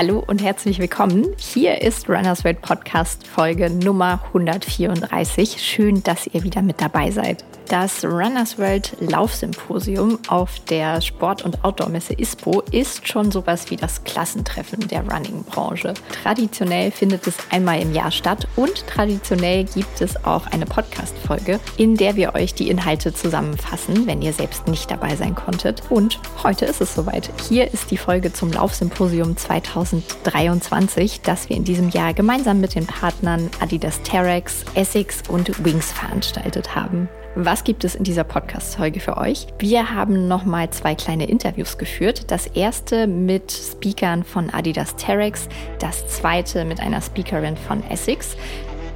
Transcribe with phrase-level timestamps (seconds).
[0.00, 1.26] Hallo und herzlich willkommen.
[1.36, 5.60] Hier ist Runners World Podcast Folge Nummer 134.
[5.60, 7.44] Schön, dass ihr wieder mit dabei seid.
[7.70, 14.02] Das Runners World Laufsymposium auf der Sport- und Outdoor-Messe ISPO ist schon sowas wie das
[14.02, 15.94] Klassentreffen der Running-Branche.
[16.20, 21.96] Traditionell findet es einmal im Jahr statt und traditionell gibt es auch eine Podcast-Folge, in
[21.96, 25.80] der wir euch die Inhalte zusammenfassen, wenn ihr selbst nicht dabei sein konntet.
[25.90, 27.30] Und heute ist es soweit.
[27.48, 32.88] Hier ist die Folge zum Laufsymposium 2023, das wir in diesem Jahr gemeinsam mit den
[32.88, 37.08] Partnern Adidas Terex, Essex und Wings veranstaltet haben.
[37.36, 39.46] Was gibt es in dieser Podcast-Folge für euch?
[39.60, 42.28] Wir haben nochmal zwei kleine Interviews geführt.
[42.32, 45.48] Das erste mit Speakern von Adidas Terex,
[45.78, 48.36] das zweite mit einer Speakerin von Essex.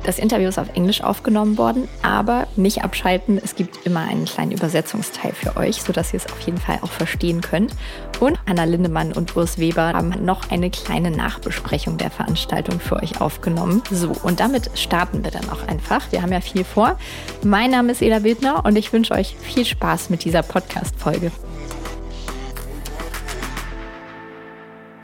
[0.05, 3.41] Das Interview ist auf Englisch aufgenommen worden, aber nicht abschalten.
[3.43, 6.91] Es gibt immer einen kleinen Übersetzungsteil für euch, sodass ihr es auf jeden Fall auch
[6.91, 7.73] verstehen könnt.
[8.21, 13.23] Und Anna Lindemann und Urs Weber haben noch eine kleine Nachbesprechung der Veranstaltung für euch
[13.23, 13.83] aufgenommen.
[13.91, 16.13] So, und damit starten wir dann auch einfach.
[16.13, 16.99] Wir haben ja viel vor.
[17.43, 21.33] Mein Name ist Eda Wildner und ich wünsche euch viel Spaß mit dieser Podcast-Folge.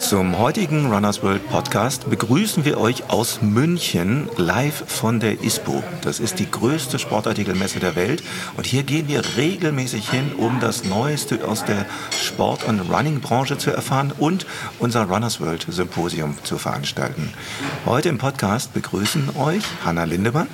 [0.01, 5.85] Zum heutigen Runners World Podcast begrüßen wir euch aus München live von der ISPO.
[6.03, 8.23] Das ist die größte Sportartikelmesse der Welt
[8.57, 11.85] und hier gehen wir regelmäßig hin, um das Neueste aus der
[12.19, 14.47] Sport- und Running-Branche zu erfahren und
[14.79, 17.33] unser Runners World Symposium zu veranstalten.
[17.85, 20.49] Heute im Podcast begrüßen euch Hanna Lindemann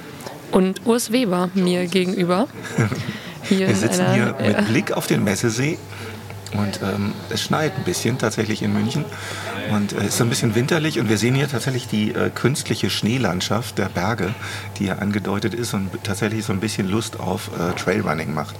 [0.50, 2.48] und Urs Weber mir gegenüber.
[3.48, 4.62] Hier wir sitzen einer, hier mit ja.
[4.62, 5.78] Blick auf den Messesee
[6.52, 9.04] und ähm, es schneit ein bisschen tatsächlich in München.
[9.70, 12.30] Und es äh, ist so ein bisschen winterlich und wir sehen hier tatsächlich die äh,
[12.30, 14.34] künstliche Schneelandschaft der Berge,
[14.78, 18.54] die hier angedeutet ist und tatsächlich so ein bisschen Lust auf äh, Trailrunning macht.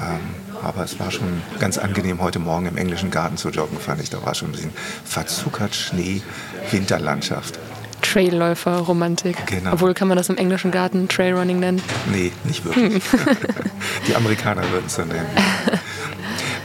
[0.00, 0.20] Ähm,
[0.62, 4.10] aber es war schon ganz angenehm, heute Morgen im englischen Garten zu joggen, fand ich.
[4.10, 4.72] Da war schon ein bisschen
[5.04, 6.22] verzuckert Schnee,
[6.70, 7.58] Winterlandschaft.
[8.02, 9.46] Trailläufer-Romantik.
[9.46, 9.72] Genau.
[9.72, 11.82] Obwohl, kann man das im englischen Garten Trailrunning nennen?
[12.12, 13.02] Nee, nicht wirklich.
[14.08, 15.26] die Amerikaner würden es so nennen.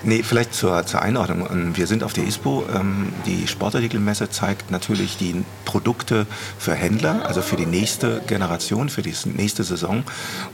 [0.05, 1.47] Nee, vielleicht zur, zur Einordnung.
[1.49, 2.65] Ähm, wir sind auf der ISPO.
[2.75, 6.27] Ähm, die Sportartikelmesse zeigt natürlich die Produkte
[6.59, 10.03] für Händler, also für die nächste Generation, für die nächste Saison.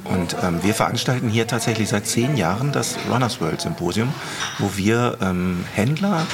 [0.03, 4.13] Und ähm, wir veranstalten hier tatsächlich seit zehn Jahren das Runners World Symposium,
[4.59, 5.17] wo wir
[5.73, 6.25] Händler,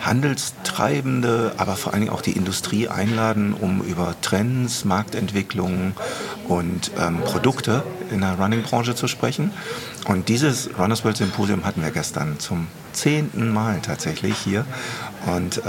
[0.00, 5.94] Handelstreibende, aber vor allen Dingen auch die Industrie einladen, um über Trends, Marktentwicklungen
[6.48, 6.90] und
[7.24, 9.50] Produkte in der Running-Branche zu sprechen.
[10.06, 14.64] Und dieses Runners World Symposium hatten wir gestern zum zehnten Mal tatsächlich hier.
[15.26, 15.60] Und äh,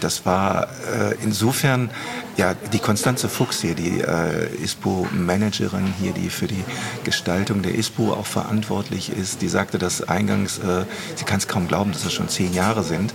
[0.00, 1.90] das war äh, insofern,
[2.36, 6.64] ja, die Konstanze Fuchs hier, die äh, ISPO-Managerin hier, die für die
[7.04, 10.84] Gestaltung der ISPO auch verantwortlich ist, die sagte das eingangs, äh,
[11.16, 13.12] sie kann es kaum glauben, dass es schon zehn Jahre sind.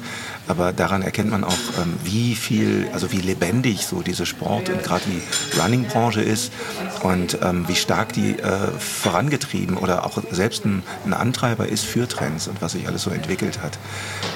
[0.47, 4.81] Aber daran erkennt man auch, ähm, wie viel, also wie lebendig so diese Sport- und
[4.83, 6.53] gerade die Running-Branche ist
[7.03, 12.07] und ähm, wie stark die äh, vorangetrieben oder auch selbst ein, ein, Antreiber ist für
[12.07, 13.77] Trends und was sich alles so entwickelt hat.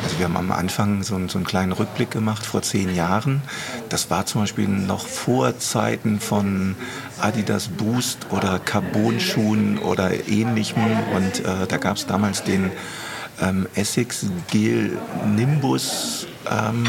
[0.04, 3.42] Also wir haben am Anfang so, so einen kleinen Rückblick gemacht vor zehn Jahren.
[3.90, 6.78] Das war zum Beispiel noch vor Zeiten von
[7.20, 10.82] Adidas Boost oder Carbon-Schuhen oder ähnlichem
[11.14, 12.72] und äh, da gab es damals den
[13.42, 14.98] ähm, Essex Gel
[15.36, 16.86] Nimbus ähm,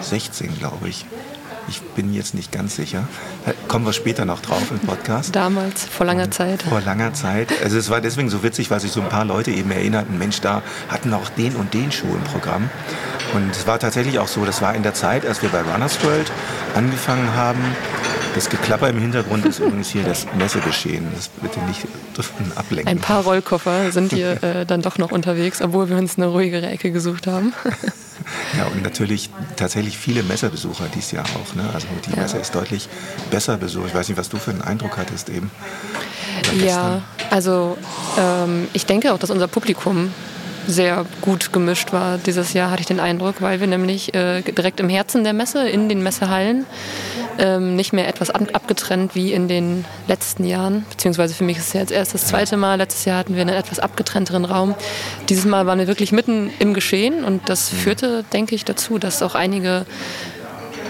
[0.00, 1.04] 16, glaube ich.
[1.72, 3.08] Ich bin jetzt nicht ganz sicher.
[3.66, 5.34] Kommen wir später noch drauf im Podcast.
[5.34, 6.62] Damals, vor langer Zeit.
[6.64, 7.50] Vor langer Zeit.
[7.64, 10.42] Also es war deswegen so witzig, weil sich so ein paar Leute eben erinnerten, Mensch,
[10.42, 10.60] da
[10.90, 12.68] hatten auch den und den Schuh im Programm.
[13.32, 16.04] Und es war tatsächlich auch so, das war in der Zeit, als wir bei Runners
[16.04, 16.30] World
[16.74, 17.64] angefangen haben,
[18.34, 21.06] das Geklapper im Hintergrund ist übrigens hier das Messegeschehen.
[21.14, 21.86] Das bitte nicht
[22.54, 22.88] ablenken.
[22.88, 26.66] Ein paar Rollkoffer sind hier äh, dann doch noch unterwegs, obwohl wir uns eine ruhigere
[26.66, 27.52] Ecke gesucht haben.
[28.58, 31.54] ja, und natürlich tatsächlich viele Messerbesucher dieses Jahr auch.
[31.54, 31.68] Ne?
[31.72, 32.22] Also die ja.
[32.22, 32.88] Messe ist deutlich
[33.30, 33.88] besser besucht.
[33.88, 35.50] Ich weiß nicht, was du für einen Eindruck hattest eben.
[36.64, 37.76] Ja, also
[38.18, 40.12] ähm, ich denke auch, dass unser Publikum
[40.66, 44.80] sehr gut gemischt war dieses Jahr, hatte ich den Eindruck, weil wir nämlich äh, direkt
[44.80, 46.66] im Herzen der Messe, in den Messehallen,
[47.38, 50.84] ähm, nicht mehr etwas abgetrennt wie in den letzten Jahren.
[50.90, 52.76] Beziehungsweise für mich ist es ja jetzt erst das zweite Mal.
[52.76, 54.74] Letztes Jahr hatten wir einen etwas abgetrennteren Raum.
[55.28, 57.76] Dieses Mal waren wir wirklich mitten im Geschehen und das mhm.
[57.76, 59.86] führte, denke ich, dazu, dass auch einige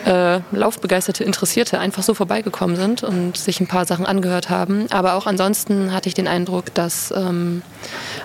[0.05, 4.87] äh, laufbegeisterte Interessierte einfach so vorbeigekommen sind und sich ein paar Sachen angehört haben.
[4.91, 7.63] Aber auch ansonsten hatte ich den Eindruck, dass ähm,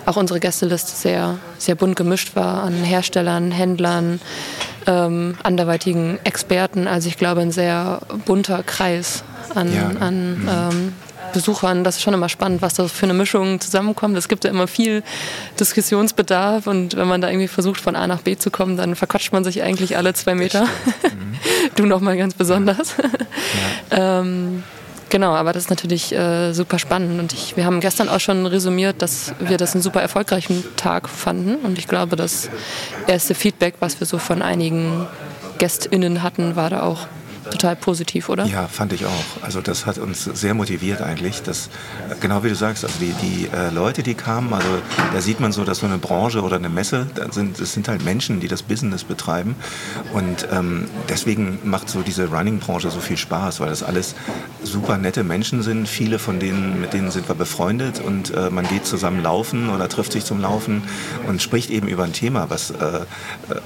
[0.06, 4.20] auch unsere Gästeliste sehr, sehr bunt gemischt war an Herstellern, Händlern,
[4.86, 6.86] ähm, anderweitigen Experten.
[6.86, 9.22] Also ich glaube, ein sehr bunter Kreis
[9.54, 9.90] an, ja.
[10.00, 10.48] an mhm.
[10.48, 10.92] ähm,
[11.32, 11.84] Besuchern.
[11.84, 14.16] Das ist schon immer spannend, was da für eine Mischung zusammenkommt.
[14.16, 15.02] Es gibt ja immer viel
[15.58, 19.32] Diskussionsbedarf und wenn man da irgendwie versucht, von A nach B zu kommen, dann verquatscht
[19.32, 20.66] man sich eigentlich alle zwei Meter.
[21.08, 21.38] Mhm.
[21.76, 22.94] du nochmal ganz besonders.
[23.90, 24.20] Ja.
[24.20, 24.62] ähm,
[25.10, 28.44] Genau, aber das ist natürlich äh, super spannend und ich, wir haben gestern auch schon
[28.44, 32.50] resümiert, dass wir das einen super erfolgreichen Tag fanden und ich glaube, das
[33.06, 35.06] erste Feedback, was wir so von einigen
[35.58, 37.06] GästInnen hatten, war da auch
[37.50, 38.46] total positiv, oder?
[38.46, 39.24] Ja, fand ich auch.
[39.42, 41.42] Also das hat uns sehr motiviert eigentlich.
[41.42, 41.68] Dass,
[42.20, 44.68] genau wie du sagst, also die, die äh, Leute, die kamen, also
[45.12, 47.88] da sieht man so, dass so eine Branche oder eine Messe, da sind, das sind
[47.88, 49.56] halt Menschen, die das Business betreiben.
[50.12, 54.14] Und ähm, deswegen macht so diese Running-Branche so viel Spaß, weil das alles
[54.62, 55.88] super nette Menschen sind.
[55.88, 59.88] Viele von denen, mit denen sind wir befreundet und äh, man geht zusammen laufen oder
[59.88, 60.82] trifft sich zum Laufen
[61.26, 63.04] und spricht eben über ein Thema, was äh, äh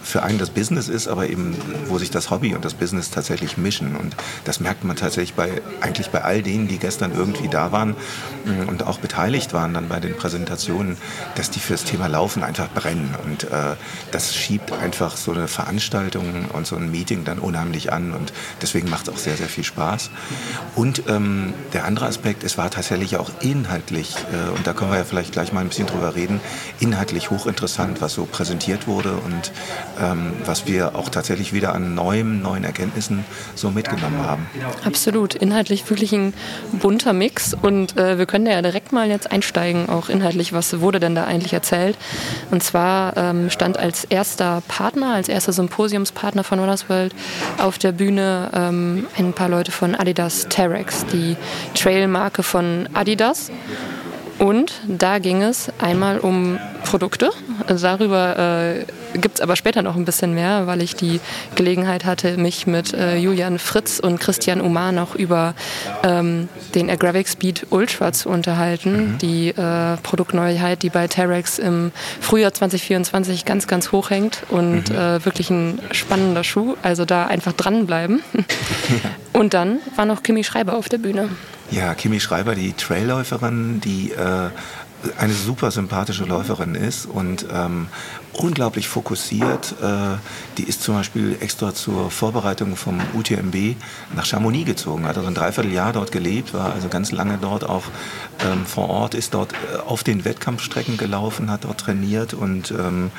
[0.02, 1.56] für einen das Business ist, aber eben,
[1.86, 3.96] wo sich das Hobby und das Business tatsächlich mischen mischen.
[3.96, 7.96] Und das merkt man tatsächlich bei, eigentlich bei all denen, die gestern irgendwie da waren
[8.44, 10.96] mm, und auch beteiligt waren dann bei den Präsentationen,
[11.36, 13.14] dass die für das Thema Laufen einfach brennen.
[13.24, 13.76] Und äh,
[14.10, 18.12] das schiebt einfach so eine Veranstaltung und so ein Meeting dann unheimlich an.
[18.12, 20.10] Und deswegen macht es auch sehr, sehr viel Spaß.
[20.76, 24.98] Und ähm, der andere Aspekt, es war tatsächlich auch inhaltlich, äh, und da können wir
[24.98, 26.40] ja vielleicht gleich mal ein bisschen drüber reden,
[26.80, 29.52] inhaltlich hochinteressant, was so präsentiert wurde und
[30.00, 33.24] ähm, was wir auch tatsächlich wieder an neuen, neuen Erkenntnissen
[33.62, 34.46] so mitgenommen haben.
[34.84, 36.34] Absolut, inhaltlich wirklich ein
[36.72, 41.00] bunter Mix und äh, wir können ja direkt mal jetzt einsteigen, auch inhaltlich, was wurde
[41.00, 41.96] denn da eigentlich erzählt?
[42.50, 47.14] Und zwar ähm, stand als erster Partner, als erster Symposiumspartner von Runners World
[47.58, 51.36] auf der Bühne ähm, ein paar Leute von Adidas Terex, die
[51.74, 53.50] Trailmarke von Adidas.
[54.38, 57.30] Und da ging es einmal um Produkte.
[57.68, 61.20] Also darüber äh, gibt es aber später noch ein bisschen mehr, weil ich die
[61.54, 65.54] Gelegenheit hatte, mich mit äh, Julian Fritz und Christian Umar noch über
[66.02, 69.12] ähm, den Agravic Speed Ultra zu unterhalten.
[69.12, 69.18] Mhm.
[69.18, 74.96] Die äh, Produktneuheit, die bei Terex im Frühjahr 2024 ganz, ganz hoch hängt und mhm.
[74.96, 76.76] Äh, wirklich ein spannender Schuh.
[76.82, 78.22] Also da einfach dranbleiben.
[79.32, 81.28] und dann war noch Kimi Schreiber auf der Bühne.
[81.70, 84.50] Ja, Kimi Schreiber, die Trailläuferin, die äh,
[85.18, 87.88] eine super sympathische Läuferin ist und ähm,
[88.32, 89.74] unglaublich fokussiert.
[89.82, 90.16] Äh,
[90.58, 93.76] die ist zum Beispiel extra zur Vorbereitung vom UTMB
[94.14, 97.84] nach Chamonix gezogen, hat also ein Dreivierteljahr dort gelebt, war also ganz lange dort auch
[98.44, 103.10] ähm, vor Ort, ist dort äh, auf den Wettkampfstrecken gelaufen, hat dort trainiert und ähm,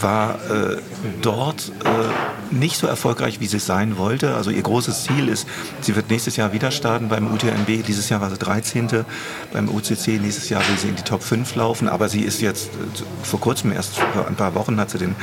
[0.00, 0.76] war äh,
[1.22, 4.34] dort äh, nicht so erfolgreich, wie sie es sein wollte.
[4.34, 5.46] Also ihr großes Ziel ist,
[5.80, 7.84] sie wird nächstes Jahr wieder starten beim UTMB.
[7.86, 9.04] Dieses Jahr war sie 13.
[9.52, 10.18] beim UCC.
[10.20, 11.88] Nächstes Jahr will sie in die Top 5 laufen.
[11.88, 15.14] Aber sie ist jetzt, äh, vor kurzem, erst vor ein paar Wochen, hat sie den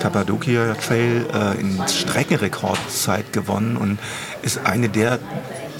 [0.00, 3.98] Cappadocia Trail äh, in Streckenrekordzeit gewonnen und
[4.42, 5.18] ist eine der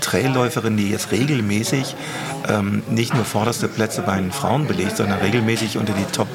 [0.00, 1.94] Trailläuferin, die jetzt regelmäßig
[2.48, 6.28] ähm, nicht nur vorderste Plätze bei den Frauen belegt, sondern regelmäßig unter die Top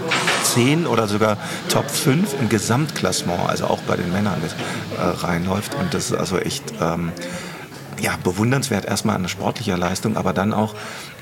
[0.43, 1.37] 10 oder sogar
[1.69, 4.41] Top 5 im Gesamtklassement, also auch bei den Männern
[4.97, 5.75] äh, reinläuft.
[5.75, 7.11] Und das ist also echt ähm,
[8.01, 10.75] ja, bewundernswert erstmal an sportlicher Leistung, aber dann auch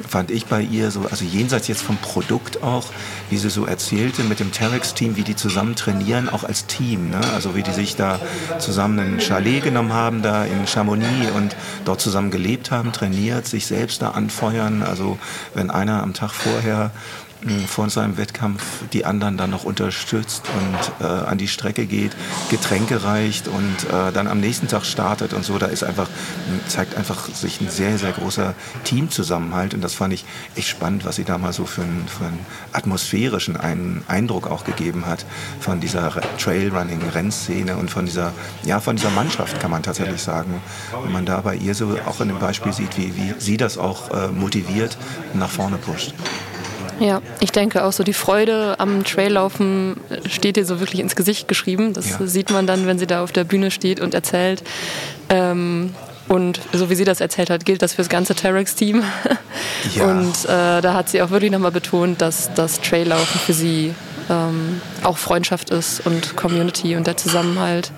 [0.08, 2.86] fand ich bei ihr so, also jenseits jetzt vom Produkt auch,
[3.30, 7.10] wie sie so erzählte mit dem Terex-Team, wie die zusammen trainieren, auch als Team.
[7.10, 7.22] Ne?
[7.34, 8.20] Also wie die sich da
[8.60, 13.66] zusammen ein Chalet genommen haben, da in Chamonix und dort zusammen gelebt haben, trainiert, sich
[13.66, 14.84] selbst da anfeuern.
[14.84, 15.18] Also
[15.54, 16.92] wenn einer am Tag vorher
[17.68, 18.62] vor seinem Wettkampf
[18.94, 22.16] die anderen dann noch unterstützt und äh, an die Strecke geht,
[22.50, 25.58] Getränke reicht und äh, dann am nächsten Tag startet und so.
[25.58, 26.08] Da ist einfach,
[26.68, 30.26] zeigt einfach sich ein sehr, sehr großer Teamzusammenhalt und das fand ich
[30.56, 34.64] echt spannend, was sie da mal so für einen, für einen atmosphärischen einen Eindruck auch
[34.64, 35.26] gegeben hat
[35.60, 40.62] von dieser Trailrunning-Rennszene und von dieser, ja, von dieser Mannschaft kann man tatsächlich sagen.
[41.04, 43.78] Wenn man da bei ihr so auch in dem Beispiel sieht, wie, wie sie das
[43.78, 44.98] auch äh, motiviert
[45.34, 46.14] und nach vorne pusht.
[47.02, 49.98] Ja, ich denke auch so, die Freude am Traillaufen
[50.30, 51.94] steht ihr so wirklich ins Gesicht geschrieben.
[51.94, 52.28] Das ja.
[52.28, 54.64] sieht man dann, wenn sie da auf der Bühne steht und erzählt.
[55.30, 55.96] Ähm,
[56.28, 59.04] und so wie sie das erzählt hat, gilt das für das ganze Terex-Team.
[59.96, 60.06] Ja.
[60.06, 63.96] Und äh, da hat sie auch wirklich nochmal betont, dass das Traillaufen für sie
[64.32, 67.92] ähm, auch Freundschaft ist und Community und der Zusammenhalt.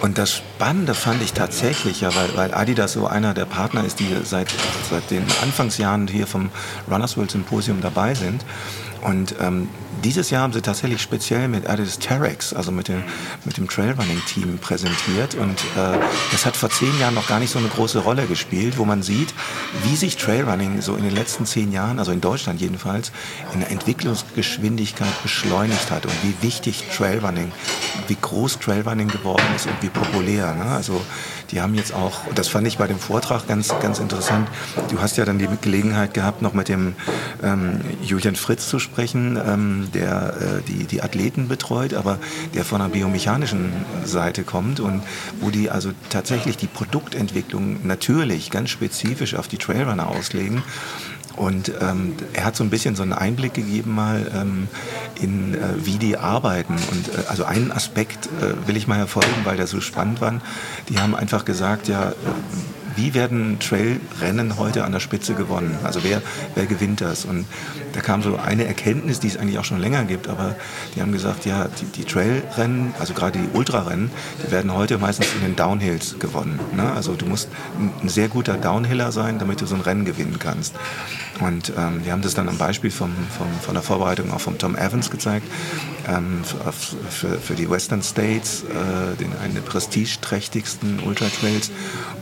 [0.00, 4.00] Und das Spannende fand ich tatsächlich, ja, weil, weil Adidas so einer der Partner ist,
[4.00, 4.48] die seit,
[4.90, 6.50] seit den Anfangsjahren hier vom
[6.90, 8.44] Runners World Symposium dabei sind.
[9.02, 9.68] Und ähm,
[10.02, 13.02] dieses Jahr haben sie tatsächlich speziell mit Adidas Terex, also mit dem,
[13.44, 15.34] mit dem Trailrunning-Team präsentiert.
[15.34, 15.98] Und äh,
[16.30, 19.02] das hat vor zehn Jahren noch gar nicht so eine große Rolle gespielt, wo man
[19.02, 19.32] sieht,
[19.84, 23.12] wie sich Trailrunning so in den letzten zehn Jahren, also in Deutschland jedenfalls,
[23.54, 27.52] in der Entwicklungsgeschwindigkeit beschleunigt hat und wie wichtig Trailrunning,
[28.08, 30.54] wie groß Trailrunning geworden ist und wie populär.
[30.54, 30.64] Ne?
[30.64, 31.00] Also
[31.52, 34.48] die haben jetzt auch, das fand ich bei dem Vortrag ganz, ganz interessant,
[34.90, 36.94] du hast ja dann die Gelegenheit gehabt, noch mit dem
[37.42, 42.18] ähm, Julian Fritz zu sprechen, ähm, der äh, die, die Athleten betreut, aber
[42.54, 43.72] der von der biomechanischen
[44.04, 45.02] Seite kommt und
[45.40, 50.62] wo die also tatsächlich die Produktentwicklung natürlich ganz spezifisch auf die Trailrunner auslegen
[51.36, 54.68] und ähm, er hat so ein bisschen so einen Einblick gegeben mal ähm,
[55.20, 56.74] in, äh, wie die arbeiten.
[56.74, 60.40] Und äh, also einen Aspekt äh, will ich mal hervorheben, weil der so spannend war.
[60.88, 62.12] Die haben einfach gesagt, ja,
[62.96, 65.78] wie werden Trailrennen heute an der Spitze gewonnen?
[65.84, 66.22] Also wer,
[66.54, 67.24] wer gewinnt das?
[67.24, 67.46] Und
[67.92, 70.56] da kam so eine Erkenntnis, die es eigentlich auch schon länger gibt, aber
[70.94, 74.10] die haben gesagt, ja, die, die Trailrennen, also gerade die Ultrarennen,
[74.44, 76.58] die werden heute meistens in den Downhills gewonnen.
[76.74, 76.90] Ne?
[76.92, 77.48] Also du musst
[78.02, 80.74] ein sehr guter Downhiller sein, damit du so ein Rennen gewinnen kannst.
[81.40, 84.58] Und ähm, wir haben das dann am Beispiel vom, vom, von der Vorbereitung auch vom
[84.58, 85.46] Tom Evans gezeigt,
[86.08, 86.42] ähm,
[87.10, 91.70] für, für, die Western States, äh, den einen der prestigeträchtigsten Ultra Trails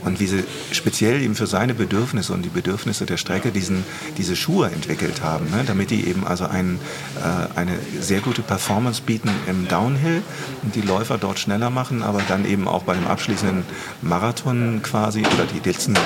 [0.04, 3.84] und wie sie speziell eben für seine Bedürfnisse und die Bedürfnisse der Strecke diesen,
[4.16, 6.78] diese Schuhe entwickelt haben, ne, damit die eben also ein,
[7.18, 10.22] äh, eine sehr gute Performance bieten im Downhill
[10.62, 13.64] und die Läufer dort schneller machen, aber dann eben auch bei dem abschließenden
[14.02, 15.98] Marathon quasi oder die letzten äh,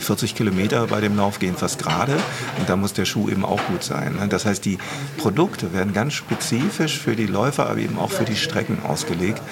[0.00, 2.14] 40 Kilometer bei dem Lauf gehen fast gerade
[2.58, 4.16] und da muss der Schuh eben auch gut sein.
[4.16, 4.28] Ne.
[4.28, 4.78] Das heißt, die
[5.18, 6.14] Produkte werden ganz
[6.56, 9.42] spezifisch für die Läufer, aber eben auch für die Strecken ausgelegt.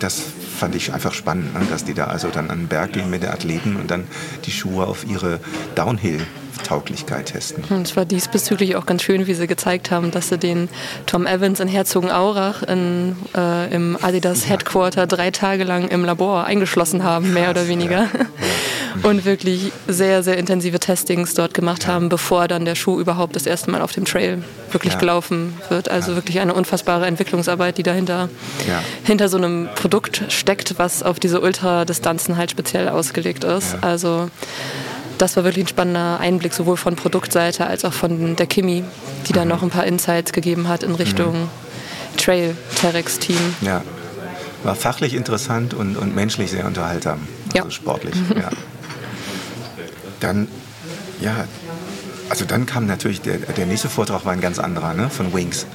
[0.00, 0.22] Das
[0.58, 1.60] fand ich einfach spannend, ne?
[1.70, 4.04] dass die da also dann an den Berg gehen mit den Athleten und dann
[4.44, 5.40] die Schuhe auf ihre
[5.74, 6.20] Downhill
[6.62, 7.64] Tauglichkeit testen.
[7.68, 10.68] Und es war diesbezüglich auch ganz schön, wie sie gezeigt haben, dass sie den
[11.04, 17.02] Tom Evans in Herzogenaurach in, äh, im Adidas Headquarter drei Tage lang im Labor eingeschlossen
[17.02, 18.04] haben, mehr oder weniger.
[18.04, 18.08] Ja.
[18.14, 18.24] Ja.
[19.02, 21.90] Und wirklich sehr, sehr intensive Testings dort gemacht ja.
[21.90, 25.90] haben, bevor dann der Schuh überhaupt das erste Mal auf dem Trail wirklich gelaufen wird.
[25.90, 28.28] Also wirklich eine unfassbare Entwicklungsarbeit, die dahinter
[29.04, 33.76] hinter so einem Produkt steckt, was auf diese Ultradistanzen halt speziell ausgelegt ist.
[33.80, 34.30] Also
[35.18, 38.84] das war wirklich ein spannender Einblick, sowohl von Produktseite als auch von der Kimi,
[39.26, 42.16] die dann noch ein paar Insights gegeben hat in Richtung mhm.
[42.16, 43.38] Trail Terex Team.
[43.60, 43.82] Ja,
[44.64, 47.20] war fachlich interessant und, und menschlich sehr unterhaltsam,
[47.54, 47.70] also ja.
[47.70, 48.14] sportlich.
[48.36, 48.50] Ja.
[50.24, 50.48] Dann,
[51.20, 51.44] ja,
[52.30, 55.66] also dann kam natürlich, der, der nächste Vortrag war ein ganz anderer, ne, von Wings.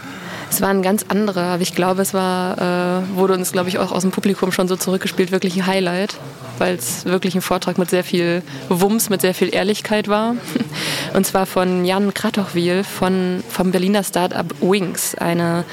[0.50, 3.77] Es war ein ganz anderer, aber ich glaube, es war, äh, wurde uns, glaube ich,
[3.77, 6.15] auch aus dem Publikum schon so zurückgespielt, wirklich ein Highlight,
[6.58, 10.36] weil es wirklich ein Vortrag mit sehr viel Wumms, mit sehr viel Ehrlichkeit war.
[11.13, 15.65] Und zwar von Jan Kratochwil von, vom Berliner Startup Wings, eine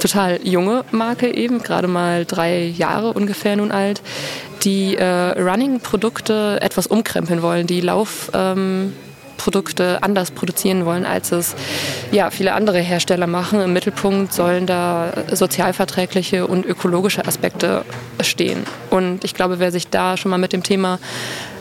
[0.00, 4.02] total junge Marke eben, gerade mal drei Jahre ungefähr nun alt,
[4.64, 8.30] die äh, Running-Produkte etwas umkrempeln wollen, die Lauf...
[8.34, 8.92] Ähm,
[9.36, 11.54] Produkte anders produzieren wollen, als es
[12.12, 13.60] ja, viele andere Hersteller machen.
[13.60, 17.84] Im Mittelpunkt sollen da sozialverträgliche und ökologische Aspekte
[18.20, 18.64] stehen.
[18.90, 20.98] Und ich glaube, wer sich da schon mal mit dem Thema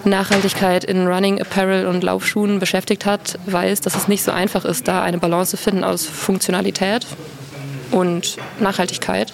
[0.06, 4.88] Nachhaltigkeit in Running Apparel und Laufschuhen beschäftigt hat, weiß, dass es nicht so einfach ist,
[4.88, 7.06] da eine Balance zu finden aus Funktionalität
[7.92, 9.34] und Nachhaltigkeit.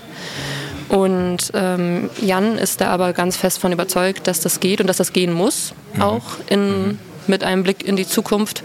[0.89, 4.98] Und ähm, Jan ist da aber ganz fest von überzeugt, dass das geht und dass
[4.98, 6.01] das gehen muss, mhm.
[6.01, 8.63] auch in mhm mit einem Blick in die Zukunft.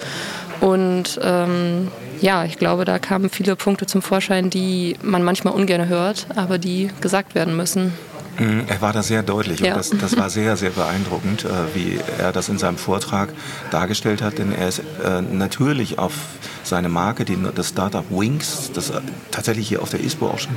[0.60, 1.88] Und ähm,
[2.20, 6.58] ja, ich glaube, da kamen viele Punkte zum Vorschein, die man manchmal ungern hört, aber
[6.58, 7.92] die gesagt werden müssen.
[8.38, 9.74] Mhm, er war da sehr deutlich ja.
[9.74, 13.28] und das, das, war sehr, sehr beeindruckend, äh, wie er das in seinem Vortrag
[13.70, 16.12] dargestellt hat, denn er ist äh, natürlich auf
[16.64, 20.56] seine Marke, die, das Startup Wings, das äh, tatsächlich hier auf der ISPO auch schon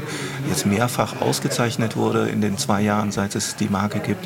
[0.49, 4.25] jetzt mehrfach ausgezeichnet wurde in den zwei Jahren, seit es die Marke gibt,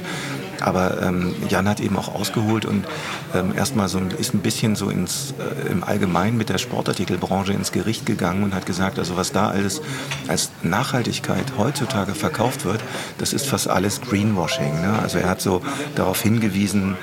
[0.61, 2.85] aber ähm, Jan hat eben auch ausgeholt und
[3.33, 7.71] ähm, erstmal so ist ein bisschen so ins, äh, im Allgemeinen mit der Sportartikelbranche ins
[7.71, 9.81] Gericht gegangen und hat gesagt, also was da alles
[10.27, 12.81] als Nachhaltigkeit heutzutage verkauft wird,
[13.17, 14.81] das ist fast alles Greenwashing.
[14.81, 14.99] Ne?
[15.01, 15.61] Also er hat so
[15.95, 16.97] darauf hingewiesen,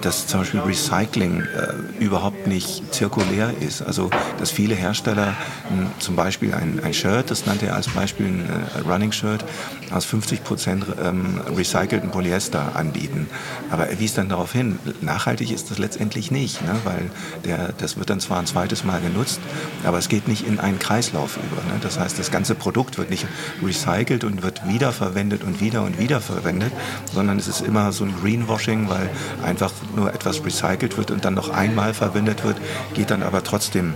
[0.00, 3.82] dass zum Beispiel Recycling äh, überhaupt nicht zirkulär ist.
[3.82, 5.34] Also dass viele Hersteller
[5.70, 9.44] m, zum Beispiel ein, ein Shirt, das nannte er als Beispiel ein äh, Running-Shirt,
[9.92, 13.28] aus 50 Prozent ähm, recycelten Polyester anbieten.
[13.70, 16.74] Aber er wies dann darauf hin, nachhaltig ist das letztendlich nicht, ne?
[16.84, 17.10] weil
[17.44, 19.40] der, das wird dann zwar ein zweites Mal genutzt,
[19.84, 21.62] aber es geht nicht in einen Kreislauf über.
[21.72, 21.78] Ne?
[21.82, 23.26] Das heißt, das ganze Produkt wird nicht
[23.62, 26.72] recycelt und wird wiederverwendet und wieder und wieder verwendet,
[27.12, 29.08] sondern es ist immer so ein Greenwashing, weil
[29.42, 32.56] einfach einfach nur etwas recycelt wird und dann noch einmal verwendet wird,
[32.94, 33.94] geht dann aber trotzdem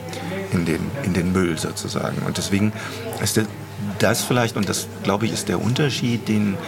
[0.53, 2.19] in den, in den Müll sozusagen.
[2.27, 2.73] Und deswegen
[3.23, 3.41] ist
[3.99, 6.59] das vielleicht, und das glaube ich ist der Unterschied, den,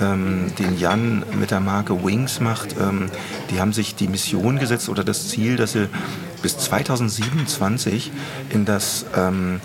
[0.00, 2.76] ähm, den Jan mit der Marke Wings macht.
[2.80, 3.10] Ähm,
[3.50, 5.88] die haben sich die Mission gesetzt oder das Ziel, dass sie
[6.42, 8.12] bis 2027
[8.50, 9.60] in das ähm,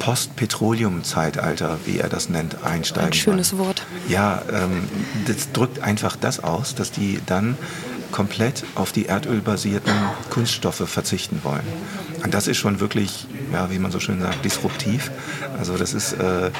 [0.00, 3.10] Post-Petroleum-Zeitalter, wie er das nennt, einsteigen.
[3.10, 3.68] Ein schönes wollen.
[3.68, 3.86] Wort.
[4.08, 4.88] Ja, ähm,
[5.26, 7.56] das drückt einfach das aus, dass die dann
[8.10, 9.92] komplett auf die erdölbasierten
[10.30, 11.66] Kunststoffe verzichten wollen.
[12.22, 15.10] Und das ist schon wirklich, ja, wie man so schön sagt, disruptiv.
[15.58, 16.50] Also das ist, äh,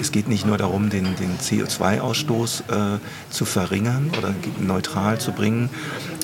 [0.00, 2.98] es geht nicht nur darum, den, den CO2-Ausstoß äh,
[3.30, 5.68] zu verringern oder neutral zu bringen,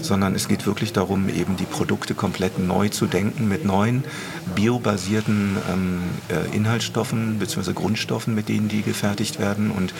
[0.01, 4.05] sondern es geht wirklich darum, eben die Produkte komplett neu zu denken mit neuen
[4.55, 7.73] biobasierten ähm, äh, Inhaltsstoffen bzw.
[7.73, 9.71] Grundstoffen, mit denen die gefertigt werden.
[9.71, 9.93] Und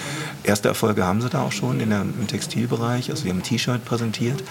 [0.45, 3.11] erste Erfolge haben sie da auch schon in der, im Textilbereich.
[3.11, 4.43] Also wir haben ein T-Shirt präsentiert,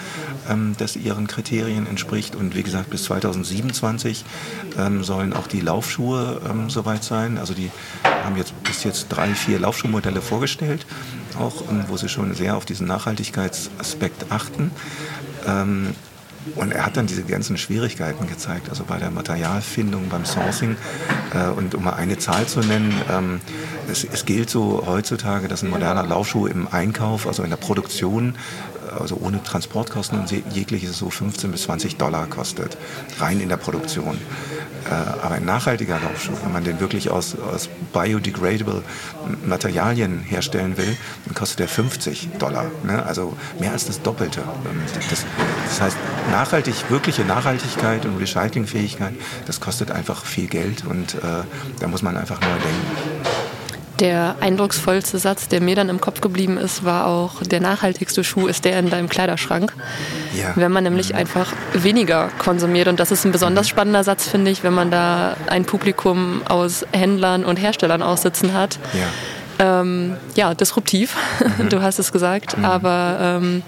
[0.48, 2.36] ähm, das ihren Kriterien entspricht.
[2.36, 4.11] Und wie gesagt, bis 2027
[4.78, 7.38] ähm, sollen auch die Laufschuhe ähm, soweit sein.
[7.38, 7.70] Also die
[8.04, 10.86] haben jetzt bis jetzt drei, vier Laufschuhmodelle vorgestellt,
[11.38, 14.70] auch ähm, wo sie schon sehr auf diesen Nachhaltigkeitsaspekt achten.
[15.46, 15.94] Ähm,
[16.56, 20.76] und er hat dann diese ganzen Schwierigkeiten gezeigt, also bei der Materialfindung, beim Sourcing.
[21.34, 23.40] Äh, und um mal eine Zahl zu nennen, ähm,
[23.90, 28.34] es, gilt so heutzutage, dass ein moderner Laufschuh im Einkauf, also in der Produktion,
[28.98, 32.76] also ohne Transportkosten und jegliches so 15 bis 20 Dollar kostet,
[33.18, 34.18] rein in der Produktion.
[34.84, 38.82] Äh, aber ein nachhaltiger Laufschuh, wenn man den wirklich aus, aus biodegradable
[39.44, 42.66] Materialien herstellen will, dann kostet der 50 Dollar.
[42.82, 43.04] Ne?
[43.04, 44.40] Also mehr als das Doppelte.
[44.40, 45.24] Ähm, das,
[45.68, 45.96] das heißt,
[46.30, 49.14] nachhaltig, wirkliche Nachhaltigkeit und Recyclingfähigkeit,
[49.46, 51.18] das kostet einfach viel Geld und äh,
[51.78, 53.31] da muss man einfach neu denken.
[54.02, 58.48] Der eindrucksvollste Satz, der mir dann im Kopf geblieben ist, war auch, der nachhaltigste Schuh
[58.48, 59.72] ist der in deinem Kleiderschrank.
[60.36, 60.54] Ja.
[60.56, 61.18] Wenn man nämlich mhm.
[61.18, 62.88] einfach weniger konsumiert.
[62.88, 66.84] Und das ist ein besonders spannender Satz, finde ich, wenn man da ein Publikum aus
[66.90, 68.80] Händlern und Herstellern aussitzen hat.
[68.92, 71.16] Ja, ähm, ja disruptiv,
[71.58, 71.68] mhm.
[71.68, 72.58] du hast es gesagt.
[72.58, 72.64] Mhm.
[72.64, 73.62] Aber ähm,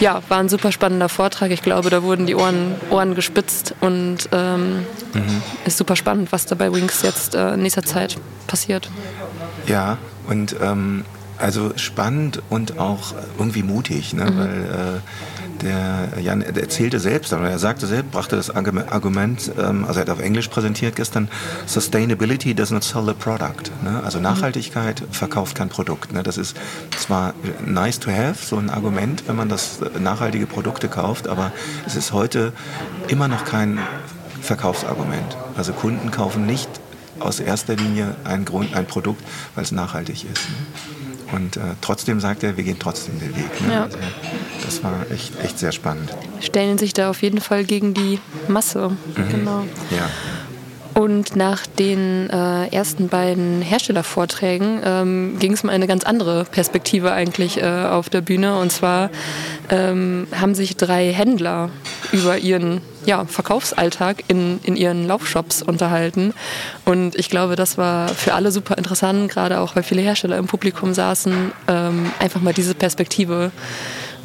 [0.00, 1.50] ja, war ein super spannender Vortrag.
[1.50, 5.42] Ich glaube, da wurden die Ohren, Ohren gespitzt und ähm, mhm.
[5.64, 8.90] ist super spannend, was da bei Wings jetzt äh, in nächster Zeit passiert.
[9.66, 9.98] Ja,
[10.28, 11.04] und ähm,
[11.38, 14.30] also spannend und auch irgendwie mutig, ne?
[14.30, 14.38] Mhm.
[14.38, 20.00] weil äh, der Jan erzählte selbst, oder er sagte selbst, brachte das Argument, ähm, also
[20.00, 21.28] er hat auf Englisch präsentiert gestern,
[21.66, 23.70] Sustainability does not sell a product.
[23.82, 24.02] Ne?
[24.04, 26.12] Also Nachhaltigkeit verkauft kein Produkt.
[26.12, 26.22] Ne?
[26.22, 26.56] Das ist
[26.98, 27.34] zwar
[27.64, 31.52] nice to have, so ein Argument, wenn man das äh, nachhaltige Produkte kauft, aber
[31.86, 32.52] es ist heute
[33.08, 33.78] immer noch kein
[34.40, 35.36] Verkaufsargument.
[35.56, 36.68] Also Kunden kaufen nicht
[37.20, 39.22] aus erster Linie ein, Grund, ein Produkt,
[39.54, 40.48] weil es nachhaltig ist.
[41.32, 43.60] Und äh, trotzdem sagt er, wir gehen trotzdem den Weg.
[43.66, 43.72] Ne?
[43.72, 43.82] Ja.
[43.84, 43.98] Also,
[44.64, 46.10] das war echt, echt sehr spannend.
[46.40, 48.90] Stellen sich da auf jeden Fall gegen die Masse.
[48.90, 49.28] Mhm.
[49.30, 49.64] Genau.
[49.90, 50.08] Ja.
[50.96, 57.12] Und nach den äh, ersten beiden Herstellervorträgen ähm, ging es um eine ganz andere Perspektive
[57.12, 58.58] eigentlich äh, auf der Bühne.
[58.58, 59.10] Und zwar
[59.68, 61.68] ähm, haben sich drei Händler
[62.12, 66.32] über ihren ja, Verkaufsalltag in, in ihren Laufshops unterhalten.
[66.86, 70.46] Und ich glaube, das war für alle super interessant, gerade auch weil viele Hersteller im
[70.46, 73.52] Publikum saßen, ähm, einfach mal diese Perspektive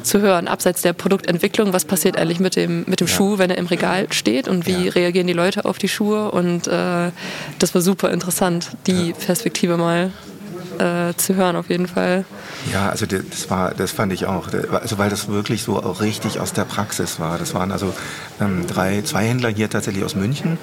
[0.02, 3.14] zu hören, abseits der Produktentwicklung, was passiert eigentlich mit dem, mit dem ja.
[3.14, 4.92] Schuh, wenn er im Regal steht und wie ja.
[4.92, 6.30] reagieren die Leute auf die Schuhe.
[6.30, 7.10] Und äh,
[7.58, 9.14] das war super interessant, die ja.
[9.14, 10.10] Perspektive mal
[10.78, 12.24] äh, zu hören auf jeden Fall.
[12.72, 16.40] Ja, also das war, das fand ich auch, also weil das wirklich so auch richtig
[16.40, 17.38] aus der Praxis war.
[17.38, 17.94] Das waren also
[18.40, 20.58] ähm, drei, zwei Händler hier tatsächlich aus München.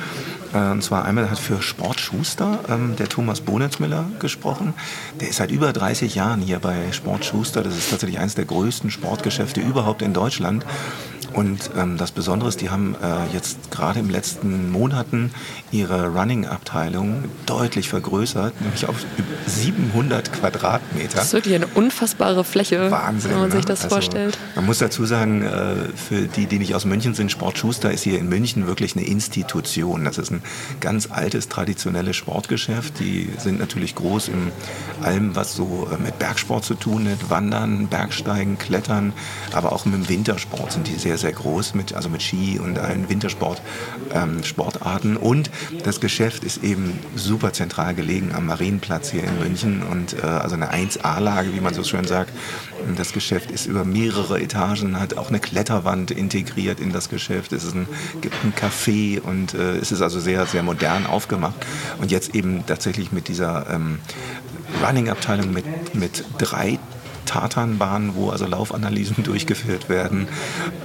[0.53, 4.73] Äh, und zwar einmal hat für Sportschuster ähm, der Thomas Bonetzmüller gesprochen.
[5.19, 7.63] Der ist seit über 30 Jahren hier bei Sportschuster.
[7.63, 10.65] Das ist tatsächlich eines der größten Sportgeschäfte überhaupt in Deutschland.
[11.33, 15.31] Und ähm, das Besondere ist, die haben äh, jetzt gerade den letzten Monaten
[15.71, 18.97] ihre Running-Abteilung deutlich vergrößert, nämlich auf
[19.45, 21.17] 700 Quadratmeter.
[21.17, 24.37] Das ist wirklich eine unfassbare Fläche, Wahnsinn, wenn man sich das also, vorstellt.
[24.55, 28.03] Man muss dazu sagen, äh, für die, die nicht aus München sind, Sport Schuster ist
[28.03, 30.05] hier in München wirklich eine Institution.
[30.05, 30.41] Das ist ein
[30.79, 32.99] ganz altes, traditionelles Sportgeschäft.
[32.99, 34.51] Die sind natürlich groß in
[35.01, 39.13] allem, was so äh, mit Bergsport zu tun hat, Wandern, Bergsteigen, Klettern,
[39.53, 42.79] aber auch mit dem Wintersport sind die sehr, sehr groß, mit, also mit Ski und
[42.79, 45.11] allen Wintersport-Sportarten.
[45.11, 45.49] Ähm, und
[45.83, 50.55] das Geschäft ist eben super zentral gelegen am Marienplatz hier in München und äh, also
[50.55, 52.31] eine 1A-Lage, wie man so schön sagt.
[52.97, 57.53] Das Geschäft ist über mehrere Etagen, hat auch eine Kletterwand integriert in das Geschäft.
[57.53, 57.87] Es ein,
[58.21, 61.65] gibt ein Café und äh, es ist also sehr, sehr modern aufgemacht.
[61.99, 63.99] Und jetzt eben tatsächlich mit dieser ähm,
[64.83, 66.79] Running-Abteilung mit, mit drei
[67.29, 70.27] Tatanbahn, wo also Laufanalysen durchgeführt werden,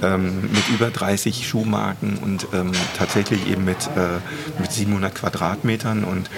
[0.03, 4.19] ähm, mit über 30 Schuhmarken und ähm, tatsächlich eben mit, äh,
[4.61, 6.03] mit 700 Quadratmetern.
[6.03, 6.29] Und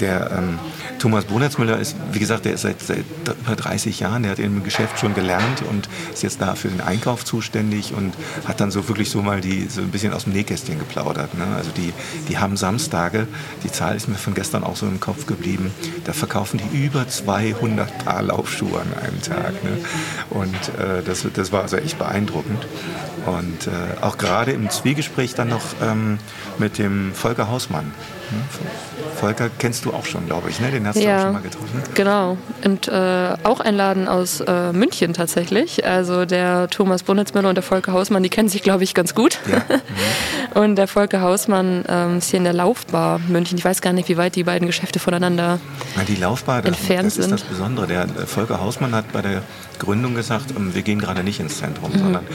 [0.00, 0.58] der ähm,
[1.00, 3.04] Thomas Bonetzmüller ist, wie gesagt, der ist seit, seit
[3.44, 6.80] über 30 Jahren, der hat im Geschäft schon gelernt und ist jetzt da für den
[6.80, 8.14] Einkauf zuständig und
[8.46, 11.36] hat dann so wirklich so mal die so ein bisschen aus dem Nähkästchen geplaudert.
[11.36, 11.46] Ne?
[11.56, 11.92] Also die,
[12.28, 13.26] die haben Samstage,
[13.64, 15.72] die Zahl ist mir von gestern auch so im Kopf geblieben,
[16.04, 19.55] da verkaufen die über 200 Paar Laufschuhe an einem Tag.
[19.62, 19.78] Ne?
[20.30, 22.66] Und äh, das, das war also echt beeindruckend.
[23.26, 26.18] Und äh, auch gerade im Zwiegespräch dann noch ähm,
[26.58, 27.92] mit dem Volker Hausmann.
[29.16, 30.70] Volker kennst du auch schon, glaube ich, ne?
[30.70, 31.82] Den hast ja, du auch schon mal getroffen.
[31.94, 32.36] Genau.
[32.64, 35.86] Und äh, auch ein Laden aus äh, München tatsächlich.
[35.86, 39.38] Also der Thomas Bunnitzmüller und der Volker Hausmann, die kennen sich, glaube ich, ganz gut.
[39.50, 39.58] Ja.
[39.58, 39.80] Mhm.
[40.60, 43.58] und der Volker Hausmann ähm, ist hier in der Laufbar München.
[43.58, 45.58] Ich weiß gar nicht, wie weit die beiden Geschäfte voneinander
[45.96, 47.24] Na, die Laufbar, das, entfernt das sind.
[47.24, 47.86] ist das Besondere.
[47.86, 49.42] Der Volker Hausmann hat bei der
[49.78, 51.98] Gründung gesagt, ähm, wir gehen gerade nicht ins Zentrum, mhm.
[51.98, 52.26] sondern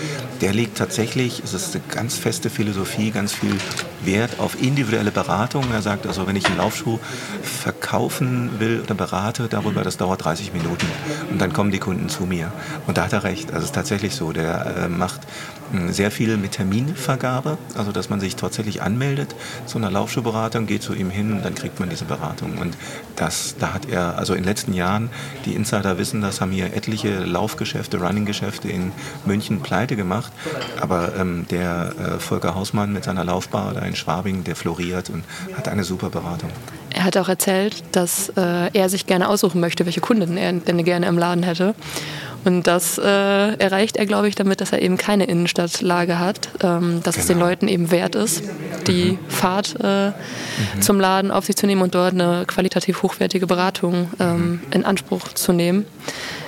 [0.42, 3.56] der legt tatsächlich, es ist eine ganz feste Philosophie, ganz viel
[4.04, 5.66] Wert auf individuelle Beratung.
[5.72, 7.00] Er sagt also, wenn ich einen Laufschuh
[7.42, 10.88] verkaufen will oder berate darüber, das dauert 30 Minuten
[11.30, 12.52] und dann kommen die Kunden zu mir.
[12.88, 13.50] Und da hat er recht.
[13.50, 15.22] Also es ist tatsächlich so, der äh, macht
[15.90, 20.94] sehr viel mit Terminvergabe, also dass man sich tatsächlich anmeldet zu einer Laufschuhberatung, geht zu
[20.94, 22.58] ihm hin und dann kriegt man diese Beratung.
[22.58, 22.76] Und
[23.16, 25.10] das, da hat er, also in den letzten Jahren,
[25.46, 28.92] die Insider wissen das, haben hier etliche Laufgeschäfte, Running-Geschäfte in
[29.26, 30.32] München pleite gemacht.
[30.80, 35.24] Aber ähm, der äh, Volker Hausmann mit seiner Laufbar da in Schwabing, der floriert und
[35.56, 36.50] hat eine super Beratung.
[36.94, 41.08] Er hat auch erzählt, dass äh, er sich gerne aussuchen möchte, welche Kunden er gerne
[41.08, 41.74] im Laden hätte.
[42.44, 47.02] Und das äh, erreicht er, glaube ich, damit, dass er eben keine Innenstadtlage hat, ähm,
[47.04, 47.22] dass genau.
[47.22, 47.50] es den genau.
[47.50, 48.44] Leuten eben wert ist,
[48.88, 49.20] die mhm.
[49.30, 50.82] Fahrt äh, mhm.
[50.82, 54.62] zum Laden auf sich zu nehmen und dort eine qualitativ hochwertige Beratung ähm, mhm.
[54.72, 55.86] in Anspruch zu nehmen.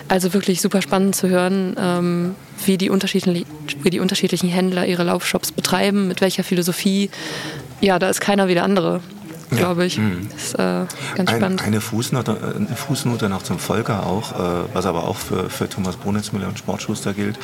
[0.07, 3.45] Also wirklich super spannend zu hören, ähm, wie, die unterschiedlichen,
[3.81, 7.09] wie die unterschiedlichen Händler ihre Laufshops betreiben, mit welcher Philosophie.
[7.81, 9.01] Ja, da ist keiner wie der andere
[9.57, 9.97] glaube ich.
[9.97, 10.29] Mhm.
[10.31, 11.63] Das ist äh, ganz Ein, spannend.
[11.63, 15.95] Eine Fußnote, eine Fußnote noch zum Volker auch, äh, was aber auch für, für Thomas
[15.95, 17.37] Brunitzmüller und Sportschuster gilt.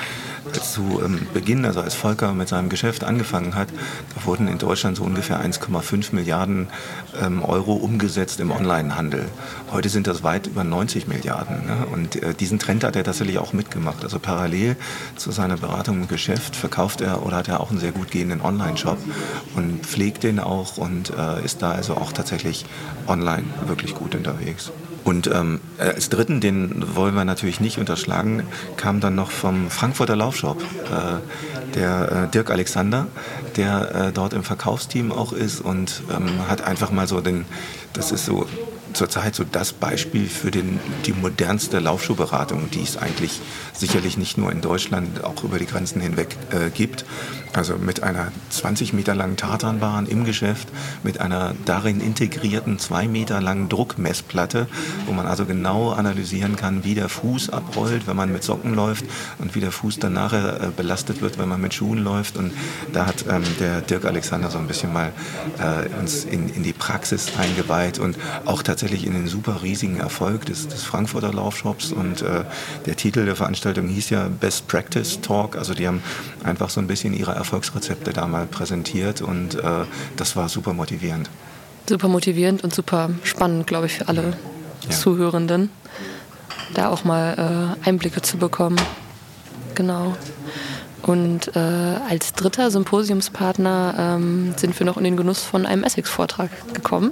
[0.54, 3.70] Zu ähm, Beginn, also als Volker mit seinem Geschäft angefangen hat,
[4.16, 6.68] da wurden in Deutschland so ungefähr 1,5 Milliarden
[7.22, 9.26] ähm, Euro umgesetzt im Onlinehandel.
[9.72, 11.66] Heute sind das weit über 90 Milliarden.
[11.66, 11.88] Ne?
[11.92, 14.04] Und äh, diesen Trend hat er tatsächlich auch mitgemacht.
[14.04, 14.76] Also parallel
[15.16, 18.42] zu seiner Beratung im Geschäft verkauft er oder hat er auch einen sehr gut gehenden
[18.42, 18.98] Online-Shop
[19.56, 22.66] und pflegt den auch und äh, ist da also auch tatsächlich
[23.08, 24.72] online wirklich gut unterwegs.
[25.04, 28.44] Und ähm, als dritten, den wollen wir natürlich nicht unterschlagen,
[28.78, 33.08] kam dann noch vom Frankfurter Laufshop äh, der äh, Dirk Alexander,
[33.56, 37.46] der äh, dort im Verkaufsteam auch ist und ähm, hat einfach mal so den,
[37.94, 38.46] das ist so
[38.94, 43.40] zurzeit so das Beispiel für den, die modernste Laufschuhberatung, die es eigentlich
[43.74, 47.06] sicherlich nicht nur in Deutschland, auch über die Grenzen hinweg äh, gibt.
[47.54, 50.68] Also mit einer 20 Meter langen Tartanbahn im Geschäft,
[51.04, 54.68] mit einer darin integrierten 2 Meter langen Druckmessplatte,
[55.08, 59.06] wo man also genau analysieren kann, wie der Fuß abrollt, wenn man mit Socken läuft
[59.40, 62.38] und wie der Fuß dann nachher äh, belastet wird, wenn man mit Schuhen läuft.
[62.38, 62.54] Und
[62.94, 65.12] da hat ähm, der Dirk Alexander so ein bisschen mal
[65.58, 70.46] äh, uns in, in die Praxis eingeweiht und auch tatsächlich in den super riesigen Erfolg
[70.46, 71.92] des, des Frankfurter Laufshops.
[71.92, 72.44] Und äh,
[72.86, 75.56] der Titel der Veranstaltung hieß ja Best Practice Talk.
[75.56, 76.04] Also die haben
[76.44, 81.30] einfach so ein bisschen ihre Erfolgsrezepte da mal präsentiert und äh, das war super motivierend.
[81.88, 84.38] Super motivierend und super spannend, glaube ich, für alle
[84.84, 84.90] ja.
[84.92, 85.72] Zuhörenden,
[86.76, 88.80] da auch mal äh, Einblicke zu bekommen.
[89.74, 90.16] Genau.
[91.02, 96.50] Und äh, als dritter Symposiumspartner ähm, sind wir noch in den Genuss von einem Essex-Vortrag
[96.74, 97.12] gekommen.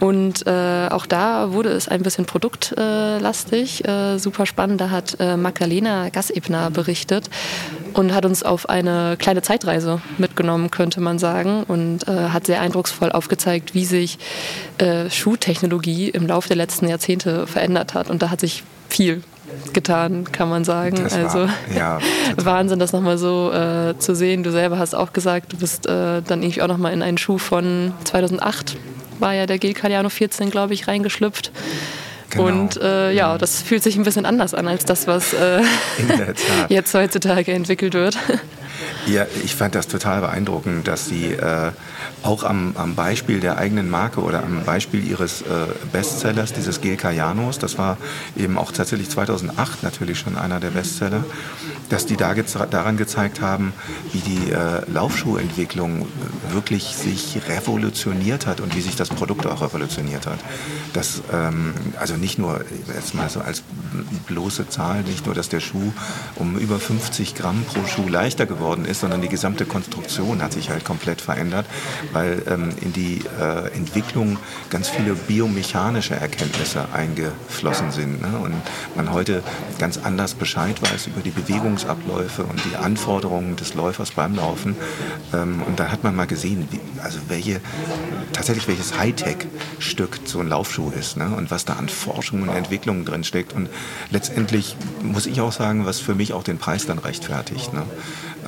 [0.00, 4.80] Und äh, auch da wurde es ein bisschen produktlastig, äh, super spannend.
[4.80, 7.30] Da hat äh, Magdalena Gassebner berichtet
[7.94, 12.60] und hat uns auf eine kleine Zeitreise mitgenommen, könnte man sagen, und äh, hat sehr
[12.60, 14.18] eindrucksvoll aufgezeigt, wie sich
[14.78, 18.10] äh, Schuhtechnologie im Laufe der letzten Jahrzehnte verändert hat.
[18.10, 19.22] Und da hat sich viel
[19.72, 20.96] getan, kann man sagen.
[21.02, 21.98] Das also ja,
[22.36, 24.42] Wahnsinn, das nochmal so äh, zu sehen.
[24.42, 27.38] Du selber hast auch gesagt, du bist äh, dann irgendwie auch nochmal in einen Schuh
[27.38, 28.76] von 2008
[29.18, 31.52] war ja der Gil Caliano 14, glaube ich, reingeschlüpft.
[32.30, 32.46] Genau.
[32.46, 35.62] Und äh, ja, das fühlt sich ein bisschen anders an als das, was äh,
[36.68, 38.18] jetzt heutzutage entwickelt wird.
[39.06, 41.70] Ja, ich fand das total beeindruckend, dass sie äh,
[42.24, 47.12] auch am, am, Beispiel der eigenen Marke oder am Beispiel ihres äh, Bestsellers, dieses GLK
[47.12, 47.98] Janus, das war
[48.36, 51.24] eben auch tatsächlich 2008 natürlich schon einer der Bestseller,
[51.90, 53.72] dass die da gez daran gezeigt haben,
[54.12, 56.06] wie die äh, Laufschuhentwicklung
[56.50, 60.38] wirklich sich revolutioniert hat und wie sich das Produkt auch revolutioniert hat.
[60.94, 63.62] Das, ähm, also nicht nur, jetzt mal so als
[64.26, 65.92] bloße Zahl, nicht nur, dass der Schuh
[66.36, 70.70] um über 50 Gramm pro Schuh leichter geworden ist, sondern die gesamte Konstruktion hat sich
[70.70, 71.66] halt komplett verändert,
[72.14, 74.38] weil ähm, in die äh, Entwicklung
[74.70, 78.38] ganz viele biomechanische Erkenntnisse eingeflossen sind ne?
[78.38, 78.54] und
[78.94, 79.42] man heute
[79.78, 84.76] ganz anders Bescheid weiß über die Bewegungsabläufe und die Anforderungen des Läufers beim Laufen.
[85.32, 87.60] Ähm, und da hat man mal gesehen, wie, also welche
[88.32, 91.34] tatsächlich welches Hightech-Stück so ein Laufschuh ist ne?
[91.36, 93.52] und was da an Forschung und Entwicklung drin steckt.
[93.52, 93.68] Und
[94.10, 97.72] letztendlich muss ich auch sagen, was für mich auch den Preis dann rechtfertigt.
[97.72, 97.82] Ne?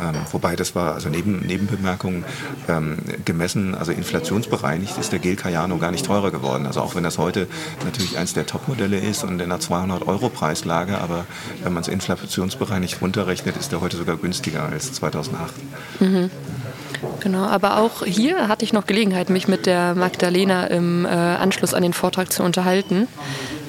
[0.00, 2.24] Ähm, wobei das war, also neben Nebenbemerkungen
[2.68, 6.66] ähm, gemessen, also inflationsbereinigt ist der Gel Cayano gar nicht teurer geworden.
[6.66, 7.46] Also auch wenn das heute
[7.84, 11.26] natürlich eins der Topmodelle ist und in einer 200 Euro Preislage, aber
[11.62, 15.54] wenn man es inflationsbereinigt runterrechnet, ist der heute sogar günstiger als 2008.
[16.00, 16.30] Mhm.
[17.20, 21.74] Genau, aber auch hier hatte ich noch Gelegenheit, mich mit der Magdalena im äh, Anschluss
[21.74, 23.08] an den Vortrag zu unterhalten.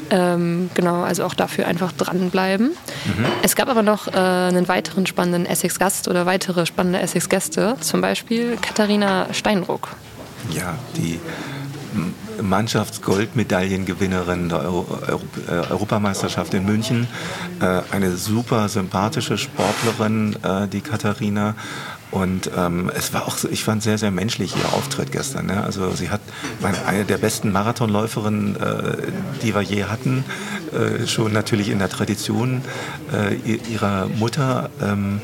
[0.09, 2.69] Ähm, genau, also auch dafür einfach dranbleiben.
[2.69, 3.25] Mhm.
[3.41, 8.57] Es gab aber noch äh, einen weiteren spannenden Essex-Gast oder weitere spannende Essex-Gäste, zum Beispiel
[8.61, 9.89] Katharina Steinruck.
[10.51, 11.19] Ja, die
[12.41, 17.07] Mannschaftsgoldmedaillengewinnerin der Euro Euro äh, Europameisterschaft in München.
[17.59, 21.55] Äh, eine super sympathische Sportlerin, äh, die Katharina.
[22.17, 25.45] Und ähm, es war auch, so, ich fand sehr, sehr menschlich ihr Auftritt gestern.
[25.45, 25.63] Ne?
[25.63, 26.21] Also sie hat
[26.87, 28.97] eine der besten Marathonläuferinnen, äh,
[29.43, 30.25] die wir je hatten,
[30.73, 32.63] äh, schon natürlich in der Tradition
[33.13, 33.35] äh,
[33.71, 34.71] ihrer Mutter.
[34.81, 35.21] Ähm,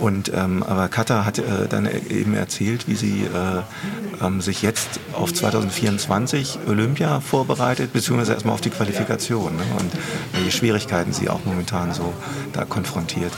[0.00, 4.98] und ähm, aber Katha hat äh, dann eben erzählt, wie sie äh, ähm, sich jetzt
[5.12, 9.62] auf 2024 Olympia vorbereitet, beziehungsweise erstmal auf die Qualifikation ne?
[9.78, 9.92] und
[10.32, 12.12] welche Schwierigkeiten sie auch momentan so
[12.52, 13.32] da konfrontiert.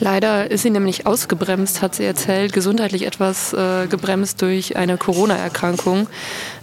[0.00, 6.06] Leider ist sie nämlich ausgebremst, hat sie erzählt, gesundheitlich etwas äh, gebremst durch eine Corona-Erkrankung.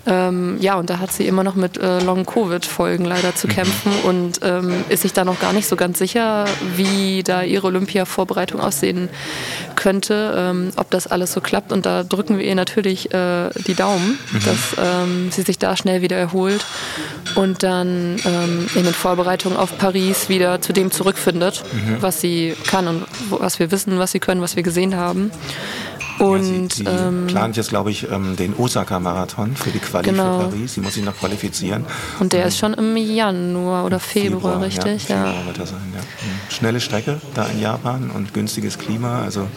[0.07, 3.51] Ähm, ja, und da hat sie immer noch mit äh, Long-Covid-Folgen leider zu mhm.
[3.51, 7.67] kämpfen und ähm, ist sich da noch gar nicht so ganz sicher, wie da ihre
[7.67, 9.09] Olympia-Vorbereitung aussehen
[9.75, 11.71] könnte, ähm, ob das alles so klappt.
[11.71, 14.39] Und da drücken wir ihr natürlich äh, die Daumen, mhm.
[14.45, 16.65] dass ähm, sie sich da schnell wieder erholt
[17.33, 22.01] und dann ähm, in den Vorbereitungen auf Paris wieder zu dem zurückfindet, mhm.
[22.01, 25.31] was sie kann und was wir wissen, was sie können, was wir gesehen haben.
[26.19, 30.09] Und ja, sie, sie ähm, plant jetzt, glaube ich, ähm, den Osaka-Marathon für die Quali
[30.09, 30.39] genau.
[30.39, 30.73] für Paris.
[30.73, 31.85] Sie muss sich noch qualifizieren.
[32.19, 35.09] Und der und ist schon im Januar oder Februar, Februar richtig?
[35.09, 35.99] Ja, Februar wird er sein, ja.
[35.99, 36.51] Mhm.
[36.51, 39.23] Schnelle Strecke da in Japan und günstiges Klima.
[39.23, 39.47] Also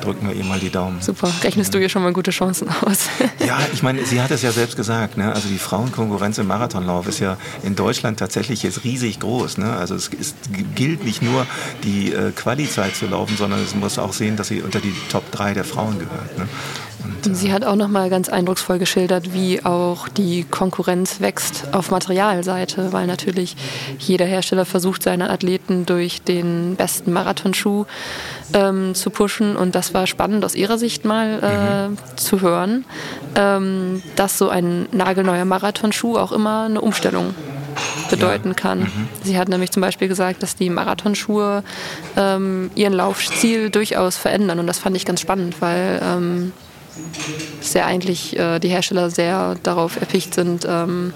[0.00, 1.00] drücken wir ihr mal die Daumen.
[1.02, 1.30] Super.
[1.42, 3.08] Rechnest du ihr schon mal gute Chancen aus?
[3.46, 5.18] ja, ich meine, sie hat es ja selbst gesagt.
[5.18, 5.32] Ne?
[5.32, 9.58] Also die Frauenkonkurrenz im Marathonlauf ist ja in Deutschland tatsächlich jetzt riesig groß.
[9.58, 9.72] Ne?
[9.72, 10.36] Also es ist,
[10.74, 11.46] gilt nicht nur
[11.84, 15.30] die äh, Quali-Zeit zu laufen, sondern es muss auch sehen, dass sie unter die Top
[15.32, 16.38] 3 der Frauen gehört gehört.
[16.38, 16.48] Ne?
[17.24, 21.90] Und, Sie hat auch noch mal ganz eindrucksvoll geschildert, wie auch die Konkurrenz wächst auf
[21.90, 23.56] Materialseite, weil natürlich
[23.98, 27.84] jeder Hersteller versucht, seine Athleten durch den besten Marathonschuh
[28.52, 29.56] ähm, zu pushen.
[29.56, 31.98] Und das war spannend aus ihrer Sicht mal äh, mhm.
[32.16, 32.84] zu hören,
[33.34, 37.34] ähm, dass so ein nagelneuer Marathonschuh auch immer eine Umstellung
[38.10, 38.80] bedeuten kann.
[38.80, 39.08] Mhm.
[39.22, 41.62] Sie hat nämlich zum Beispiel gesagt, dass die Marathonschuhe
[42.16, 46.52] ähm, ihren Laufstil durchaus verändern und das fand ich ganz spannend, weil ähm,
[47.60, 51.12] sehr eigentlich äh, die Hersteller sehr darauf erpicht sind, ähm,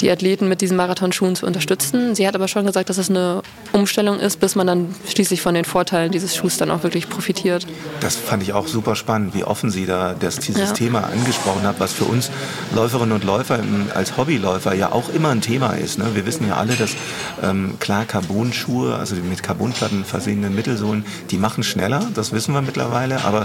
[0.00, 2.14] die Athleten mit diesen Marathonschuhen zu unterstützen.
[2.14, 3.42] Sie hat aber schon gesagt, dass es eine
[3.78, 7.66] Umstellung ist, bis man dann schließlich von den Vorteilen dieses Schuhs dann auch wirklich profitiert.
[8.00, 10.74] Das fand ich auch super spannend, wie offen sie da das, dieses ja.
[10.74, 12.30] Thema angesprochen hat, was für uns
[12.74, 13.60] Läuferinnen und Läufer
[13.94, 15.98] als Hobbyläufer ja auch immer ein Thema ist.
[15.98, 16.06] Ne?
[16.14, 16.94] Wir wissen ja alle, dass
[17.42, 22.62] ähm, klar Carbon-Schuhe, also die mit Carbonplatten versehenen Mittelsohlen, die machen schneller, das wissen wir
[22.62, 23.42] mittlerweile, aber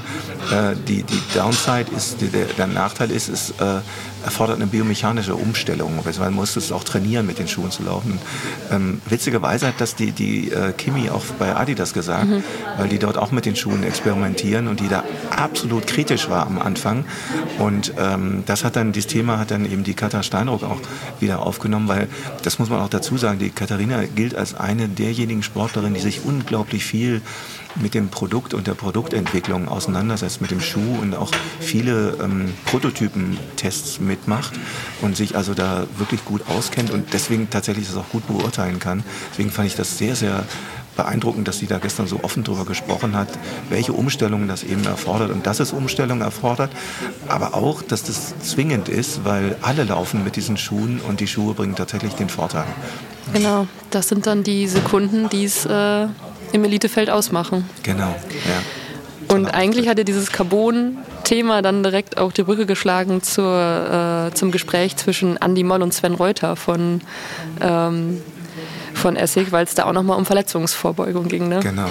[0.52, 3.82] äh, die, die Downside ist, die, der, der, Nachteil ist, es äh,
[4.24, 6.00] erfordert eine biomechanische Umstellung.
[6.20, 8.20] Man muss es auch trainieren, mit den Schuhen zu laufen.
[8.72, 12.44] Ähm, witzigerweise hat das die, die äh, Kimi auch bei Adidas gesagt, mhm.
[12.78, 15.04] weil die dort auch mit den Schuhen experimentieren und die da
[15.36, 17.06] absolut kritisch war am Anfang.
[17.60, 20.80] Und ähm, das hat dann, dieses Thema hat dann eben die Katha Steinruck auch
[21.20, 22.08] wieder aufgenommen, weil
[22.44, 26.26] das muss man auch dazu sagen, die Katharina gilt als eine derjenigen Sportlerinnen, die sich
[26.26, 27.22] unglaublich viel
[27.76, 34.00] mit dem Produkt und der Produktentwicklung auseinandersetzt, mit dem Schuh und auch viele ähm, Prototypentests
[34.00, 34.54] mitmacht
[35.02, 39.04] und sich also da wirklich gut auskennt und deswegen tatsächlich das auch gut beurteilen kann.
[39.32, 40.44] Deswegen fand ich das sehr, sehr
[40.96, 43.28] beeindruckend, dass sie da gestern so offen darüber gesprochen hat,
[43.70, 46.72] welche Umstellungen das eben erfordert und dass es Umstellungen erfordert,
[47.28, 51.54] aber auch, dass das zwingend ist, weil alle laufen mit diesen Schuhen und die Schuhe
[51.54, 52.66] bringen tatsächlich den Vorteil.
[53.34, 56.08] Genau, das sind dann die Sekunden, die es äh,
[56.54, 57.70] im Elitefeld ausmachen.
[57.84, 58.16] Genau,
[58.48, 59.34] ja.
[59.34, 64.52] Und eigentlich hat ja dieses Carbon-Thema dann direkt auch die Brücke geschlagen zur, äh, zum
[64.52, 67.02] Gespräch zwischen Andy Moll und Sven Reuter von
[67.62, 68.22] ähm,
[68.94, 71.50] von Essig, weil es da auch nochmal um Verletzungsvorbeugung ging.
[71.50, 71.60] Ne?
[71.62, 71.90] Genau.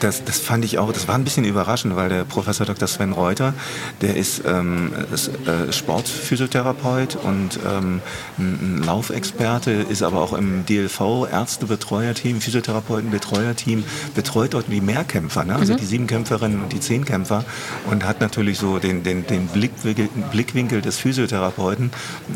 [0.00, 2.86] Das, das fand ich auch, das war ein bisschen überraschend, weil der Professor Dr.
[2.86, 3.54] Sven Reuter,
[4.00, 8.00] der ist, ähm, ist äh, Sportphysiotherapeut und ähm,
[8.38, 15.56] ein Laufexperte, ist aber auch im DLV Ärztebetreuerteam, Physiotherapeutenbetreuerteam, betreut dort die Mehrkämpfer, ne?
[15.56, 15.78] also mhm.
[15.78, 17.44] die Siebenkämpferinnen und die Zehnkämpfer
[17.90, 21.90] und hat natürlich so den, den, den Blickwinkel, Blickwinkel des Physiotherapeuten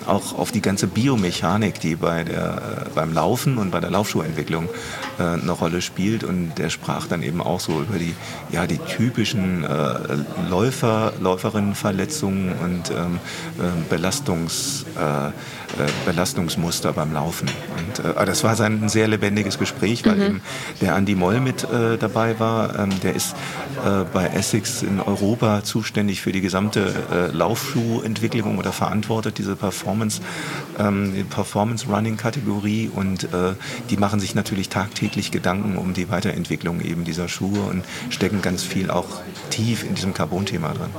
[0.07, 4.69] auch auf die ganze Biomechanik, die bei der, äh, beim Laufen und bei der Laufschuhentwicklung
[5.19, 6.25] äh, eine Rolle spielt.
[6.25, 8.15] Und der sprach dann eben auch so über die,
[8.51, 9.95] ja, die typischen äh,
[10.51, 13.21] Läufer, Läuferinnenverletzungen und ähm,
[13.59, 15.31] äh, Belastungs, äh,
[16.05, 17.49] Belastungsmuster beim Laufen.
[17.77, 20.23] Und äh, das war sein, ein sehr lebendiges Gespräch, weil mhm.
[20.23, 20.41] eben
[20.81, 21.67] der Andy Moll mit
[22.01, 22.79] dabei war.
[22.79, 23.35] Ähm, der ist
[24.13, 30.21] bei Essex in Europa zuständig für die gesamte Laufschuhentwicklung oder verantwortet diese Performance,
[30.79, 33.29] ähm, die Performance Running Kategorie und
[33.91, 38.63] die machen sich natürlich tagtäglich Gedanken um die Weiterentwicklung eben dieser Schuhe und stecken ganz
[38.63, 39.09] viel auch
[39.51, 40.91] tief in diesem Carbon-Thema drin.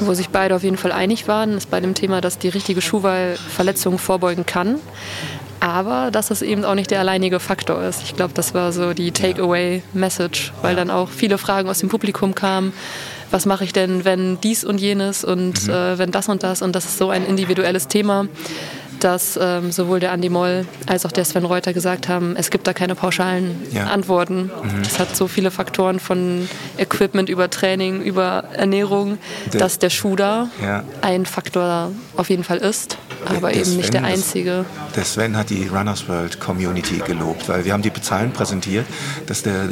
[0.00, 2.80] Wo sich beide auf jeden Fall einig waren, ist bei dem Thema, dass die richtige
[2.80, 4.76] Schuhwahl Verletzungen vorbeugen kann.
[5.58, 8.02] Aber dass es eben auch nicht der alleinige Faktor ist.
[8.02, 12.34] Ich glaube, das war so die Takeaway-Message, weil dann auch viele Fragen aus dem Publikum
[12.34, 12.72] kamen.
[13.30, 15.72] Was mache ich denn, wenn dies und jenes und mhm.
[15.72, 16.62] äh, wenn das und das?
[16.62, 18.28] Und das ist so ein individuelles Thema
[19.00, 22.66] dass ähm, sowohl der Andi Moll als auch der Sven Reuter gesagt haben, es gibt
[22.66, 23.84] da keine pauschalen ja.
[23.84, 24.44] Antworten.
[24.44, 24.82] Mhm.
[24.82, 29.18] Es hat so viele Faktoren von Equipment über Training, über Ernährung,
[29.52, 30.84] der, dass der Schuh da ja.
[31.02, 34.64] ein Faktor auf jeden Fall ist, aber der eben Sven, nicht der einzige.
[34.88, 38.86] Das, der Sven hat die Runners World Community gelobt, weil wir haben die Zahlen präsentiert,
[39.26, 39.68] dass der äh,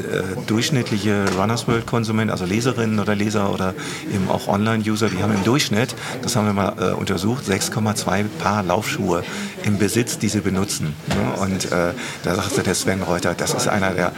[0.46, 3.74] durchschnittliche Runners World Konsument, also Leserinnen oder Leser oder
[4.12, 8.62] eben auch Online-User, die haben im Durchschnitt, das haben wir mal äh, untersucht, 6,2 Paar
[8.62, 9.24] Laufschuhe Schuhe
[9.64, 10.94] im Besitz, die sie benutzen.
[11.08, 11.42] Ne?
[11.42, 14.12] Und äh, da sagte der Sven Reuter, das ist einer der,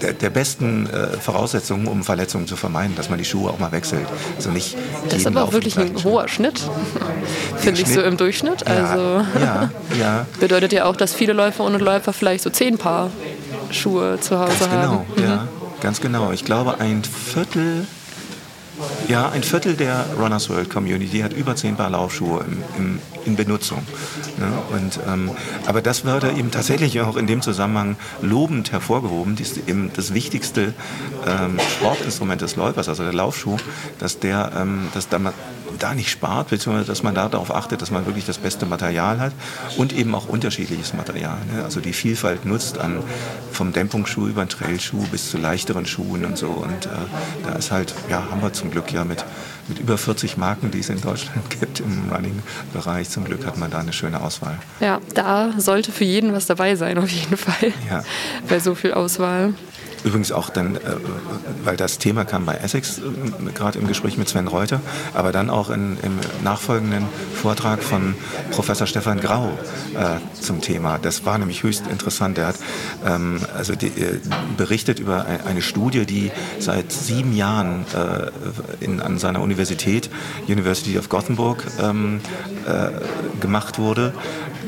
[0.00, 3.72] der, der, besten äh, Voraussetzungen, um Verletzungen zu vermeiden, dass man die Schuhe auch mal
[3.72, 4.06] wechselt.
[4.36, 4.76] Also nicht
[5.08, 6.60] das ist aber auch wirklich ein hoher Schnitt,
[7.56, 8.66] finde ich so im Durchschnitt.
[8.66, 10.26] Also ja, ja.
[10.38, 13.10] bedeutet ja auch, dass viele Läuferinnen und Läufer vielleicht so zehn Paar
[13.70, 14.80] Schuhe zu Hause Ganz haben.
[14.80, 15.22] Genau, mhm.
[15.22, 15.48] ja,
[15.80, 16.32] ganz genau.
[16.32, 17.86] Ich glaube, ein Viertel
[19.08, 23.36] ja, ein Viertel der Runners World Community hat über zehn Paar Laufschuhe im, im, in
[23.36, 23.86] Benutzung.
[24.38, 24.52] Ne?
[24.72, 25.30] Und, ähm,
[25.66, 29.36] aber das würde eben tatsächlich auch in dem Zusammenhang lobend hervorgehoben.
[29.36, 30.74] Das eben das wichtigste
[31.26, 33.56] ähm, Sportinstrument des Läufers, also der Laufschuh,
[33.98, 35.20] dass der, ähm, dass da
[35.78, 39.20] da nicht spart, beziehungsweise dass man da darauf achtet, dass man wirklich das beste Material
[39.20, 39.32] hat
[39.76, 41.38] und eben auch unterschiedliches Material.
[41.52, 41.64] Ne?
[41.64, 43.02] Also die Vielfalt nutzt an
[43.52, 46.48] vom Dämpfungsschuh über den Trailschuh bis zu leichteren Schuhen und so.
[46.48, 46.88] Und äh,
[47.44, 49.24] da ist halt, ja, haben wir zum Glück ja mit,
[49.68, 53.08] mit über 40 Marken, die es in Deutschland gibt im Running-Bereich.
[53.10, 54.58] Zum Glück hat man da eine schöne Auswahl.
[54.80, 57.72] Ja, da sollte für jeden was dabei sein, auf jeden Fall.
[57.88, 58.02] Ja.
[58.48, 59.54] Bei so viel Auswahl.
[60.04, 60.80] Übrigens auch dann, äh,
[61.64, 64.80] weil das Thema kam bei Essex, äh, gerade im Gespräch mit Sven Reuter,
[65.14, 68.14] aber dann auch in, im nachfolgenden Vortrag von
[68.50, 69.48] Professor Stefan Grau
[69.94, 70.98] äh, zum Thema.
[70.98, 72.36] Das war nämlich höchst interessant.
[72.36, 72.56] Er hat
[73.06, 74.20] ähm, also die, äh,
[74.58, 80.10] berichtet über eine Studie, die seit sieben Jahren äh, in, an seiner Universität,
[80.46, 82.20] University of Gothenburg, ähm,
[82.66, 84.12] äh, gemacht wurde.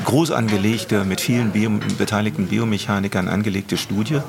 [0.05, 4.19] Groß angelegte, mit vielen Bio beteiligten Biomechanikern angelegte Studie.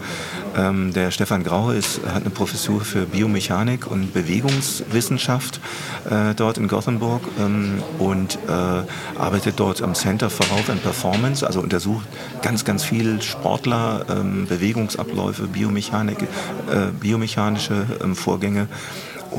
[0.57, 5.61] Ähm, der Stefan Graue ist, hat eine Professur für Biomechanik und Bewegungswissenschaft
[6.11, 8.51] äh, dort in Gothenburg ähm, und äh,
[9.19, 12.07] arbeitet dort am Center for Health and Performance, also untersucht
[12.43, 18.69] ganz, ganz viel Sportler, ähm, Bewegungsabläufe, Biomechanik, äh, biomechanische ähm, Vorgänge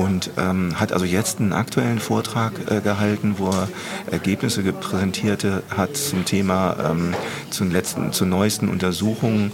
[0.00, 3.68] und ähm, hat also jetzt einen aktuellen Vortrag äh, gehalten, wo er
[4.10, 7.14] Ergebnisse präsentiert hat zum Thema, ähm,
[7.50, 9.52] zum letzten, zur neuesten Untersuchungen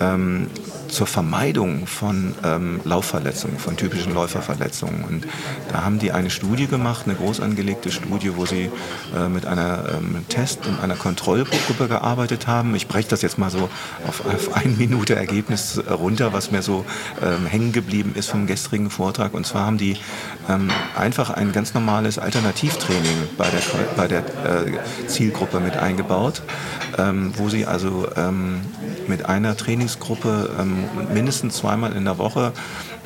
[0.00, 0.48] ähm,
[0.94, 5.04] zur Vermeidung von ähm, Laufverletzungen, von typischen Läuferverletzungen.
[5.04, 5.26] Und
[5.72, 8.70] da haben die eine Studie gemacht, eine groß angelegte Studie, wo sie
[9.14, 12.74] äh, mit einer ähm, Test- und einer Kontrollgruppe gearbeitet haben.
[12.76, 13.68] Ich breche das jetzt mal so
[14.06, 16.86] auf, auf eine Minute Ergebnis runter, was mir so
[17.20, 19.34] ähm, hängen geblieben ist vom gestrigen Vortrag.
[19.34, 19.96] Und zwar haben die
[20.48, 23.62] ähm, einfach ein ganz normales Alternativtraining bei der,
[23.96, 26.42] bei der äh, Zielgruppe mit eingebaut,
[26.98, 28.60] ähm, wo sie also ähm,
[29.08, 32.52] mit einer Trainingsgruppe ähm, mindestens zweimal in der Woche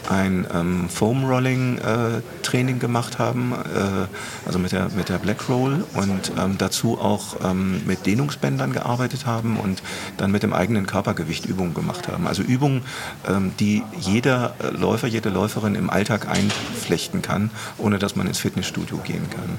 [0.08, 5.48] ein ähm, Foam Rolling äh, Training gemacht haben, äh, also mit der, mit der Black
[5.48, 9.82] Roll und ähm, dazu auch ähm, mit Dehnungsbändern gearbeitet haben und
[10.16, 12.26] dann mit dem eigenen Körpergewicht Übungen gemacht haben.
[12.26, 12.82] Also Übungen,
[13.28, 18.98] ähm, die jeder Läufer, jede Läuferin im Alltag einflechten kann, ohne dass man ins Fitnessstudio
[18.98, 19.58] gehen kann.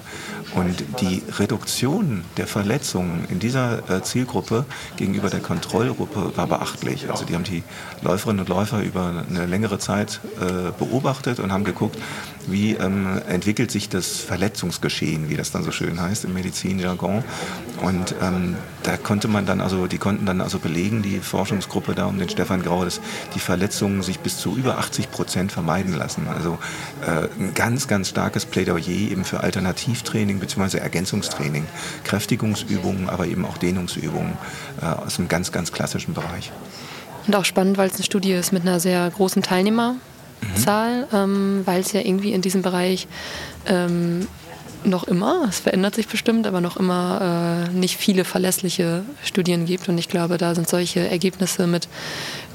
[0.56, 4.66] Und die Reduktion der Verletzungen in dieser äh, Zielgruppe
[4.98, 7.10] gegenüber der Kontrollgruppe war beachtlich.
[7.12, 7.64] Also die haben die
[8.02, 11.98] Läuferinnen und Läufer über eine längere Zeit äh, beobachtet und haben geguckt,
[12.48, 17.24] wie ähm, entwickelt sich das Verletzungsgeschehen, wie das dann so schön heißt im Medizinjargon.
[17.82, 22.06] Und ähm, da konnte man dann also, die konnten dann also belegen, die Forschungsgruppe da
[22.06, 23.02] um den Stefan Grau, dass
[23.36, 26.28] die Verletzungen sich bis zu über 80 Prozent vermeiden lassen.
[26.28, 26.58] Also
[27.06, 30.78] äh, ein ganz, ganz starkes Plädoyer eben für Alternativtraining bzw.
[30.78, 31.66] Ergänzungstraining,
[32.04, 34.38] Kräftigungsübungen, aber eben auch Dehnungsübungen
[34.82, 36.52] äh, aus einem ganz, ganz klassischen Bereich.
[37.28, 39.96] Und auch spannend, weil es eine Studie ist mit einer sehr großen Teilnehmer
[40.56, 43.08] Zahl, ähm, weil es ja irgendwie in diesem Bereich
[43.66, 44.28] ähm,
[44.84, 49.90] noch immer, es verändert sich bestimmt, aber noch immer äh, nicht viele verlässliche Studien gibt.
[49.90, 51.88] Und ich glaube, da sind solche Ergebnisse mit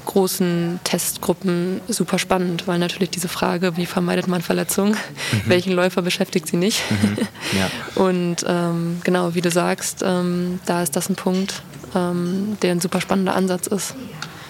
[0.05, 5.41] großen Testgruppen super spannend, weil natürlich diese Frage, wie vermeidet man Verletzungen, mhm.
[5.45, 6.83] welchen Läufer beschäftigt sie nicht.
[6.89, 7.17] Mhm.
[7.57, 7.69] Ja.
[8.03, 11.61] Und ähm, genau, wie du sagst, ähm, da ist das ein Punkt,
[11.95, 13.95] ähm, der ein super spannender Ansatz ist.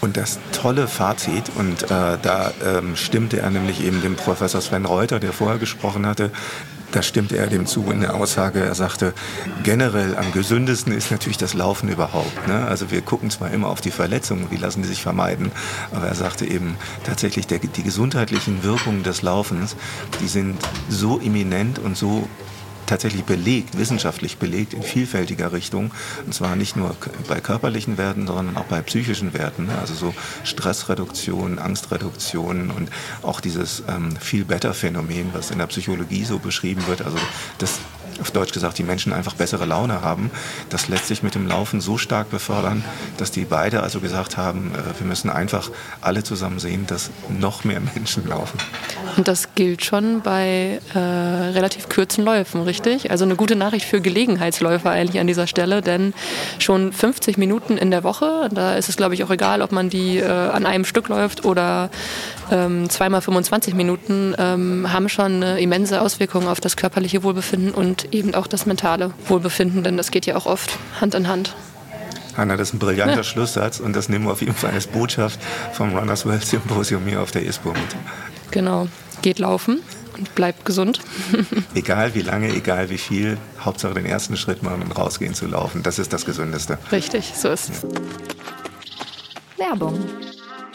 [0.02, 1.88] Und das tolle Fazit, und äh,
[2.22, 6.32] da ähm, stimmte er nämlich eben dem Professor Sven Reuter, der vorher gesprochen hatte,
[6.96, 9.14] da stimmte er dem zu in der Aussage, er sagte,
[9.64, 12.48] generell am gesündesten ist natürlich das Laufen überhaupt.
[12.48, 12.66] Ne?
[12.68, 15.52] Also wir gucken zwar immer auf die Verletzungen, wie lassen die sich vermeiden,
[15.92, 19.76] aber er sagte eben tatsächlich, der, die gesundheitlichen Wirkungen des Laufens,
[20.22, 22.30] die sind so eminent und so
[22.86, 25.92] tatsächlich belegt, wissenschaftlich belegt in vielfältiger Richtung.
[26.26, 26.96] Und zwar nicht nur
[27.28, 29.70] bei körperlichen Werten, sondern auch bei psychischen Werten.
[29.70, 32.90] Also so Stressreduktion, Angstreduktion und
[33.22, 37.02] auch dieses ähm, Feel-Better-Phänomen, was in der Psychologie so beschrieben wird.
[37.02, 37.18] Also
[37.58, 37.80] das
[38.20, 40.32] auf Deutsch gesagt, die Menschen einfach bessere Laune haben.
[40.70, 42.84] Das lässt sich mit dem Laufen so stark befördern,
[43.18, 45.70] dass die beide also gesagt haben, äh, wir müssen einfach
[46.02, 48.58] alle zusammen sehen, dass noch mehr Menschen laufen.
[49.18, 53.12] Und das gilt schon bei äh, relativ kurzen Läufen, richtig?
[53.12, 56.14] Also eine gute Nachricht für Gelegenheitsläufer eigentlich an dieser Stelle, denn
[56.60, 59.90] schon 50 Minuten in der Woche, da ist es glaube ich auch egal, ob man
[59.90, 61.90] die äh, an einem Stück läuft oder
[62.52, 68.05] ähm, zweimal 25 Minuten, ähm, haben schon eine immense Auswirkung auf das körperliche Wohlbefinden und
[68.12, 71.56] eben auch das mentale Wohlbefinden, denn das geht ja auch oft Hand in Hand.
[72.38, 73.24] Hanna, das ist ein brillanter ja.
[73.24, 75.40] Schlusssatz und das nehmen wir auf jeden Fall als Botschaft
[75.74, 77.96] vom Runners World Symposium hier auf der ISPO mit.
[78.52, 78.88] Genau,
[79.22, 79.82] geht laufen
[80.18, 81.00] und bleibt gesund.
[81.76, 85.84] egal wie lange, egal wie viel, Hauptsache den ersten Schritt machen und rausgehen zu laufen.
[85.84, 86.78] Das ist das Gesündeste.
[86.92, 87.86] Richtig, so ist es.
[89.58, 90.04] Werbung.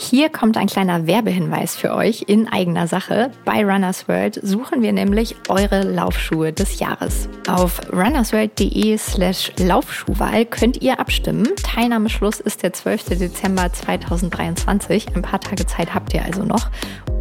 [0.03, 3.31] Hier kommt ein kleiner Werbehinweis für euch in eigener Sache.
[3.45, 7.29] Bei Runners World suchen wir nämlich eure Laufschuhe des Jahres.
[7.47, 11.51] Auf runnersworld.de slash Laufschuhwahl könnt ihr abstimmen.
[11.63, 13.19] Teilnahmeschluss ist der 12.
[13.19, 15.15] Dezember 2023.
[15.15, 16.71] Ein paar Tage Zeit habt ihr also noch.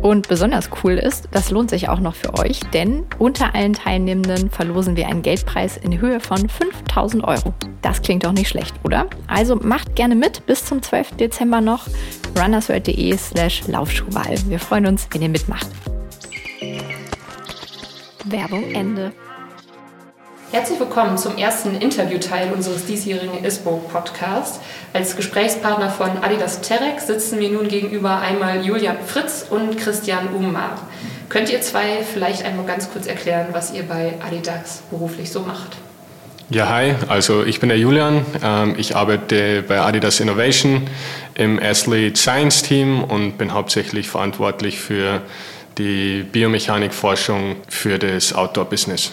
[0.01, 4.49] Und besonders cool ist, das lohnt sich auch noch für euch, denn unter allen Teilnehmenden
[4.49, 7.53] verlosen wir einen Geldpreis in Höhe von 5000 Euro.
[7.81, 9.07] Das klingt doch nicht schlecht, oder?
[9.27, 11.17] Also macht gerne mit bis zum 12.
[11.17, 11.87] Dezember noch
[12.37, 14.35] runnersworld.de slash Laufschuhwahl.
[14.47, 15.67] Wir freuen uns, wenn ihr mitmacht.
[18.25, 19.11] Werbung Ende.
[20.51, 24.59] Herzlich willkommen zum ersten Interviewteil unseres diesjährigen ISBO-Podcasts.
[24.93, 30.87] Als Gesprächspartner von Adidas Terex sitzen mir nun gegenüber einmal Julian Fritz und Christian Ummar.
[31.29, 35.77] Könnt ihr zwei vielleicht einmal ganz kurz erklären, was ihr bei Adidas beruflich so macht?
[36.49, 38.25] Ja, hi, also ich bin der Julian.
[38.43, 40.87] Ähm, ich arbeite bei Adidas Innovation
[41.35, 45.21] im Athlete Science Team und bin hauptsächlich verantwortlich für
[45.77, 49.11] die Biomechanikforschung für das Outdoor-Business.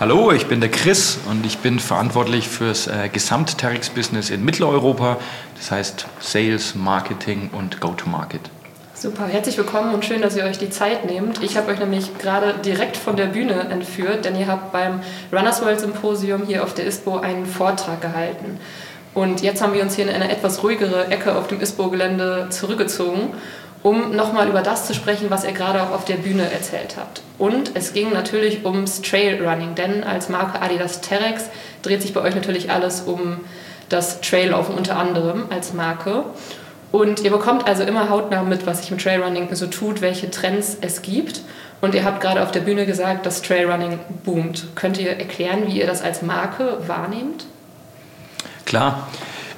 [0.00, 5.18] Hallo, ich bin der Chris und ich bin verantwortlich fürs äh, Gesamt-Terex-Business in Mitteleuropa,
[5.56, 8.40] das heißt Sales, Marketing und Go-to-Market.
[8.94, 11.44] Super, herzlich willkommen und schön, dass ihr euch die Zeit nehmt.
[11.44, 14.98] Ich habe euch nämlich gerade direkt von der Bühne entführt, denn ihr habt beim
[15.32, 18.58] Runners World Symposium hier auf der ISPO einen Vortrag gehalten.
[19.14, 23.30] Und jetzt haben wir uns hier in eine etwas ruhigere Ecke auf dem ISPO-Gelände zurückgezogen,
[23.88, 27.22] um nochmal über das zu sprechen, was ihr gerade auch auf der Bühne erzählt habt.
[27.38, 31.46] Und es ging natürlich ums Trailrunning, denn als Marke Adidas Terex
[31.80, 33.40] dreht sich bei euch natürlich alles um
[33.88, 36.24] das Traillaufen unter anderem als Marke.
[36.92, 40.76] Und ihr bekommt also immer hautnah mit, was sich mit Trailrunning so tut, welche Trends
[40.82, 41.40] es gibt.
[41.80, 44.66] Und ihr habt gerade auf der Bühne gesagt, dass Trailrunning boomt.
[44.74, 47.46] Könnt ihr erklären, wie ihr das als Marke wahrnehmt?
[48.66, 49.08] Klar.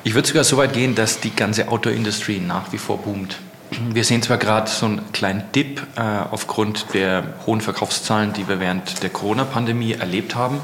[0.05, 3.37] Ich würde sogar so weit gehen, dass die ganze Outdoor-Industrie nach wie vor boomt.
[3.71, 8.59] Wir sehen zwar gerade so einen kleinen Dip äh, aufgrund der hohen Verkaufszahlen, die wir
[8.59, 10.61] während der Corona-Pandemie erlebt haben,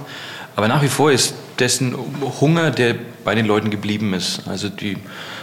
[0.56, 1.94] aber nach wie vor ist dessen
[2.40, 4.48] Hunger, der bei den Leuten geblieben ist.
[4.48, 4.96] Also die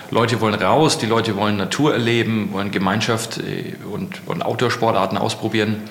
[0.09, 5.83] Leute wollen raus, die Leute wollen Natur erleben, wollen Gemeinschaft äh, und, und Outdoor-Sportarten ausprobieren.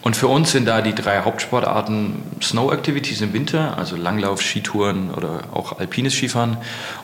[0.00, 5.12] Und für uns sind da die drei Hauptsportarten Snow Activities im Winter, also Langlauf, Skitouren
[5.12, 6.56] oder auch alpines Skifahren.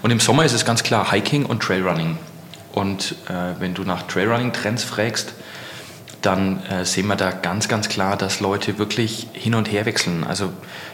[0.03, 2.19] Und im Sommer ist es ganz klar Hiking und Trailrunning.
[2.79, 5.35] Und äh, wenn du nach Trailrunning-Trends fragst,
[6.23, 10.23] dann äh, sehen wir da ganz, ganz klar, dass Leute wirklich hin und her wechseln.
[10.23, 10.53] Also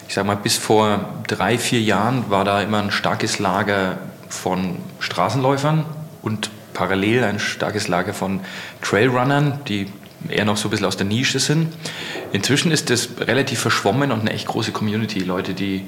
[0.09, 3.99] ich sage mal, bis vor drei, vier Jahren war da immer ein starkes Lager
[4.31, 5.85] von Straßenläufern
[6.23, 8.41] und parallel ein starkes Lager von
[8.81, 9.93] Trailrunnern, die
[10.31, 11.75] eher noch so ein bisschen aus der Nische sind.
[12.33, 15.19] Inzwischen ist das relativ verschwommen und eine echt große Community.
[15.21, 15.87] Leute, die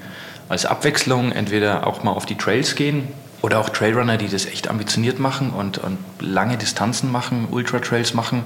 [0.51, 3.09] als Abwechslung entweder auch mal auf die Trails gehen
[3.47, 8.43] oder auch Trailrunner, die das echt ambitioniert machen und, und lange Distanzen machen, Ultra-Trails machen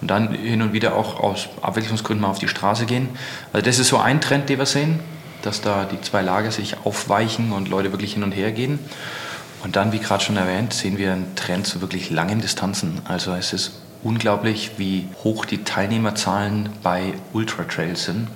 [0.00, 3.08] und dann hin und wieder auch aus Abwechslungsgründen mal auf die Straße gehen.
[3.52, 5.00] Also das ist so ein Trend, den wir sehen,
[5.42, 8.78] dass da die zwei Lager sich aufweichen und Leute wirklich hin und her gehen.
[9.64, 13.00] Und dann, wie gerade schon erwähnt, sehen wir einen Trend zu wirklich langen Distanzen.
[13.02, 18.28] Also es ist unglaublich, wie hoch die Teilnehmerzahlen bei Ultra-Trails sind.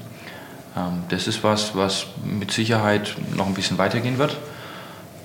[0.77, 4.37] Ähm, das ist was, was mit Sicherheit noch ein bisschen weitergehen wird.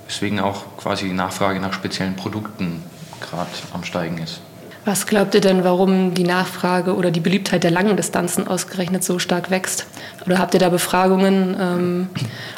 [0.08, 2.82] Deswegen auch quasi die Nachfrage nach speziellen Produkten
[3.20, 4.40] gerade am Steigen ist.
[4.86, 9.18] Was glaubt ihr denn, warum die Nachfrage oder die Beliebtheit der langen Distanzen ausgerechnet so
[9.18, 9.84] stark wächst?
[10.24, 12.08] Oder habt ihr da Befragungen, ähm,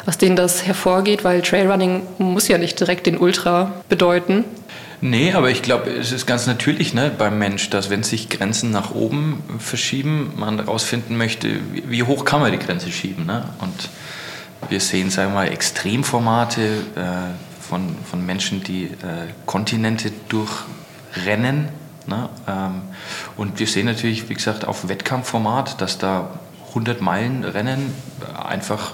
[0.05, 1.23] aus denen das hervorgeht?
[1.23, 4.45] Weil Trailrunning muss ja nicht direkt den Ultra bedeuten.
[5.01, 8.69] Nee, aber ich glaube, es ist ganz natürlich ne, beim Mensch, dass wenn sich Grenzen
[8.69, 11.47] nach oben verschieben, man herausfinden möchte,
[11.87, 13.25] wie hoch kann man die Grenze schieben.
[13.25, 13.43] Ne?
[13.59, 13.89] Und
[14.67, 21.69] wir sehen, sagen wir mal, Extremformate äh, von, von Menschen, die äh, Kontinente durchrennen.
[22.07, 22.29] Ne?
[22.47, 22.81] Ähm,
[23.37, 26.39] und wir sehen natürlich, wie gesagt, auf Wettkampfformat, dass da
[26.69, 27.93] 100 Meilen Rennen
[28.37, 28.93] einfach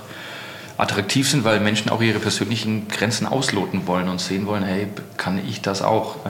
[0.78, 4.88] attraktiv sind, weil Menschen auch ihre persönlichen Grenzen ausloten wollen und sehen wollen, hey,
[5.18, 6.18] kann ich das auch?
[6.26, 6.30] Äh,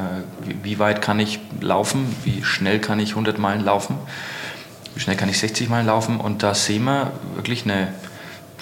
[0.64, 2.16] wie weit kann ich laufen?
[2.24, 3.98] Wie schnell kann ich 100 Meilen laufen?
[4.94, 6.20] Wie schnell kann ich 60 Meilen laufen?
[6.20, 7.94] Und da sehen wir wirklich eine,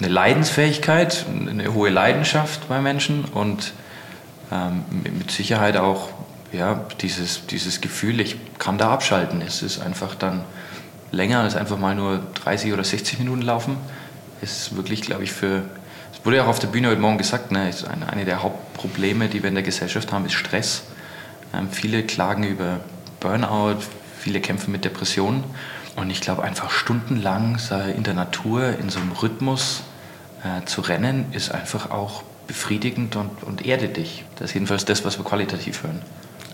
[0.04, 3.72] eine Leidensfähigkeit, eine hohe Leidenschaft bei Menschen und
[4.52, 4.84] ähm,
[5.18, 6.10] mit Sicherheit auch
[6.52, 9.42] ja, dieses, dieses Gefühl, ich kann da abschalten.
[9.42, 10.44] Es ist einfach dann
[11.10, 13.76] länger als einfach mal nur 30 oder 60 Minuten laufen
[14.44, 15.62] ist wirklich, glaube ich, für,
[16.12, 18.42] es wurde ja auch auf der Bühne heute Morgen gesagt, ne, ist eine, eine der
[18.42, 20.84] Hauptprobleme, die wir in der Gesellschaft haben, ist Stress.
[21.54, 22.80] Ähm, viele klagen über
[23.20, 23.78] Burnout,
[24.18, 25.44] viele kämpfen mit Depressionen.
[25.96, 27.58] Und ich glaube, einfach stundenlang
[27.96, 29.82] in der Natur in so einem Rhythmus
[30.44, 34.24] äh, zu rennen, ist einfach auch befriedigend und, und erdet dich.
[34.36, 36.02] Das ist jedenfalls das, was wir qualitativ hören.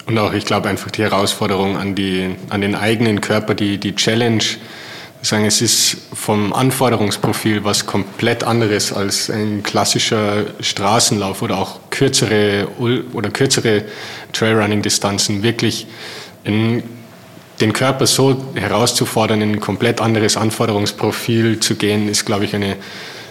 [0.07, 3.95] Und auch, ich glaube, einfach die Herausforderung an, die, an den eigenen Körper, die, die
[3.95, 4.43] Challenge,
[5.23, 12.69] sagen, es ist vom Anforderungsprofil was komplett anderes als ein klassischer Straßenlauf oder auch kürzere
[12.79, 13.85] oder kürzere
[14.33, 15.43] Trailrunning-Distanzen.
[15.43, 15.87] Wirklich
[16.45, 16.83] in
[17.61, 22.77] den Körper so herauszufordern, in ein komplett anderes Anforderungsprofil zu gehen, ist, glaube ich, eine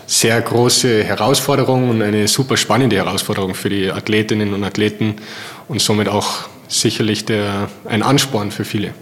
[0.10, 5.18] sehr große Herausforderung und eine super spannende Herausforderung für die Athletinnen und Athleten
[5.68, 8.95] und somit auch sicherlich der, ein Ansporn für viele.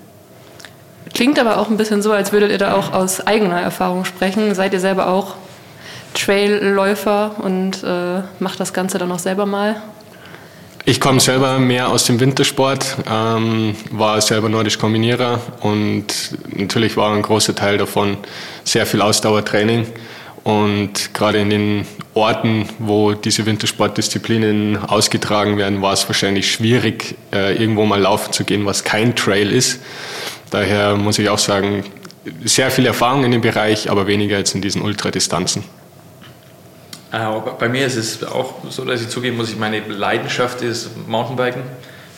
[1.13, 4.53] Klingt aber auch ein bisschen so, als würdet ihr da auch aus eigener Erfahrung sprechen.
[4.53, 5.35] Seid ihr selber auch
[6.13, 9.81] Trailläufer und äh, macht das Ganze dann auch selber mal?
[10.83, 16.05] Ich komme selber mehr aus dem Wintersport, ähm, war selber nordisch Kombinierer und
[16.53, 18.17] natürlich war ein großer Teil davon
[18.65, 19.87] sehr viel Ausdauertraining.
[20.47, 27.61] Und gerade in den Orten, wo diese Wintersportdisziplinen ausgetragen werden, war es wahrscheinlich schwierig, äh,
[27.61, 29.81] irgendwo mal laufen zu gehen, was kein Trail ist.
[30.49, 31.83] Daher muss ich auch sagen,
[32.45, 35.65] sehr viel Erfahrung in dem Bereich, aber weniger jetzt in diesen Ultradistanzen.
[37.11, 37.25] Äh,
[37.59, 41.63] bei mir ist es auch so, dass ich zugeben muss, meine Leidenschaft ist Mountainbiken.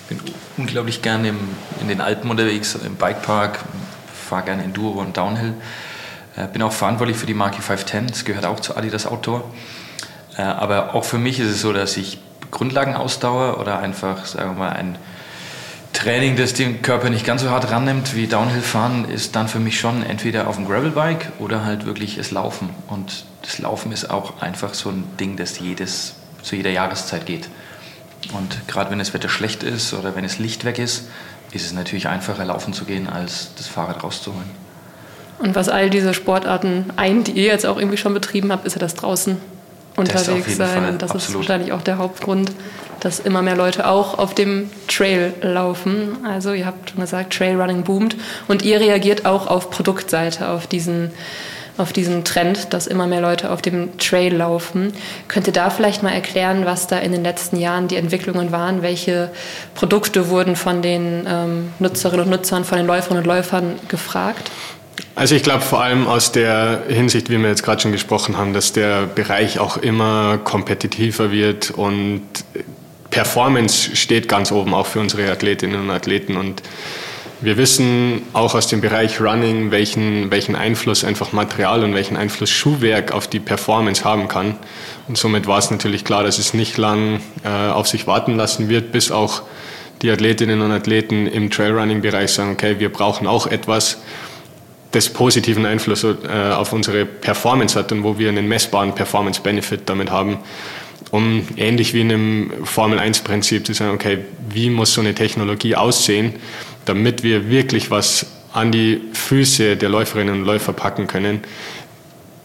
[0.08, 1.34] Ich bin unglaublich gerne
[1.82, 3.58] in den Alpen unterwegs, im Bikepark,
[4.30, 5.56] fahre gerne Enduro und Downhill.
[6.40, 9.44] Äh, bin auch verantwortlich für die Marke 510, das gehört auch zu Adidas Outdoor.
[10.38, 12.20] Äh, aber auch für mich ist es so, dass ich
[12.52, 14.98] Grundlagenausdauer oder einfach, sagen wir mal, ein
[15.92, 19.80] Training, das den Körper nicht ganz so hart rannimmt wie Downhill-Fahren, ist dann für mich
[19.80, 22.70] schon entweder auf dem Gravelbike oder halt wirklich das Laufen.
[22.88, 27.50] Und das Laufen ist auch einfach so ein Ding, das jedes, zu jeder Jahreszeit geht.
[28.34, 31.10] Und gerade wenn das Wetter schlecht ist oder wenn es Licht weg ist,
[31.52, 34.69] ist es natürlich einfacher, laufen zu gehen, als das Fahrrad rauszuholen.
[35.40, 38.74] Und was all diese Sportarten ein, die ihr jetzt auch irgendwie schon betrieben habt, ist
[38.74, 39.38] ja das draußen
[39.96, 40.88] unterwegs sein.
[40.88, 41.30] Und das Absolut.
[41.30, 42.52] ist wahrscheinlich auch der Hauptgrund,
[43.00, 46.18] dass immer mehr Leute auch auf dem Trail laufen.
[46.26, 48.16] Also ihr habt schon gesagt, Trailrunning boomt
[48.48, 51.12] und ihr reagiert auch auf Produktseite, auf diesen
[51.80, 54.92] auf diesen Trend, dass immer mehr Leute auf dem Trail laufen.
[55.30, 58.82] Könnt ihr da vielleicht mal erklären, was da in den letzten Jahren die Entwicklungen waren?
[58.82, 59.32] Welche
[59.76, 64.52] Produkte wurden von den ähm, Nutzerinnen und Nutzern, von den Läuferinnen und Läufern gefragt?
[65.16, 68.54] Also ich glaube vor allem aus der Hinsicht, wie wir jetzt gerade schon gesprochen haben,
[68.54, 72.22] dass der Bereich auch immer kompetitiver wird und
[73.10, 76.62] Performance steht ganz oben auch für unsere Athletinnen und Athleten und
[77.42, 82.50] wir wissen auch aus dem Bereich Running, welchen, welchen Einfluss einfach Material und welchen Einfluss
[82.50, 84.58] Schuhwerk auf die Performance haben kann.
[85.08, 88.68] Und somit war es natürlich klar, dass es nicht lang äh, auf sich warten lassen
[88.68, 89.44] wird, bis auch
[90.02, 94.02] die Athletinnen und Athleten im Trailrunning-Bereich sagen, okay, wir brauchen auch etwas,
[94.92, 96.16] das positiven Einfluss äh,
[96.52, 100.40] auf unsere Performance hat und wo wir einen messbaren Performance-Benefit damit haben
[101.12, 104.20] um ähnlich wie in einem Formel-1-Prinzip zu sagen, okay,
[104.50, 106.34] wie muss so eine Technologie aussehen,
[106.86, 111.42] damit wir wirklich was an die Füße der Läuferinnen und Läufer packen können,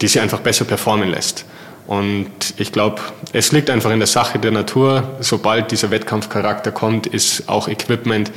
[0.01, 1.45] die sie einfach besser performen lässt.
[1.87, 5.17] Und ich glaube, es liegt einfach in der Sache der Natur.
[5.19, 8.31] Sobald dieser Wettkampfcharakter kommt, ist auch Equipment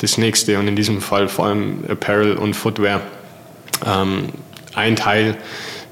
[0.00, 3.02] das nächste und in diesem Fall vor allem Apparel und Footwear
[3.86, 4.30] ähm,
[4.74, 5.36] ein Teil,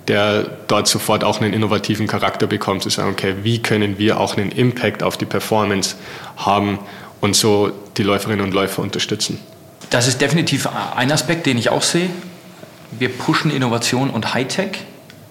[0.08, 4.36] der dort sofort auch einen innovativen Charakter bekommt, zu sagen, okay, wie können wir auch
[4.36, 5.96] einen Impact auf die Performance
[6.36, 6.78] haben
[7.20, 9.38] und so die Läuferinnen und Läufer unterstützen.
[9.90, 12.10] Das ist definitiv ein Aspekt, den ich auch sehe.
[12.90, 14.80] Wir pushen Innovation und Hightech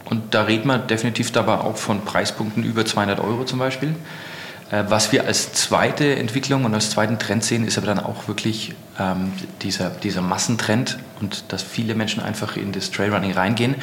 [0.06, 3.96] und da reden wir definitiv dabei auch von Preispunkten über 200 Euro zum Beispiel.
[4.72, 8.28] Äh, was wir als zweite Entwicklung und als zweiten Trend sehen, ist aber dann auch
[8.28, 13.76] wirklich ähm, dieser, dieser Massentrend und dass viele Menschen einfach in das Trailrunning reingehen.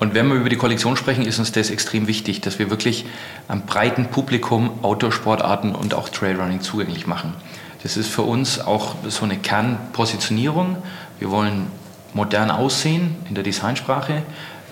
[0.00, 3.06] Und wenn wir über die Kollektion sprechen, ist uns das extrem wichtig, dass wir wirklich
[3.48, 7.34] einem breiten Publikum Outdoor-Sportarten und auch Trailrunning zugänglich machen.
[7.82, 10.76] Das ist für uns auch so eine Kernpositionierung.
[11.18, 11.66] Wir wollen
[12.14, 14.22] modern aussehen in der Designsprache.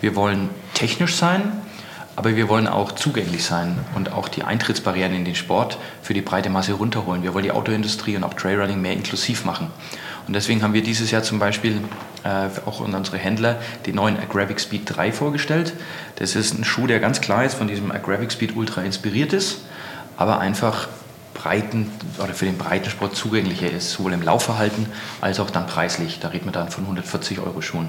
[0.00, 1.52] Wir wollen technisch sein
[2.20, 6.20] aber wir wollen auch zugänglich sein und auch die Eintrittsbarrieren in den Sport für die
[6.20, 7.22] breite Masse runterholen.
[7.22, 9.70] Wir wollen die Autoindustrie und auch Trailrunning mehr inklusiv machen.
[10.26, 11.80] Und deswegen haben wir dieses Jahr zum Beispiel
[12.24, 15.72] äh, auch unsere Händler den neuen Agravic Speed 3 vorgestellt.
[16.16, 19.62] Das ist ein Schuh, der ganz klar ist von diesem Agravic Speed Ultra inspiriert ist,
[20.18, 20.88] aber einfach
[21.32, 21.90] breiten
[22.22, 24.84] oder für den Breitensport zugänglicher ist, sowohl im Laufverhalten
[25.22, 26.18] als auch dann preislich.
[26.20, 27.88] Da reden wir dann von 140 Euro Schuhen.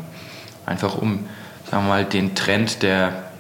[0.65, 1.27] Einfach um,
[1.69, 3.30] sagen wir mal, den Trend der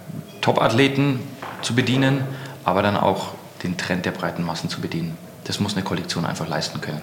[0.41, 1.19] Top-Athleten
[1.61, 2.23] zu bedienen,
[2.63, 3.29] aber dann auch
[3.63, 5.17] den Trend der breiten Massen zu bedienen.
[5.45, 7.01] Das muss eine Kollektion einfach leisten können.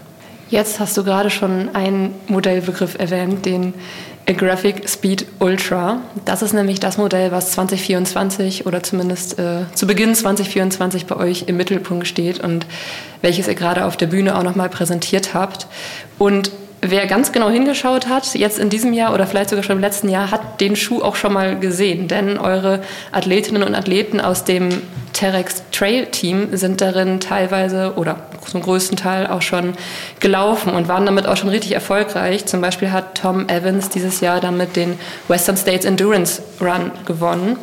[0.51, 3.75] Jetzt hast du gerade schon einen Modellbegriff erwähnt, den
[4.27, 6.01] Graphic Speed Ultra.
[6.25, 11.45] Das ist nämlich das Modell, was 2024 oder zumindest äh, zu Beginn 2024 bei euch
[11.49, 12.67] im Mittelpunkt steht und
[13.21, 15.67] welches ihr gerade auf der Bühne auch nochmal präsentiert habt.
[16.19, 16.51] Und
[16.81, 20.09] wer ganz genau hingeschaut hat, jetzt in diesem Jahr oder vielleicht sogar schon im letzten
[20.09, 22.09] Jahr, hat den Schuh auch schon mal gesehen.
[22.09, 22.81] Denn eure
[23.13, 29.27] Athletinnen und Athleten aus dem Terex Trail Team sind darin teilweise oder zum größten Teil
[29.27, 29.73] auch schon
[30.21, 32.47] gelaufen und waren damit auch schon richtig erfolgreich.
[32.47, 37.57] Zum Beispiel hat Tom Evans dieses Jahr damit den Western States Endurance Run gewonnen.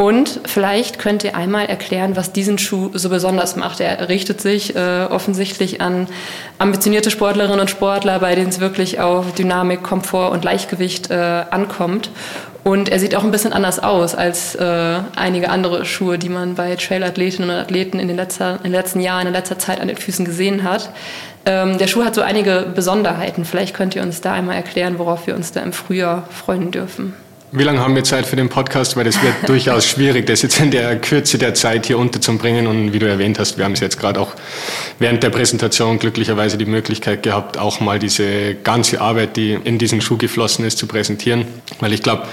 [0.00, 3.80] Und vielleicht könnt ihr einmal erklären, was diesen Schuh so besonders macht.
[3.80, 6.06] Er richtet sich äh, offensichtlich an
[6.56, 12.08] ambitionierte Sportlerinnen und Sportler, bei denen es wirklich auf Dynamik, Komfort und Leichtgewicht äh, ankommt.
[12.64, 16.54] Und er sieht auch ein bisschen anders aus als äh, einige andere Schuhe, die man
[16.54, 19.88] bei Trailathletinnen und Athleten in den, letzter, in den letzten Jahren, in letzter Zeit an
[19.88, 20.88] den Füßen gesehen hat.
[21.44, 23.44] Ähm, der Schuh hat so einige Besonderheiten.
[23.44, 27.12] Vielleicht könnt ihr uns da einmal erklären, worauf wir uns da im Frühjahr freuen dürfen.
[27.52, 28.96] Wie lange haben wir Zeit für den Podcast?
[28.96, 32.68] Weil das wird durchaus schwierig, das jetzt in der Kürze der Zeit hier unterzubringen.
[32.68, 34.36] Und wie du erwähnt hast, wir haben es jetzt gerade auch
[35.00, 40.00] während der Präsentation glücklicherweise die Möglichkeit gehabt, auch mal diese ganze Arbeit, die in diesen
[40.00, 41.44] Schuh geflossen ist, zu präsentieren.
[41.80, 42.28] Weil ich glaube,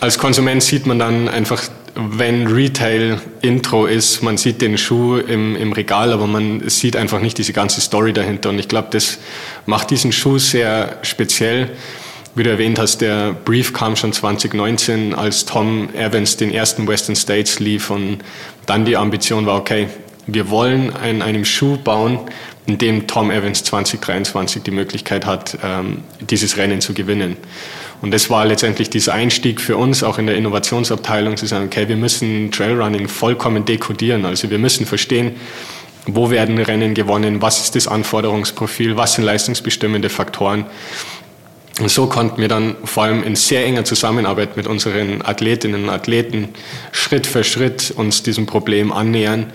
[0.00, 1.62] als Konsument sieht man dann einfach,
[1.94, 7.20] wenn Retail Intro ist, man sieht den Schuh im, im Regal, aber man sieht einfach
[7.20, 8.50] nicht diese ganze Story dahinter.
[8.50, 9.16] Und ich glaube, das
[9.64, 11.70] macht diesen Schuh sehr speziell
[12.34, 17.16] wie du erwähnt hast, der Brief kam schon 2019, als Tom Evans den ersten Western
[17.16, 18.18] States lief und
[18.66, 19.88] dann die Ambition war, okay,
[20.26, 22.20] wir wollen an einem Schuh bauen,
[22.66, 27.36] in dem Tom Evans 2023 die Möglichkeit hat, ähm, dieses Rennen zu gewinnen.
[28.00, 31.88] Und das war letztendlich dieser Einstieg für uns, auch in der Innovationsabteilung, zu sagen, okay,
[31.88, 34.24] wir müssen Trailrunning vollkommen dekodieren.
[34.24, 35.36] Also wir müssen verstehen,
[36.06, 40.66] wo werden Rennen gewonnen, was ist das Anforderungsprofil, was sind leistungsbestimmende Faktoren
[41.82, 45.90] Und so konnten wir dann vor allem in sehr enger Zusammenarbeit mit unseren Athletinnen und
[45.90, 46.50] Athleten
[46.92, 49.46] Schritt für Schritt uns diesem Problem annähern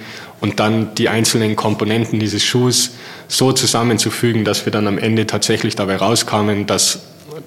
[0.41, 2.95] und dann die einzelnen Komponenten dieses Schuhs
[3.29, 6.99] so zusammenzufügen, dass wir dann am Ende tatsächlich dabei rauskamen, dass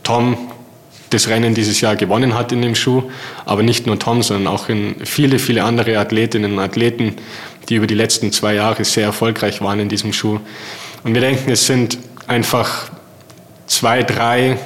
[0.02, 0.38] Tom
[1.10, 3.02] das Rennen dieses Jahr gewonnen hat in dem Schuh,
[3.44, 7.16] aber nicht nur Tom, sondern auch in viele, viele andere Athletinnen und Athleten,
[7.68, 10.40] die über die letzten zwei Jahre sehr erfolgreich waren in diesem Schuh.
[11.04, 12.90] Und wir denken, es sind einfach
[13.70, 14.58] zwei, drei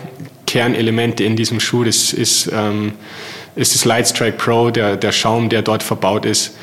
[0.47, 1.85] Kernelemente in diesem Schuh.
[1.85, 2.93] Das ist, ähm,
[3.55, 6.57] ist das Lightstrike Pro, der, der Schaum, der dort verbaut ist,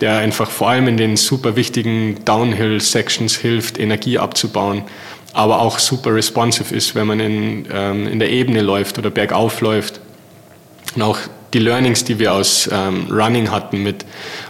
[0.00, 4.82] der einfach vor allem in den super wichtigen Downhill-Sections hilft, Energie abzubauen,
[5.32, 9.60] aber auch super responsive ist, wenn man in, ähm, in der Ebene läuft oder bergauf
[9.60, 10.00] läuft.
[10.94, 11.18] Und auch
[11.54, 14.04] die Learnings, die wir aus ähm, Running hatten mit,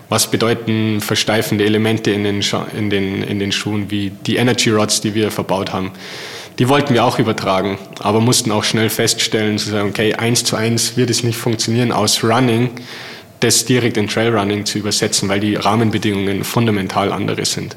[0.09, 2.41] was bedeuten versteifende Elemente in den,
[2.77, 5.93] in, den, in den Schuhen, wie die Energy Rods, die wir verbaut haben
[6.59, 10.57] die wollten wir auch übertragen, aber mussten auch schnell feststellen, zu sagen, okay, eins zu
[10.57, 12.71] eins wird es nicht funktionieren, aus Running
[13.41, 17.77] das direkt in Trailrunning zu übersetzen, weil die Rahmenbedingungen fundamental andere sind.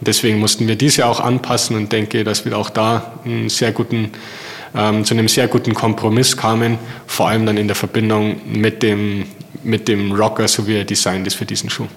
[0.00, 4.12] Deswegen mussten wir diese auch anpassen und denke, dass wir auch da einen sehr guten,
[4.74, 9.26] ähm, zu einem sehr guten Kompromiss kamen, vor allem dann in der Verbindung mit dem,
[9.62, 11.88] mit dem Rocker, so wie er designt ist für diesen Schuh.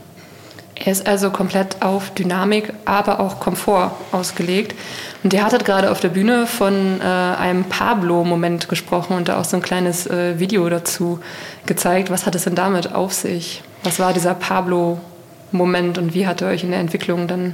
[0.86, 4.75] Er ist also komplett auf Dynamik, aber auch Komfort ausgelegt.
[5.23, 9.45] Und ihr hattet gerade auf der Bühne von äh, einem Pablo-Moment gesprochen und da auch
[9.45, 11.19] so ein kleines äh, Video dazu
[11.65, 12.09] gezeigt.
[12.09, 13.63] Was hat es denn damit auf sich?
[13.84, 17.53] Was war dieser Pablo-Moment und wie hat er euch in der Entwicklung dann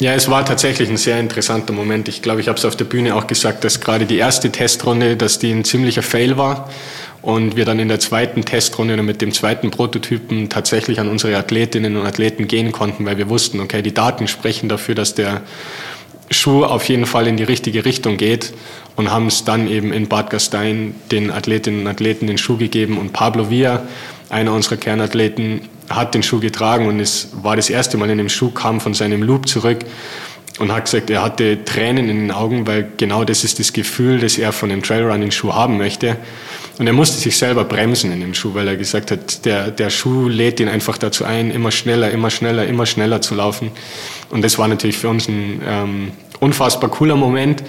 [0.00, 2.08] ja, es war tatsächlich ein sehr interessanter Moment.
[2.08, 5.14] Ich glaube, ich habe es auf der Bühne auch gesagt, dass gerade die erste Testrunde,
[5.14, 6.70] dass die ein ziemlicher Fail war
[7.22, 11.96] und wir dann in der zweiten Testrunde mit dem zweiten Prototypen tatsächlich an unsere Athletinnen
[11.96, 15.42] und Athleten gehen konnten, weil wir wussten, okay, die Daten sprechen dafür, dass der
[16.30, 18.52] Schuh auf jeden Fall in die richtige Richtung geht
[18.96, 22.98] und haben es dann eben in Bad Gastein den Athletinnen und Athleten den Schuh gegeben
[22.98, 23.82] und Pablo Villa,
[24.28, 28.28] einer unserer Kernathleten, hat den Schuh getragen und es war das erste Mal in dem
[28.28, 29.80] Schuh, kam von seinem Loop zurück
[30.60, 34.20] und hat gesagt, er hatte Tränen in den Augen, weil genau das ist das Gefühl,
[34.20, 36.16] das er von dem Trailrunning-Schuh haben möchte.
[36.78, 39.90] Und er musste sich selber bremsen in dem Schuh, weil er gesagt hat, der, der
[39.90, 43.70] Schuh lädt ihn einfach dazu ein, immer schneller, immer schneller, immer schneller zu laufen.
[44.30, 47.62] Und das war natürlich für uns ein ähm, unfassbar cooler Moment,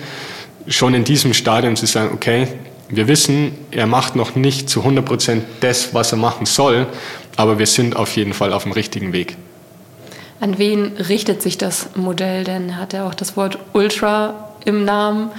[0.67, 2.47] schon in diesem Stadium zu sagen, okay,
[2.89, 6.87] wir wissen, er macht noch nicht zu 100 Prozent das, was er machen soll,
[7.37, 9.37] aber wir sind auf jeden Fall auf dem richtigen Weg.
[10.41, 12.77] An wen richtet sich das Modell denn?
[12.77, 15.31] Hat er auch das Wort Ultra im Namen?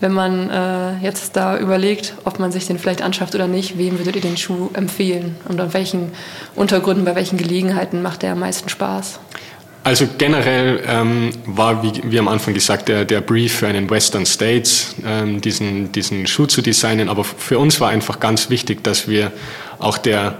[0.00, 3.98] Wenn man äh, jetzt da überlegt, ob man sich den vielleicht anschafft oder nicht, wem
[3.98, 5.36] würdet ihr den Schuh empfehlen?
[5.48, 6.12] Und an welchen
[6.54, 9.18] Untergründen, bei welchen Gelegenheiten macht der am meisten Spaß?
[9.82, 14.26] Also generell ähm, war, wie, wie am Anfang gesagt, der, der Brief für einen Western
[14.26, 17.08] States, ähm, diesen, diesen Schuh zu designen.
[17.08, 19.32] Aber für uns war einfach ganz wichtig, dass wir
[19.78, 20.38] auch der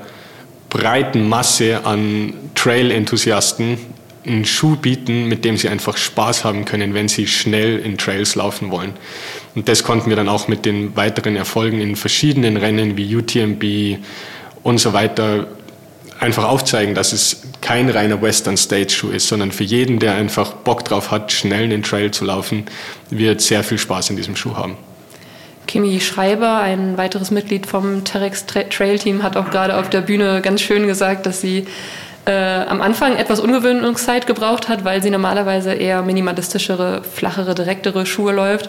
[0.69, 3.79] breiten Masse an Trail-Enthusiasten
[4.27, 8.35] einen Schuh bieten, mit dem sie einfach Spaß haben können, wenn sie schnell in Trails
[8.35, 8.93] laufen wollen.
[9.55, 14.05] Und das konnten wir dann auch mit den weiteren Erfolgen in verschiedenen Rennen wie UTMB
[14.63, 15.47] und so weiter
[16.21, 20.53] einfach aufzeigen, dass es kein reiner Western Stage Schuh ist, sondern für jeden, der einfach
[20.53, 22.65] Bock drauf hat, schnell in den Trail zu laufen,
[23.11, 24.77] wird sehr viel Spaß in diesem Schuh haben.
[25.67, 30.41] Kimi Schreiber, ein weiteres Mitglied vom Terex Trail Team, hat auch gerade auf der Bühne
[30.41, 31.67] ganz schön gesagt, dass sie
[32.29, 38.33] äh, am Anfang etwas Ungewöhnungszeit gebraucht hat, weil sie normalerweise eher minimalistischere, flachere, direktere Schuhe
[38.33, 38.67] läuft.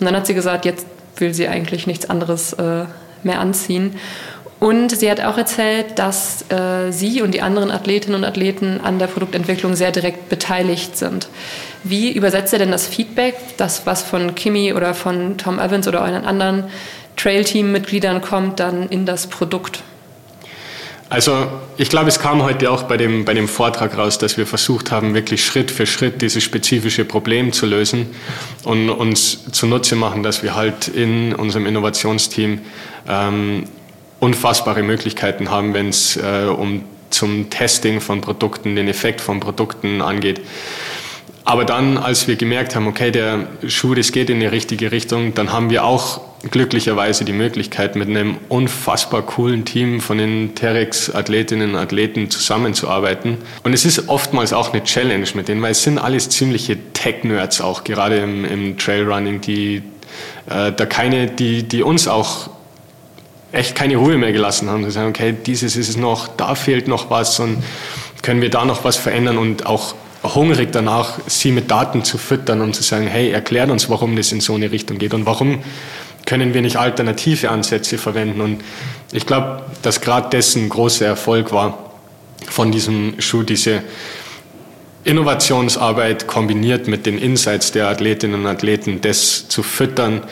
[0.00, 0.86] Und dann hat sie gesagt, jetzt
[1.16, 2.86] will sie eigentlich nichts anderes äh,
[3.22, 3.96] mehr anziehen.
[4.60, 8.98] Und sie hat auch erzählt, dass äh, sie und die anderen Athletinnen und Athleten an
[8.98, 11.28] der Produktentwicklung sehr direkt beteiligt sind.
[11.84, 16.00] Wie übersetzt ihr denn das Feedback, das was von Kimi oder von Tom Evans oder
[16.00, 16.64] euren anderen
[17.16, 19.82] Trail-Team-Mitgliedern kommt, dann in das Produkt?
[21.12, 21.46] Also
[21.76, 24.90] ich glaube, es kam heute auch bei dem, bei dem Vortrag raus, dass wir versucht
[24.90, 28.06] haben, wirklich Schritt für Schritt dieses spezifische Problem zu lösen
[28.64, 32.60] und uns zunutze machen, dass wir halt in unserem Innovationsteam
[33.06, 33.64] ähm,
[34.20, 40.00] unfassbare Möglichkeiten haben, wenn es äh, um zum Testing von Produkten, den Effekt von Produkten
[40.00, 40.40] angeht.
[41.44, 45.34] Aber dann, als wir gemerkt haben, okay, der Schuh, das geht in die richtige Richtung,
[45.34, 51.70] dann haben wir auch glücklicherweise die Möglichkeit, mit einem unfassbar coolen Team von den Terex-Athletinnen
[51.70, 53.38] und Athleten zusammenzuarbeiten.
[53.62, 57.60] Und es ist oftmals auch eine Challenge mit denen, weil es sind alles ziemliche Tech-Nerds
[57.60, 59.82] auch, gerade im, im Trailrunning, die
[60.48, 62.50] äh, da keine, die, die uns auch
[63.52, 64.84] echt keine Ruhe mehr gelassen haben.
[64.84, 67.62] Sie sagen, okay, dieses ist es noch, da fehlt noch was und
[68.22, 72.60] können wir da noch was verändern und auch hungrig danach, sie mit Daten zu füttern
[72.60, 75.58] und zu sagen, hey, erklärt uns, warum das in so eine Richtung geht und warum
[76.26, 78.40] können wir nicht alternative Ansätze verwenden?
[78.40, 78.62] Und
[79.12, 81.92] ich glaube, dass gerade dessen großer Erfolg war
[82.48, 83.82] von diesem Schuh, diese
[85.04, 90.22] Innovationsarbeit kombiniert mit den Insights der Athletinnen und Athleten, das zu füttern,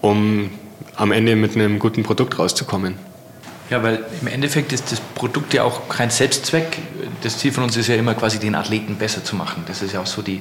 [0.00, 0.50] um
[0.96, 2.98] am Ende mit einem guten Produkt rauszukommen.
[3.70, 6.78] Ja, weil im Endeffekt ist das Produkt ja auch kein Selbstzweck.
[7.22, 9.64] Das Ziel von uns ist ja immer quasi den Athleten besser zu machen.
[9.66, 10.40] Das ist ja auch so die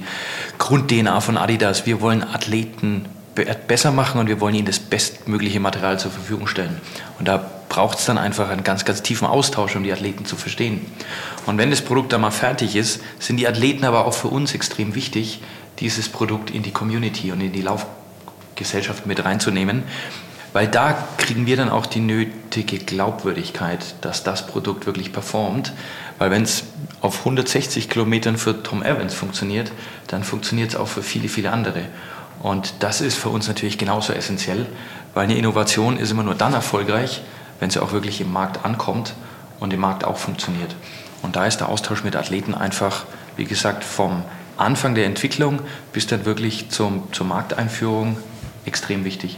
[0.59, 1.85] Grund-DNA von Adidas.
[1.87, 3.05] Wir wollen Athleten
[3.35, 6.79] besser machen und wir wollen ihnen das bestmögliche Material zur Verfügung stellen.
[7.19, 10.35] Und da braucht es dann einfach einen ganz, ganz tiefen Austausch, um die Athleten zu
[10.35, 10.85] verstehen.
[11.45, 14.53] Und wenn das Produkt dann mal fertig ist, sind die Athleten aber auch für uns
[14.53, 15.41] extrem wichtig,
[15.79, 19.83] dieses Produkt in die Community und in die Laufgesellschaft mit reinzunehmen,
[20.53, 25.73] weil da kriegen wir dann auch die nötige Glaubwürdigkeit, dass das Produkt wirklich performt.
[26.17, 26.63] Weil wenn es
[27.01, 29.73] auf 160 Kilometern für Tom Evans funktioniert,
[30.07, 31.81] dann funktioniert es auch für viele, viele andere.
[32.41, 34.65] Und das ist für uns natürlich genauso essentiell,
[35.13, 37.21] weil eine Innovation ist immer nur dann erfolgreich,
[37.59, 39.13] wenn sie auch wirklich im Markt ankommt
[39.59, 40.75] und im Markt auch funktioniert.
[41.21, 43.05] Und da ist der Austausch mit Athleten einfach,
[43.37, 44.23] wie gesagt, vom
[44.57, 45.59] Anfang der Entwicklung
[45.91, 48.17] bis dann wirklich zum, zur Markteinführung
[48.65, 49.37] extrem wichtig.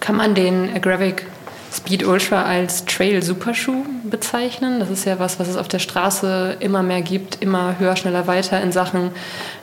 [0.00, 1.26] Kann man den Agravic
[1.72, 4.80] Speed Ultra als Trail Superschuh bezeichnen?
[4.80, 8.26] Das ist ja was, was es auf der Straße immer mehr gibt, immer höher, schneller,
[8.26, 9.10] weiter in Sachen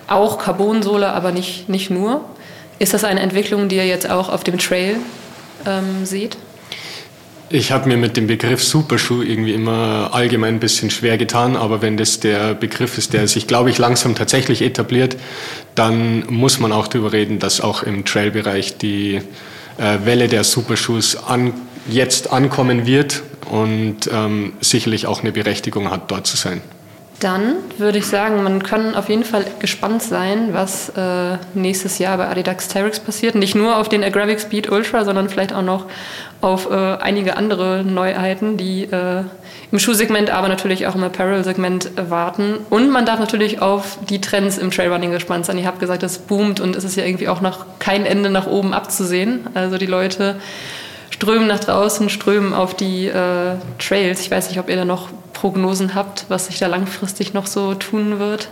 [0.07, 2.21] auch Carbonsohle, aber nicht, nicht nur.
[2.79, 4.97] Ist das eine Entwicklung, die ihr jetzt auch auf dem Trail
[5.65, 6.37] ähm, seht?
[7.49, 11.81] Ich habe mir mit dem Begriff Superschuh irgendwie immer allgemein ein bisschen schwer getan, aber
[11.81, 15.15] wenn das der Begriff ist, der sich, glaube ich, langsam tatsächlich etabliert,
[15.75, 19.21] dann muss man auch darüber reden, dass auch im Trailbereich die
[19.77, 21.53] äh, Welle der Supershoes an,
[21.87, 26.61] jetzt ankommen wird und ähm, sicherlich auch eine Berechtigung hat, dort zu sein.
[27.20, 32.18] Dann würde ich sagen, man kann auf jeden Fall gespannt sein, was äh, nächstes Jahr
[32.18, 33.36] bei Adidas Terex passiert.
[33.36, 35.86] Nicht nur auf den Agravic Speed Ultra, sondern vielleicht auch noch
[36.41, 39.24] auf äh, einige andere Neuheiten, die äh,
[39.72, 42.57] im Schuhsegment, aber natürlich auch im Apparel-Segment warten.
[42.70, 45.57] Und man darf natürlich auf die Trends im Trailrunning gespannt sein.
[45.57, 48.45] Ihr habt gesagt, es boomt und es ist ja irgendwie auch noch kein Ende nach
[48.45, 49.47] oben abzusehen.
[49.53, 50.36] Also die Leute
[51.16, 54.20] strömen nach draußen, strömen auf die äh, Trails.
[54.20, 57.74] Ich weiß nicht, ob ihr da noch Prognosen habt, was sich da langfristig noch so
[57.74, 58.49] tun wird.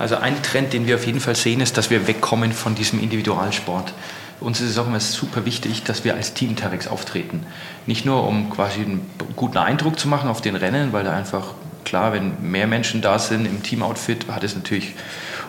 [0.00, 3.00] Also ein Trend, den wir auf jeden Fall sehen, ist, dass wir wegkommen von diesem
[3.00, 3.92] Individualsport.
[4.40, 7.46] Uns ist es auch immer super wichtig, dass wir als Team Terex auftreten.
[7.86, 11.54] Nicht nur, um quasi einen guten Eindruck zu machen auf den Rennen, weil da einfach,
[11.84, 14.94] klar, wenn mehr Menschen da sind im Teamoutfit, hat es natürlich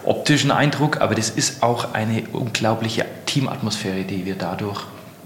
[0.04, 4.84] optischen Eindruck, aber das ist auch eine unglaubliche Teamatmosphäre, die wir dadurch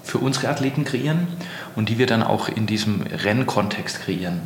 [0.08, 1.28] für unsere Athleten kreieren
[1.76, 4.42] und die wir dann auch in diesem Rennkontext kreieren.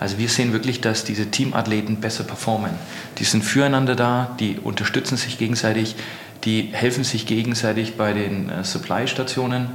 [0.00, 2.72] Also wir sehen wirklich, dass diese Teamathleten besser performen.
[3.18, 5.94] Die sind füreinander da, die unterstützen sich gegenseitig,
[6.42, 9.68] die helfen sich gegenseitig bei den äh, Supply-Stationen.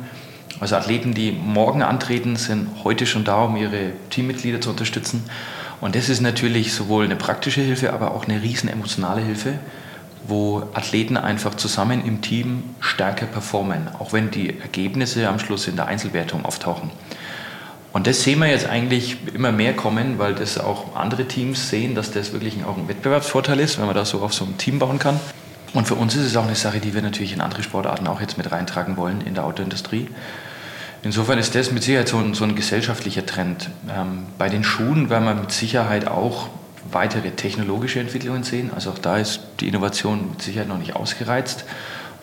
[0.59, 5.23] Also Athleten, die morgen antreten, sind heute schon da, um ihre Teammitglieder zu unterstützen.
[5.79, 9.53] Und das ist natürlich sowohl eine praktische Hilfe, aber auch eine riesen emotionale Hilfe,
[10.27, 15.75] wo Athleten einfach zusammen im Team stärker performen, auch wenn die Ergebnisse am Schluss in
[15.75, 16.91] der Einzelwertung auftauchen.
[17.93, 21.95] Und das sehen wir jetzt eigentlich immer mehr kommen, weil das auch andere Teams sehen,
[21.95, 24.77] dass das wirklich auch ein Wettbewerbsvorteil ist, wenn man das so auf so einem Team
[24.77, 25.19] bauen kann.
[25.73, 28.21] Und für uns ist es auch eine Sache, die wir natürlich in andere Sportarten auch
[28.21, 30.07] jetzt mit reintragen wollen in der Autoindustrie.
[31.03, 33.69] Insofern ist das mit Sicherheit so ein, so ein gesellschaftlicher Trend.
[33.89, 36.49] Ähm, bei den Schuhen werden wir mit Sicherheit auch
[36.91, 38.71] weitere technologische Entwicklungen sehen.
[38.73, 41.65] Also auch da ist die Innovation mit Sicherheit noch nicht ausgereizt.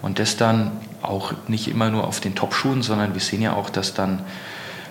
[0.03, 3.71] Und das dann auch nicht immer nur auf den Top-Schuhen, sondern wir sehen ja auch,
[3.71, 4.21] dass dann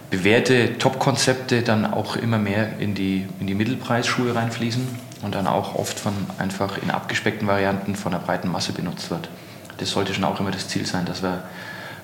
[0.09, 4.87] bewährte Top-Konzepte dann auch immer mehr in die, in die Mittelpreisschuhe reinfließen
[5.23, 9.29] und dann auch oft von einfach in abgespeckten Varianten von der breiten Masse benutzt wird.
[9.77, 11.43] Das sollte schon auch immer das Ziel sein, dass wir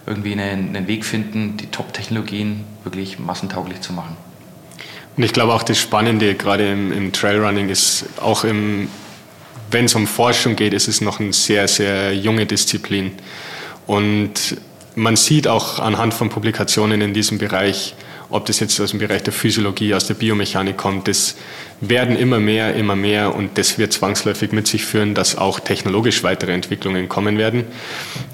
[0.06, 4.18] irgendwie einen, einen Weg finden, die Top-Technologien wirklich massentauglich zu machen.
[5.20, 8.88] Und ich glaube auch das Spannende gerade im, im Trailrunning ist auch im,
[9.70, 13.12] wenn es um Forschung geht, ist es noch eine sehr, sehr junge Disziplin.
[13.86, 14.32] Und
[14.96, 17.96] man sieht auch anhand von Publikationen in diesem Bereich,
[18.30, 21.36] ob das jetzt aus dem Bereich der Physiologie, aus der Biomechanik kommt, das
[21.82, 26.24] werden immer mehr, immer mehr und das wird zwangsläufig mit sich führen, dass auch technologisch
[26.24, 27.66] weitere Entwicklungen kommen werden.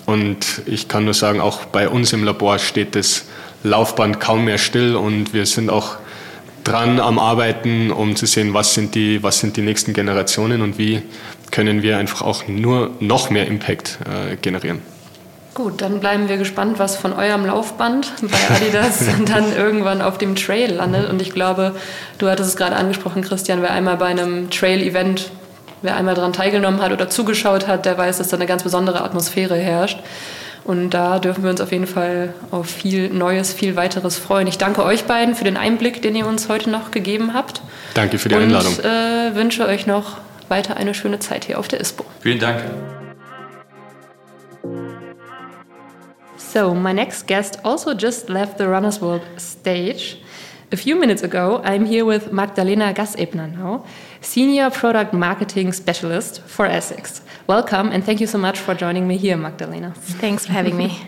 [0.05, 3.25] Und ich kann nur sagen, auch bei uns im Labor steht das
[3.63, 5.97] Laufband kaum mehr still und wir sind auch
[6.65, 10.77] dran am Arbeiten, um zu sehen, was sind die, was sind die nächsten Generationen und
[10.77, 11.01] wie
[11.51, 14.81] können wir einfach auch nur noch mehr Impact äh, generieren.
[15.53, 20.35] Gut, dann bleiben wir gespannt, was von eurem Laufband bei Adidas dann irgendwann auf dem
[20.35, 21.09] Trail landet.
[21.09, 21.73] Und ich glaube,
[22.17, 25.31] du hattest es gerade angesprochen, Christian, wer einmal bei einem Trail-Event,
[25.81, 29.01] wer einmal daran teilgenommen hat oder zugeschaut hat, der weiß, dass da eine ganz besondere
[29.01, 29.99] Atmosphäre herrscht.
[30.65, 34.47] Und da dürfen wir uns auf jeden Fall auf viel Neues, viel weiteres freuen.
[34.47, 37.61] Ich danke euch beiden für den Einblick, den ihr uns heute noch gegeben habt.
[37.93, 38.73] Danke für die Einladung.
[38.75, 40.17] Und äh, wünsche euch noch
[40.49, 42.03] weiter eine schöne Zeit hier auf der ISPO.
[42.21, 42.63] Vielen Dank.
[46.37, 50.17] So, my next guest also just left the Runners World stage.
[50.73, 53.85] A few minutes ago, I'm here with Magdalena Gasebner now,
[54.25, 57.21] Senior Product Marketing Specialist for Essex.
[57.45, 59.93] Welcome and thank you so much for joining me here, Magdalena.
[59.95, 60.99] Thanks for having me.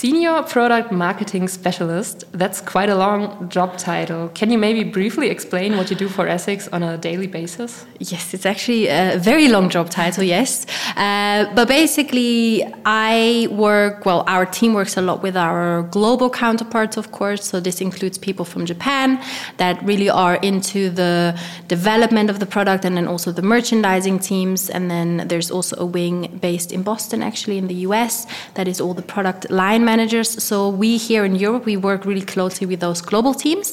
[0.00, 4.30] Senior Product Marketing Specialist, that's quite a long job title.
[4.30, 7.84] Can you maybe briefly explain what you do for Essex on a daily basis?
[7.98, 10.64] Yes, it's actually a very long job title, yes.
[10.96, 16.96] Uh, but basically, I work, well, our team works a lot with our global counterparts,
[16.96, 17.44] of course.
[17.44, 19.22] So this includes people from Japan
[19.58, 21.38] that really are into the
[21.68, 24.70] development of the product and then also the merchandising teams.
[24.70, 28.80] And then there's also a wing based in Boston, actually, in the US, that is
[28.80, 30.28] all the product line managers.
[30.48, 33.66] So we here in Europe, we work really closely with those global teams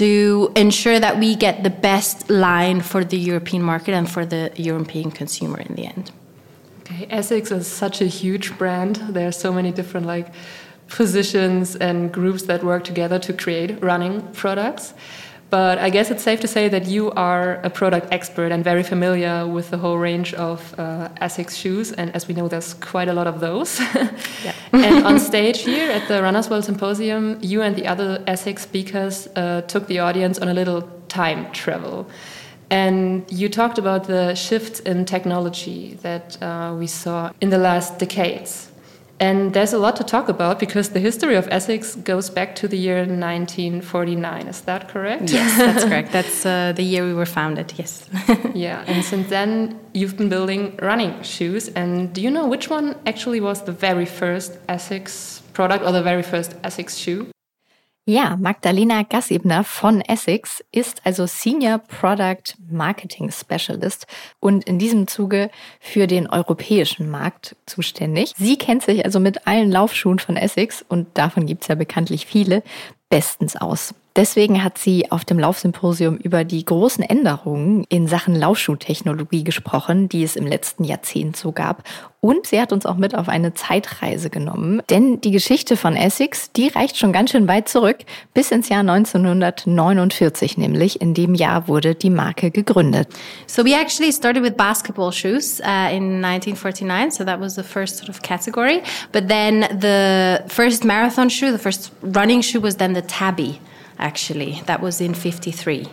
[0.00, 0.10] to
[0.64, 5.08] ensure that we get the best line for the European market and for the European
[5.20, 6.04] consumer in the end.
[6.80, 8.94] Okay, Essex is such a huge brand.
[9.16, 10.28] There are so many different like
[10.88, 14.94] positions and groups that work together to create running products.
[15.52, 18.82] But I guess it's safe to say that you are a product expert and very
[18.82, 21.92] familiar with the whole range of uh, Essex shoes.
[21.92, 23.78] And as we know, there's quite a lot of those.
[24.72, 29.28] and on stage here at the Runners World Symposium, you and the other Essex speakers
[29.36, 32.08] uh, took the audience on a little time travel.
[32.70, 37.98] And you talked about the shifts in technology that uh, we saw in the last
[37.98, 38.71] decades.
[39.22, 42.66] And there's a lot to talk about because the history of Essex goes back to
[42.66, 44.48] the year 1949.
[44.48, 45.30] Is that correct?
[45.30, 46.10] Yes, that's correct.
[46.10, 48.10] That's uh, the year we were founded, yes.
[48.52, 51.68] yeah, and since then you've been building running shoes.
[51.68, 56.02] And do you know which one actually was the very first Essex product or the
[56.02, 57.28] very first Essex shoe?
[58.04, 64.08] Ja, Magdalena Gassebner von Essex ist also Senior Product Marketing Specialist
[64.40, 68.32] und in diesem Zuge für den europäischen Markt zuständig.
[68.36, 72.64] Sie kennt sich also mit allen Laufschuhen von Essex und davon gibt's ja bekanntlich viele
[73.08, 73.94] bestens aus.
[74.14, 80.22] Deswegen hat sie auf dem Laufsymposium über die großen Änderungen in Sachen Laufschuhtechnologie gesprochen, die
[80.22, 81.82] es im letzten Jahrzehnt so gab.
[82.20, 84.82] Und sie hat uns auch mit auf eine Zeitreise genommen.
[84.90, 87.96] Denn die Geschichte von Essex, die reicht schon ganz schön weit zurück,
[88.32, 91.00] bis ins Jahr 1949 nämlich.
[91.00, 93.08] In dem Jahr wurde die Marke gegründet.
[93.46, 97.12] So we actually started with basketball shoes uh, in 1949.
[97.12, 98.82] So that was the first sort of category.
[99.10, 103.58] But then the first marathon shoe, the first running shoe was then the tabby.
[104.02, 104.62] Actually.
[104.66, 105.86] That was in 53.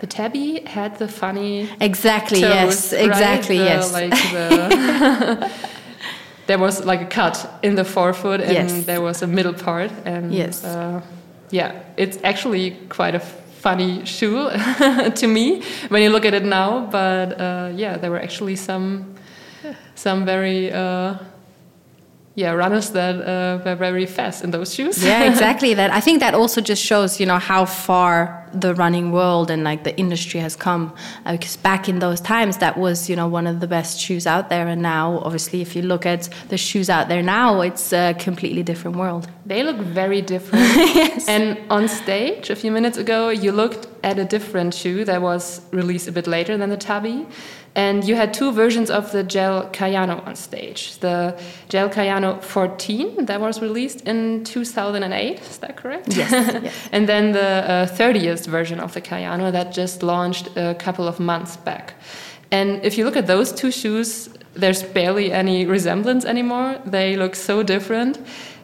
[0.00, 1.68] The tabby had the funny.
[1.80, 2.92] Exactly, toes, yes.
[2.92, 3.68] Exactly, right?
[3.68, 3.92] yes.
[3.92, 5.50] Like the
[6.48, 8.84] there was like a cut in the forefoot and yes.
[8.84, 9.92] there was a middle part.
[10.04, 10.64] And yes.
[10.64, 11.00] Uh,
[11.50, 14.50] yeah, it's actually quite a funny shoe
[15.14, 16.86] to me when you look at it now.
[16.90, 19.14] But uh, yeah, there were actually some
[19.94, 20.72] some very.
[20.72, 21.14] Uh,
[22.34, 25.04] yeah runners that uh, were very fast in those shoes.
[25.04, 25.74] Yeah exactly.
[25.74, 29.64] That i think that also just shows you know how far the running world and
[29.64, 30.92] like the industry has come.
[31.24, 34.26] Uh, because back in those times that was you know one of the best shoes
[34.26, 34.66] out there.
[34.68, 38.62] And now obviously if you look at the shoes out there now it's a completely
[38.62, 39.28] different world.
[39.46, 40.62] They look very different.
[41.02, 41.28] Yes.
[41.28, 45.60] and on stage a few minutes ago you looked at a different shoe that was
[45.70, 47.26] released a bit later than the tabby
[47.74, 50.98] and you had two versions of the Gel Cayano on stage.
[50.98, 56.14] The Gel Cayano 14 that was released in 2008, is that correct?
[56.14, 56.30] Yes.
[56.62, 56.74] yes.
[56.92, 61.18] and then the uh, 30th version of the Cayano that just launched a couple of
[61.18, 61.94] months back.
[62.50, 66.78] And if you look at those two shoes, there's barely any resemblance anymore.
[66.84, 68.18] They look so different.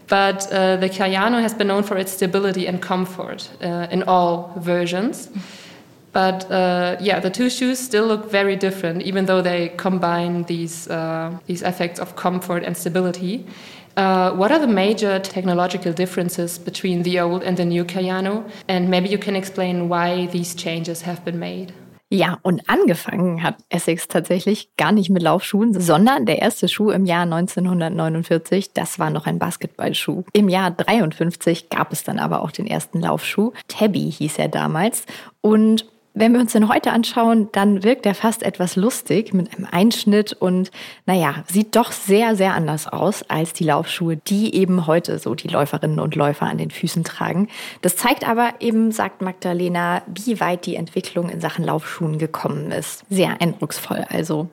[0.08, 4.52] But uh, the Cayano has been known for its stability and comfort uh, in all
[4.56, 5.28] versions.
[6.12, 10.88] But uh, yeah, the two shoes still look very different, even though they combine these
[10.88, 13.46] uh, these effects of comfort and stability.
[13.96, 18.48] Uh, what are the major technological differences between the old and the new Cayano?
[18.68, 21.72] And maybe you can explain why these changes have been made.
[22.10, 27.04] Ja, und angefangen hat Essex tatsächlich gar nicht mit Laufschuhen, sondern der erste Schuh im
[27.04, 30.24] Jahr 1949, das war noch ein Basketballschuh.
[30.32, 33.52] Im Jahr 53 gab es dann aber auch den ersten Laufschuh.
[33.66, 35.04] Tabby hieß er damals.
[35.42, 35.84] Und
[36.18, 40.32] wenn wir uns den heute anschauen, dann wirkt er fast etwas lustig mit einem Einschnitt
[40.32, 40.70] und
[41.06, 45.48] naja, sieht doch sehr, sehr anders aus als die Laufschuhe, die eben heute so die
[45.48, 47.48] Läuferinnen und Läufer an den Füßen tragen.
[47.82, 53.04] Das zeigt aber eben, sagt Magdalena, wie weit die Entwicklung in Sachen Laufschuhen gekommen ist.
[53.08, 54.48] Sehr eindrucksvoll also.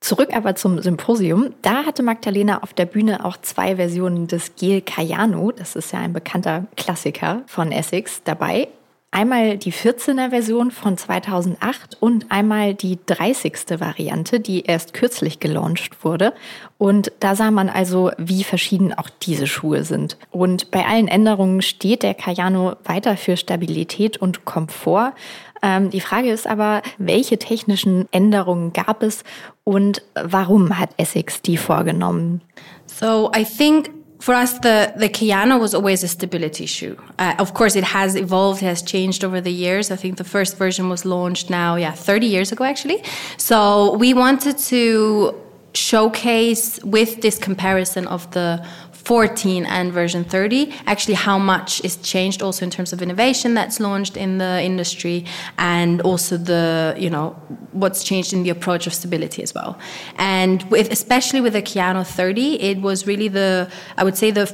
[0.00, 1.54] Zurück aber zum Symposium.
[1.60, 5.98] Da hatte Magdalena auf der Bühne auch zwei Versionen des Gel Cayano, das ist ja
[5.98, 8.68] ein bekannter Klassiker von Essex, dabei.
[9.12, 13.80] Einmal die 14er Version von 2008 und einmal die 30.
[13.80, 16.32] Variante, die erst kürzlich gelauncht wurde.
[16.78, 20.16] Und da sah man also, wie verschieden auch diese Schuhe sind.
[20.30, 25.12] Und bei allen Änderungen steht der Cayano weiter für Stabilität und Komfort.
[25.60, 29.24] Ähm, die Frage ist aber, welche technischen Änderungen gab es
[29.64, 32.42] und warum hat Essex die vorgenommen?
[32.86, 33.90] So I think
[34.20, 36.96] for us, the, the Kiano was always a stability shoe.
[37.18, 39.90] Uh, of course, it has evolved, it has changed over the years.
[39.90, 43.02] I think the first version was launched now, yeah, 30 years ago, actually.
[43.38, 45.34] So we wanted to
[45.72, 48.66] showcase with this comparison of the
[49.04, 53.80] 14 and version 30 actually how much is changed also in terms of innovation that's
[53.80, 55.24] launched in the industry
[55.58, 57.30] and also the you know
[57.72, 59.78] what's changed in the approach of stability as well.
[60.16, 64.46] And with especially with the Kiano 30 it was really the i would say the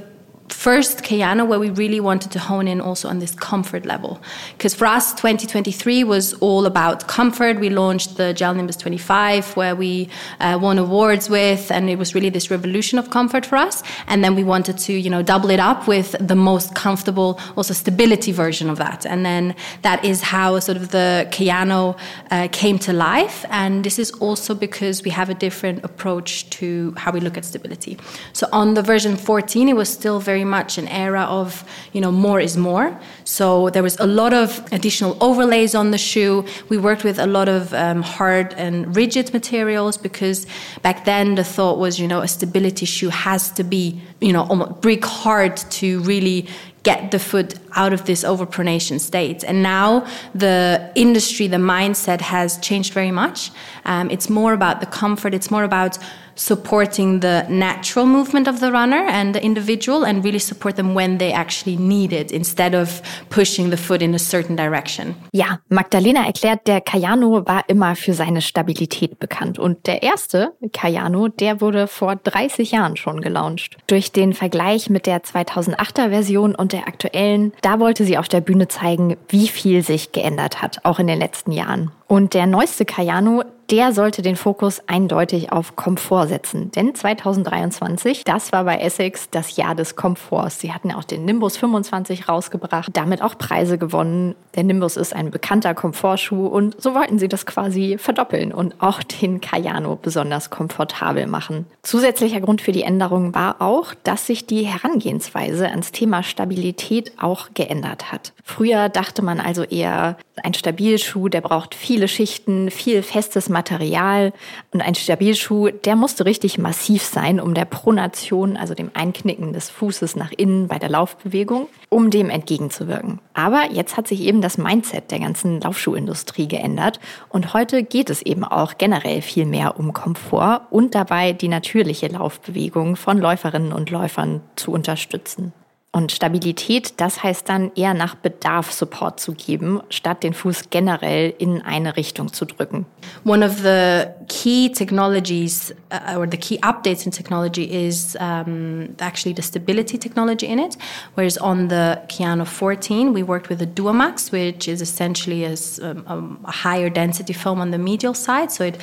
[0.49, 4.21] first Kayana where we really wanted to hone in also on this comfort level.
[4.57, 7.59] Because for us, 2023 was all about comfort.
[7.59, 10.09] We launched the Gel Nimbus 25 where we
[10.41, 13.83] uh, won awards with, and it was really this revolution of comfort for us.
[14.07, 17.75] And then we wanted to, you know, double it up with the most comfortable, also
[17.75, 19.07] stability version of that.
[19.07, 21.99] And then that is how sort of the Kayano
[22.31, 23.45] uh, came to life.
[23.51, 27.45] And this is also because we have a different approach to how we look at
[27.45, 27.99] stability.
[28.33, 31.65] So on the version 14, it was still very very much an era of,
[31.95, 32.89] you know, more is more.
[33.25, 36.45] So there was a lot of additional overlays on the shoe.
[36.69, 40.47] We worked with a lot of um, hard and rigid materials because
[40.83, 43.83] back then the thought was, you know, a stability shoe has to be,
[44.21, 46.47] you know, almost brick hard to really
[46.83, 49.43] get the foot out of this overpronation state.
[49.49, 50.59] And now the
[50.95, 53.51] industry, the mindset has changed very much.
[53.85, 55.33] Um, it's more about the comfort.
[55.35, 55.99] It's more about
[56.37, 61.19] supporting the natural movement of the runner and the individual and really support them when
[61.19, 65.15] they actually need it instead of pushing the foot in a certain direction.
[65.33, 71.29] Ja, Magdalena erklärt, der Cayano war immer für seine Stabilität bekannt und der erste Cayano,
[71.29, 73.77] der wurde vor 30 Jahren schon gelauncht.
[73.87, 78.41] Durch den Vergleich mit der 2008er Version und der aktuellen, da wollte sie auf der
[78.41, 81.91] Bühne zeigen, wie viel sich geändert hat, auch in den letzten Jahren.
[82.09, 86.71] Und der neueste Cayano, der sollte den Fokus eindeutig auf Komfort setzen.
[86.73, 90.61] Denn 2023, das war bei Essex das Jahr des Komforts.
[90.61, 94.35] Sie hatten auch den Nimbus 25 rausgebracht, damit auch Preise gewonnen.
[94.55, 99.03] Der Nimbus ist ein bekannter Komfortschuh und so wollten sie das quasi verdoppeln und auch
[99.03, 101.67] den Cayano besonders komfortabel machen.
[101.83, 107.49] Zusätzlicher Grund für die Änderung war auch, dass sich die Herangehensweise ans Thema Stabilität auch
[107.55, 108.33] geändert hat.
[108.45, 114.33] Früher dachte man also eher, ein Stabilschuh, der braucht viele Schichten, viel festes Material
[114.73, 119.71] und ein Stabilschuh, der musste richtig massiv sein, um der Pronation, also dem Einknicken des
[119.71, 123.21] Fußes nach innen bei der Laufbewegung, um dem entgegenzuwirken.
[123.35, 128.23] Aber jetzt hat sich eben das Mindset der ganzen Laufschuhindustrie geändert und heute geht es
[128.23, 133.91] eben auch generell viel mehr um Komfort und dabei die natürliche Laufbewegung von Läuferinnen und
[133.91, 135.53] Läufern zu unterstützen.
[135.97, 141.33] Und Stabilität, das heißt dann eher nach Bedarf Support zu geben, statt den Fuß generell
[141.39, 142.85] in eine Richtung zu drücken.
[143.25, 149.35] One of the key technologies uh, or the key updates in technology is um, actually
[149.35, 150.77] the stability technology in it.
[151.15, 156.53] Whereas on the Kiano 14, we worked with the Duamax, which is essentially a, a
[156.53, 158.53] higher density foam on the medial side.
[158.53, 158.79] So it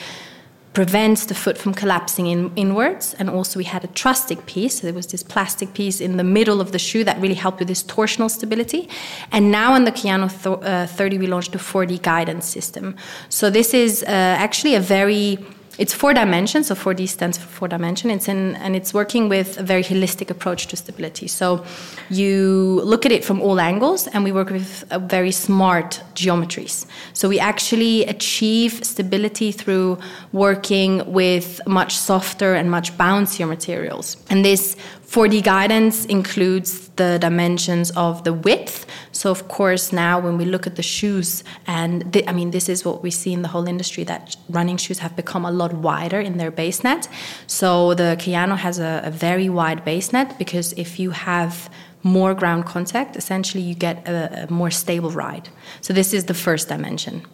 [0.74, 3.14] prevents the foot from collapsing in, inwards.
[3.20, 4.80] And also, we had a trustic piece.
[4.80, 7.60] So there was this plastic piece in the middle of the shoe that really helped
[7.60, 8.90] with this torsional stability.
[9.32, 12.96] And now on the Kiano th- uh, 30, we launched a 4D guidance system.
[13.30, 15.38] So this is uh, actually a very
[15.78, 18.12] it's four dimensions, so 4D stands for four dimension.
[18.12, 21.28] It's in, and it's working with a very holistic approach to stability.
[21.28, 21.66] So
[22.10, 26.86] you look at it from all angles, and we work with uh, very smart geometries.
[27.14, 29.98] So we actually achieve stability through
[30.32, 34.18] working with much softer and much bouncier materials.
[34.30, 34.76] And this
[35.14, 38.88] 4D guidance includes the dimensions of the width.
[39.12, 42.84] So, of course, now when we look at the shoes, and I mean, this is
[42.84, 46.20] what we see in the whole industry that running shoes have become a lot wider
[46.20, 47.08] in their base net.
[47.46, 51.70] So, the Kayano has a, a very wide base net because if you have
[52.04, 55.50] more ground contact, essentially you get a, a more stable ride.
[55.82, 57.26] So, this is the first dimension.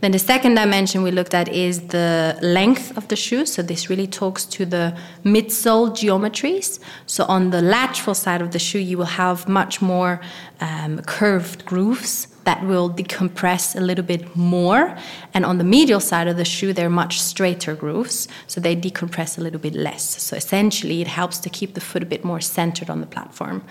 [0.00, 3.46] Then the second dimension we looked at is the length of the shoe.
[3.46, 6.78] So this really talks to the midsole geometries.
[7.06, 10.20] So on the lateral side of the shoe, you will have much more
[10.60, 14.96] um, curved grooves that will decompress a little bit more.
[15.32, 19.38] And on the medial side of the shoe, they're much straighter grooves, so they decompress
[19.38, 20.22] a little bit less.
[20.22, 23.64] So essentially, it helps to keep the foot a bit more centered on the platform.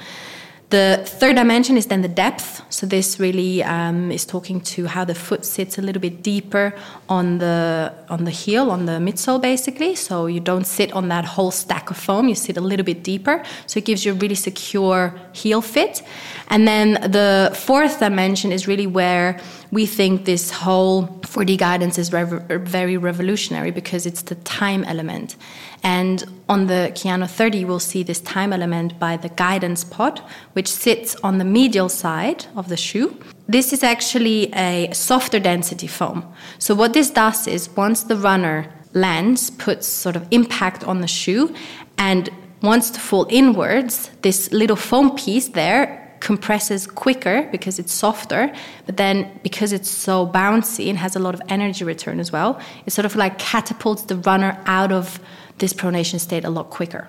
[0.74, 2.64] The third dimension is then the depth.
[2.70, 6.74] So this really um, is talking to how the foot sits a little bit deeper
[7.08, 9.94] on the on the heel, on the midsole, basically.
[9.94, 12.28] So you don't sit on that whole stack of foam.
[12.28, 13.44] You sit a little bit deeper.
[13.68, 16.02] So it gives you a really secure heel fit.
[16.48, 19.40] And then the fourth dimension is really where
[19.70, 25.36] we think this whole 4D guidance is very revolutionary because it's the time element.
[25.84, 30.22] And on the Kayano 30, we'll see this time element by the guidance pod,
[30.54, 33.18] which sits on the medial side of the shoe.
[33.48, 36.26] This is actually a softer density foam.
[36.58, 41.08] So, what this does is once the runner lands, puts sort of impact on the
[41.08, 41.54] shoe,
[41.98, 42.30] and
[42.62, 48.50] wants to fall inwards, this little foam piece there compresses quicker because it's softer,
[48.86, 52.60] but then because it's so bouncy and has a lot of energy return as well,
[52.86, 55.20] it sort of like catapults the runner out of
[55.58, 57.08] this pronation state a lot quicker.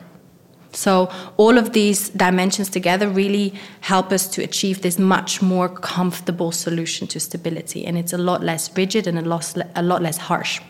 [0.72, 6.50] So, all of these dimensions together really help us to achieve this much more comfortable
[6.52, 7.86] solution to stability.
[7.86, 10.60] And it's a lot less rigid and a lot, a lot less harsh.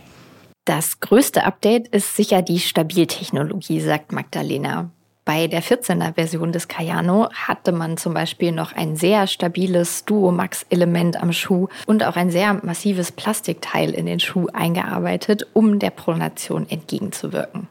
[0.67, 4.91] Das größte Update ist sicher die Stabiltechnologie, sagt Magdalena.
[5.27, 11.17] Bei der 14er Version des Cayano hatte man zum Beispiel noch ein sehr stabiles Duo-Max-Element
[11.17, 16.69] am Schuh und auch ein sehr massives Plastikteil in den Schuh eingearbeitet, um der Pronation
[16.69, 17.69] entgegenzuwirken.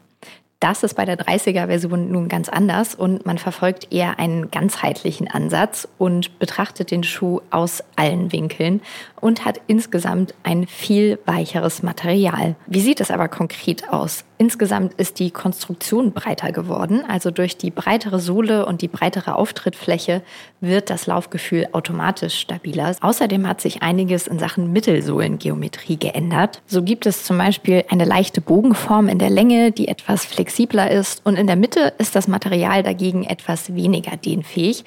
[0.64, 5.88] Das ist bei der 30er-Version nun ganz anders und man verfolgt eher einen ganzheitlichen Ansatz
[5.98, 8.82] und betrachtet den Schuh aus allen Winkeln
[9.24, 12.56] und hat insgesamt ein viel weicheres Material.
[12.68, 14.26] Wie sieht es aber konkret aus?
[14.38, 20.22] Insgesamt ist die Konstruktion breiter geworden, also durch die breitere Sohle und die breitere Auftrittfläche
[20.60, 22.94] wird das Laufgefühl automatisch stabiler.
[23.00, 26.62] Außerdem hat sich einiges in Sachen Mittelsohlengeometrie geändert.
[26.68, 31.26] So gibt es zum Beispiel eine leichte Bogenform in der Länge, die etwas flexibler ist
[31.26, 34.84] und in der Mitte ist das Material dagegen etwas weniger dehnfähig.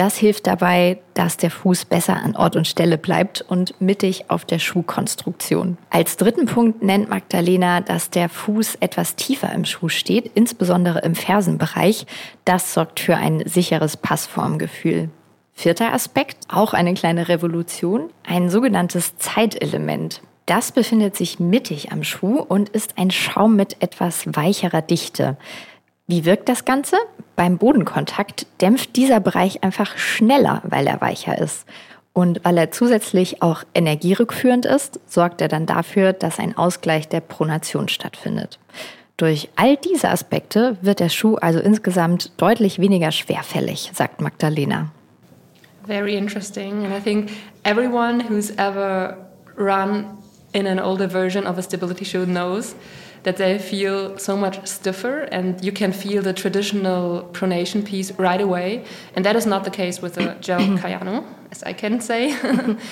[0.00, 4.46] Das hilft dabei, dass der Fuß besser an Ort und Stelle bleibt und mittig auf
[4.46, 5.76] der Schuhkonstruktion.
[5.90, 11.14] Als dritten Punkt nennt Magdalena, dass der Fuß etwas tiefer im Schuh steht, insbesondere im
[11.14, 12.06] Fersenbereich.
[12.46, 15.10] Das sorgt für ein sicheres Passformgefühl.
[15.52, 20.22] Vierter Aspekt, auch eine kleine Revolution, ein sogenanntes Zeitelement.
[20.46, 25.36] Das befindet sich mittig am Schuh und ist ein Schaum mit etwas weicherer Dichte.
[26.10, 26.96] Wie wirkt das Ganze?
[27.36, 31.66] Beim Bodenkontakt dämpft dieser Bereich einfach schneller, weil er weicher ist.
[32.12, 37.20] Und weil er zusätzlich auch energierückführend ist, sorgt er dann dafür, dass ein Ausgleich der
[37.20, 38.58] Pronation stattfindet.
[39.18, 44.90] Durch all diese Aspekte wird der Schuh also insgesamt deutlich weniger schwerfällig, sagt Magdalena.
[45.86, 46.84] Very interesting.
[46.86, 47.30] And I think
[47.62, 49.16] everyone who's ever
[49.56, 50.06] run
[50.52, 52.74] in an older version of a stability shoe knows
[53.22, 58.40] that they feel so much stiffer and you can feel the traditional pronation piece right
[58.40, 58.84] away.
[59.14, 62.36] And that is not the case with a gel Cayano, as I can say.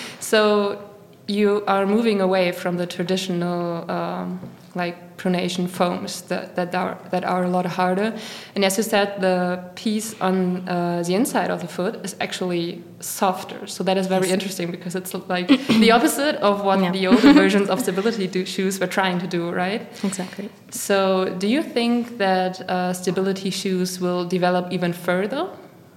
[0.21, 0.85] so
[1.27, 4.41] you are moving away from the traditional um,
[4.79, 8.17] like pronation foams that, that are that are a lot harder.
[8.55, 9.37] And as you said, the
[9.75, 13.67] piece on uh, the inside of the foot is actually softer.
[13.67, 15.49] So that is very interesting because it's like
[15.85, 16.93] the opposite of what yeah.
[16.93, 19.83] the older versions of stability shoes were trying to do, right?
[20.03, 20.49] Exactly.
[20.71, 25.49] So do you think that uh, stability shoes will develop even further,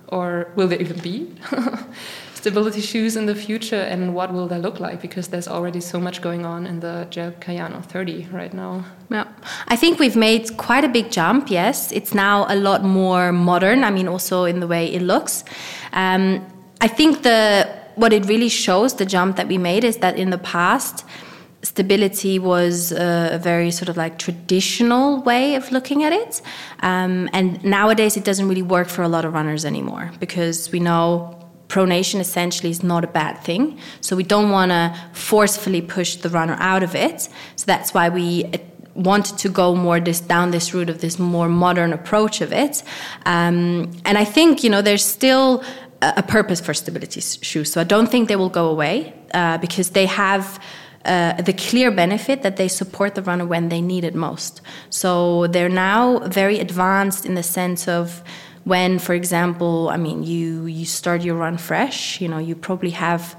[0.07, 1.15] or will they even be?
[2.41, 5.99] stability shoes in the future and what will they look like because there's already so
[5.99, 8.83] much going on in the Gel Cayano 30 right now.
[9.09, 9.27] Yeah.
[9.67, 11.91] I think we've made quite a big jump, yes.
[11.91, 15.43] It's now a lot more modern, I mean also in the way it looks.
[15.93, 16.23] Um,
[16.81, 20.29] I think the what it really shows the jump that we made is that in
[20.31, 21.05] the past
[21.63, 26.41] stability was a very sort of like traditional way of looking at it.
[26.79, 30.79] Um, and nowadays it doesn't really work for a lot of runners anymore because we
[30.79, 31.40] know
[31.71, 33.79] pronation essentially is not a bad thing.
[34.01, 37.29] So we don't want to forcefully push the runner out of it.
[37.55, 38.57] So that's why we uh,
[38.93, 42.83] wanted to go more this down this route of this more modern approach of it.
[43.25, 45.63] Um, and I think you know there's still
[46.01, 47.71] a purpose for stability shoes.
[47.71, 50.59] So I don't think they will go away uh, because they have.
[51.03, 54.61] Uh, the clear benefit that they support the runner when they need it most.
[54.91, 58.23] So they're now very advanced in the sense of
[58.63, 62.91] when for example i mean you you start your run fresh you know you probably
[62.91, 63.35] have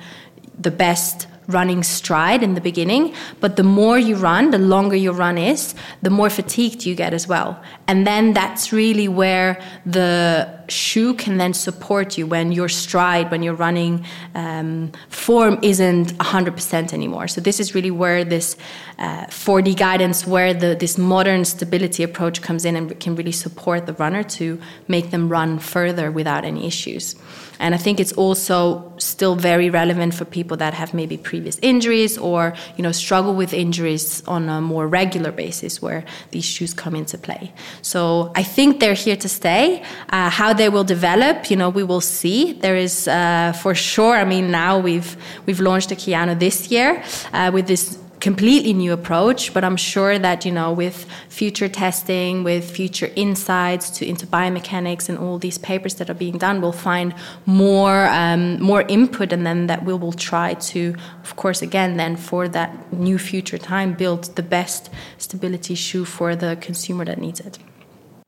[0.58, 5.12] the best running stride in the beginning, but the more you run, the longer your
[5.12, 7.60] run is, the more fatigued you get as well.
[7.88, 13.42] And then that's really where the shoe can then support you when your stride, when
[13.42, 14.04] your running
[14.34, 17.28] um, form isn't 100% anymore.
[17.28, 18.56] So this is really where this
[18.98, 23.86] uh, 4D guidance, where the, this modern stability approach comes in and can really support
[23.86, 27.16] the runner to make them run further without any issues.
[27.62, 32.18] And I think it's also still very relevant for people that have maybe previous injuries
[32.18, 36.96] or you know struggle with injuries on a more regular basis, where these shoes come
[36.96, 37.52] into play.
[37.80, 39.82] So I think they're here to stay.
[40.10, 42.52] Uh, how they will develop, you know, we will see.
[42.52, 44.16] There is uh, for sure.
[44.16, 45.16] I mean, now we've
[45.46, 47.02] we've launched the Kiano this year
[47.32, 52.44] uh, with this completely new approach but i'm sure that you know with future testing
[52.44, 56.70] with future insights to into biomechanics and all these papers that are being done we'll
[56.90, 57.12] find
[57.46, 60.94] more um, more input and then that we will try to
[61.24, 64.88] of course again then for that new future time build the best
[65.18, 67.58] stability shoe for the consumer that needs it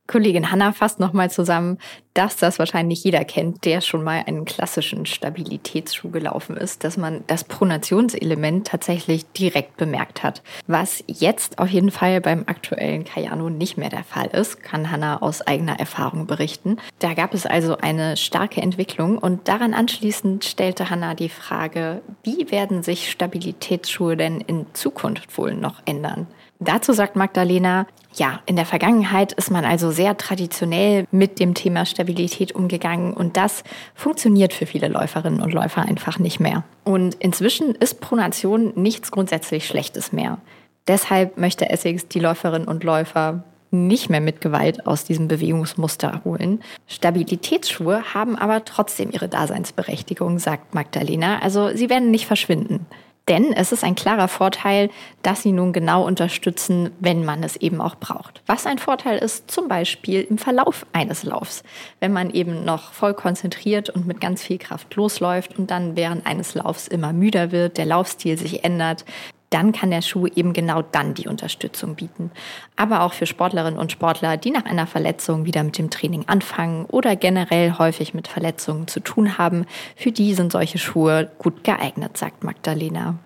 [0.07, 1.79] Kollegin Hanna fasst nochmal zusammen,
[2.13, 7.25] dass das wahrscheinlich jeder kennt, der schon mal einen klassischen Stabilitätsschuh gelaufen ist, dass man
[7.27, 10.43] das Pronationselement tatsächlich direkt bemerkt hat.
[10.67, 15.23] Was jetzt auf jeden Fall beim aktuellen Kayano nicht mehr der Fall ist, kann Hanna
[15.23, 16.77] aus eigener Erfahrung berichten.
[16.99, 22.51] Da gab es also eine starke Entwicklung und daran anschließend stellte Hanna die Frage, wie
[22.51, 26.27] werden sich Stabilitätsschuhe denn in Zukunft wohl noch ändern?
[26.65, 31.85] Dazu sagt Magdalena, ja, in der Vergangenheit ist man also sehr traditionell mit dem Thema
[31.85, 33.65] Stabilität umgegangen und das
[33.95, 36.65] funktioniert für viele Läuferinnen und Läufer einfach nicht mehr.
[36.85, 40.39] Und inzwischen ist Pronation nichts grundsätzlich Schlechtes mehr.
[40.87, 46.63] Deshalb möchte Essex die Läuferinnen und Läufer nicht mehr mit Gewalt aus diesem Bewegungsmuster holen.
[46.87, 51.41] Stabilitätsschuhe haben aber trotzdem ihre Daseinsberechtigung, sagt Magdalena.
[51.41, 52.87] Also sie werden nicht verschwinden.
[53.29, 54.91] Denn es ist ein klarer Vorteil,
[55.23, 58.43] dass sie nun genau unterstützen, wenn man es eben auch braucht.
[58.47, 61.63] Was ein Vorteil ist, zum Beispiel im Verlauf eines Laufs.
[62.01, 66.27] Wenn man eben noch voll konzentriert und mit ganz viel Kraft losläuft und dann während
[66.27, 69.07] eines Laufs immer müder wird, der Laufstil sich ändert,
[69.55, 72.33] dann kann der Schuh eben genau dann die Unterstützung bieten.
[72.75, 76.87] Aber auch für Sportlerinnen und Sportler, die nach einer Verletzung wieder mit dem Training anfangen
[76.87, 79.65] oder generell häufig mit Verletzungen zu tun haben,
[79.95, 83.17] für die sind solche Schuhe gut geeignet, sagt Magdalena.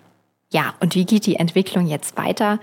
[0.51, 2.59] Ja, und wie geht die Entwicklung jetzt weiter?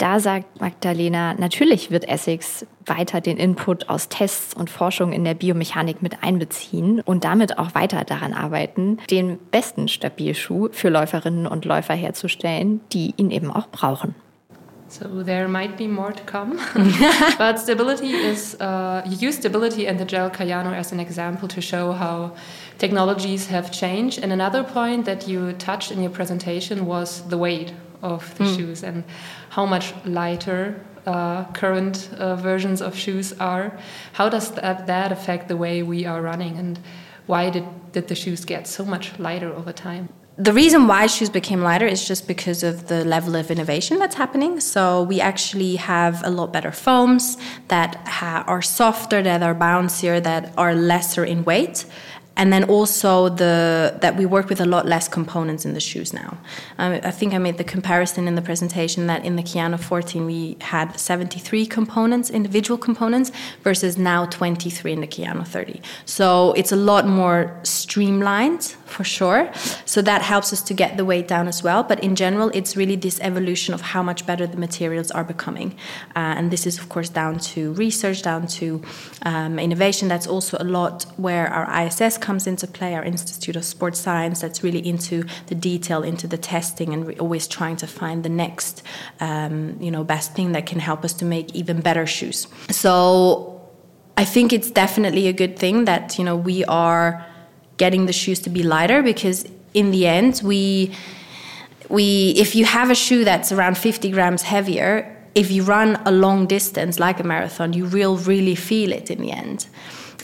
[0.00, 5.34] Da sagt Magdalena, natürlich wird Essex weiter den Input aus Tests und Forschung in der
[5.34, 11.66] Biomechanik mit einbeziehen und damit auch weiter daran arbeiten, den besten Stabilschuh für Läuferinnen und
[11.66, 14.14] Läufer herzustellen, die ihn eben auch brauchen.
[14.88, 16.56] So there might be more to come,
[17.38, 21.60] but stability is uh, you use stability and the gel Cayano as an example to
[21.60, 22.32] show how
[22.78, 24.24] technologies have changed.
[24.24, 28.56] And another point that you touched in your presentation was the weight of the mm.
[28.56, 29.04] shoes and
[29.50, 33.78] how much lighter uh, current uh, versions of shoes are.
[34.12, 36.78] How does that, that affect the way we are running and
[37.26, 40.08] why did, did the shoes get so much lighter over time?
[40.40, 44.14] the reason why shoes became lighter is just because of the level of innovation that's
[44.14, 44.58] happening.
[44.58, 47.36] So we actually have a lot better foams
[47.68, 48.00] that
[48.46, 51.84] are softer, that are bouncier, that are lesser in weight
[52.36, 56.12] and then also the that we work with a lot less components in the shoes
[56.12, 56.38] now.
[56.78, 60.24] Um, I think I made the comparison in the presentation that in the Kiano 14
[60.26, 63.30] we had 73 components, individual components,
[63.62, 65.80] versus now 23 in the Kiano 30.
[66.04, 69.50] So it's a lot more streamlined for sure.
[69.84, 71.82] So that helps us to get the weight down as well.
[71.82, 75.74] But in general, it's really this evolution of how much better the materials are becoming,
[76.16, 78.82] uh, and this is of course down to research, down to
[79.22, 80.08] um, innovation.
[80.08, 84.40] That's also a lot where our ISS comes into play, our Institute of Sports Science,
[84.40, 88.82] that's really into the detail, into the testing, and always trying to find the next,
[89.20, 92.46] um, you know, best thing that can help us to make even better shoes.
[92.70, 93.60] So
[94.16, 97.24] I think it's definitely a good thing that you know we are
[97.82, 99.38] getting the shoes to be lighter because
[99.80, 100.60] in the end we
[101.88, 102.06] we
[102.44, 104.92] if you have a shoe that's around 50 grams heavier
[105.34, 109.18] if you run a long distance like a marathon you will really feel it in
[109.24, 109.66] the end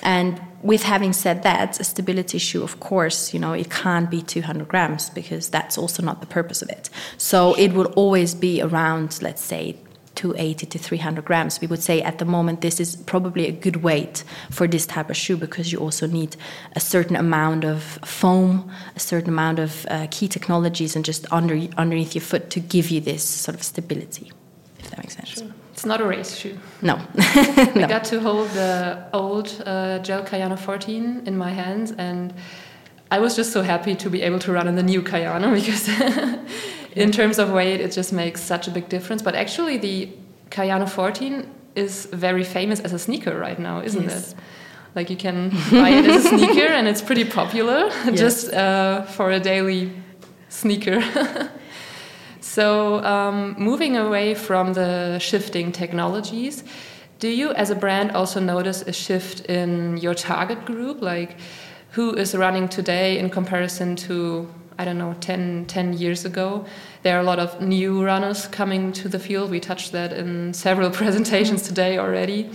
[0.03, 4.21] and with having said that, a stability shoe, of course, you know, it can't be
[4.21, 6.91] 200 grams because that's also not the purpose of it.
[7.19, 9.77] So it will always be around, let's say,
[10.17, 11.61] 280 to 300 grams.
[11.61, 15.11] We would say at the moment this is probably a good weight for this type
[15.11, 16.37] of shoe because you also need
[16.75, 21.55] a certain amount of foam, a certain amount of uh, key technologies, and just under
[21.77, 24.33] underneath your foot to give you this sort of stability.
[24.79, 25.29] If that makes sense.
[25.29, 25.49] Sure.
[25.73, 26.59] It's not a race shoe.
[26.81, 26.97] No.
[27.17, 27.85] no.
[27.85, 32.33] I got to hold the old uh, Gel Cayano 14 in my hands, and
[33.11, 35.87] I was just so happy to be able to run in the new Cayano because
[36.97, 39.23] in terms of weight, it just makes such a big difference.
[39.23, 40.09] But actually, the
[40.51, 44.33] Cayano 14 is very famous as a sneaker right now, isn't yes.
[44.33, 44.39] it?
[44.95, 48.19] Like you can buy it as a sneaker, and it's pretty popular yes.
[48.19, 49.93] just uh, for a daily
[50.49, 51.03] sneaker.
[52.41, 56.65] so, um, moving away from the shifting technologies,
[57.19, 61.03] do you, as a brand, also notice a shift in your target group?
[61.03, 61.37] Like,
[61.91, 64.49] who is running today in comparison to
[64.79, 66.65] I don't know, 10, 10, years ago.
[67.03, 69.51] There are a lot of new runners coming to the field.
[69.51, 72.51] We touched that in several presentations today already.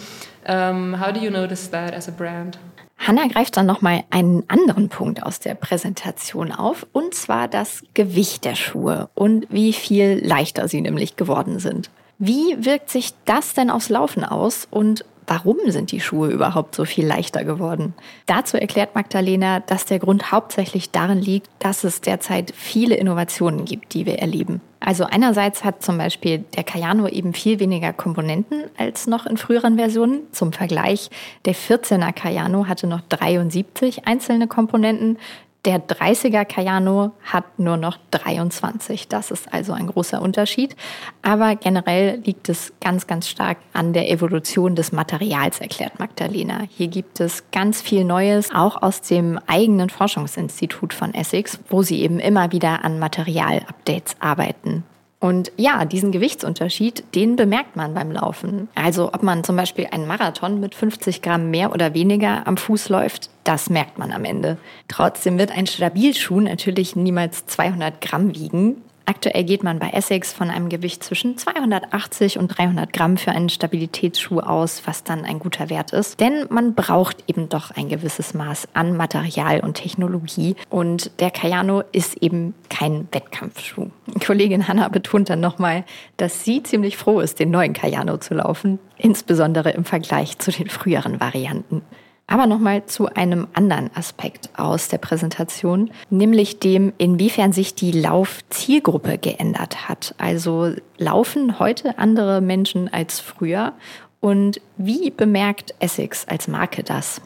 [0.45, 2.57] Um, how do you notice that as a brand?
[2.97, 8.45] Hanna greift dann nochmal einen anderen Punkt aus der Präsentation auf, und zwar das Gewicht
[8.45, 11.89] der Schuhe und wie viel leichter sie nämlich geworden sind.
[12.19, 16.85] Wie wirkt sich das denn aufs Laufen aus und warum sind die Schuhe überhaupt so
[16.85, 17.93] viel leichter geworden?
[18.25, 23.93] Dazu erklärt Magdalena, dass der Grund hauptsächlich darin liegt, dass es derzeit viele Innovationen gibt,
[23.93, 24.61] die wir erleben.
[24.79, 29.77] Also einerseits hat zum Beispiel der Cayano eben viel weniger Komponenten als noch in früheren
[29.77, 30.21] Versionen.
[30.31, 31.11] Zum Vergleich,
[31.45, 35.17] der 14er Cayano hatte noch 73 einzelne Komponenten,
[35.65, 39.07] der 30er Cayano hat nur noch 23.
[39.07, 40.75] Das ist also ein großer Unterschied.
[41.21, 46.61] Aber generell liegt es ganz, ganz stark an der Evolution des Materials, erklärt Magdalena.
[46.69, 52.01] Hier gibt es ganz viel Neues, auch aus dem eigenen Forschungsinstitut von Essex, wo sie
[52.01, 54.83] eben immer wieder an Materialupdates arbeiten.
[55.21, 58.69] Und ja, diesen Gewichtsunterschied, den bemerkt man beim Laufen.
[58.73, 62.89] Also ob man zum Beispiel einen Marathon mit 50 Gramm mehr oder weniger am Fuß
[62.89, 64.57] läuft, das merkt man am Ende.
[64.87, 68.81] Trotzdem wird ein Stabilschuh natürlich niemals 200 Gramm wiegen.
[69.05, 73.49] Aktuell geht man bei Essex von einem Gewicht zwischen 280 und 300 Gramm für einen
[73.49, 76.19] Stabilitätsschuh aus, was dann ein guter Wert ist.
[76.19, 80.55] Denn man braucht eben doch ein gewisses Maß an Material und Technologie.
[80.69, 83.89] Und der Cayano ist eben kein Wettkampfschuh.
[84.25, 85.83] Kollegin Hanna betont dann nochmal,
[86.17, 90.69] dass sie ziemlich froh ist, den neuen Cayano zu laufen, insbesondere im Vergleich zu den
[90.69, 91.81] früheren Varianten.
[92.31, 99.17] Aber nochmal zu einem anderen Aspekt aus der Präsentation, nämlich dem, inwiefern sich die Laufzielgruppe
[99.17, 100.15] geändert hat.
[100.17, 103.73] Also laufen heute andere Menschen als früher
[104.21, 107.19] und wie bemerkt Essex als Marke das?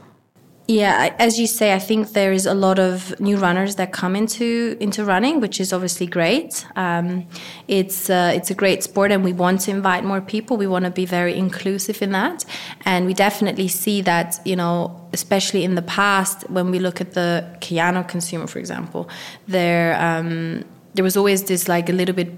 [0.68, 4.16] Yeah, as you say, I think there is a lot of new runners that come
[4.16, 6.66] into into running, which is obviously great.
[6.76, 7.28] Um,
[7.68, 10.58] it's uh, it's a great sport, and we want to invite more people.
[10.58, 12.46] We want to be very inclusive in that,
[12.84, 17.14] and we definitely see that you know, especially in the past, when we look at
[17.14, 19.08] the Kiano consumer, for example,
[19.48, 20.64] there um,
[20.96, 22.32] there was always this like a little bit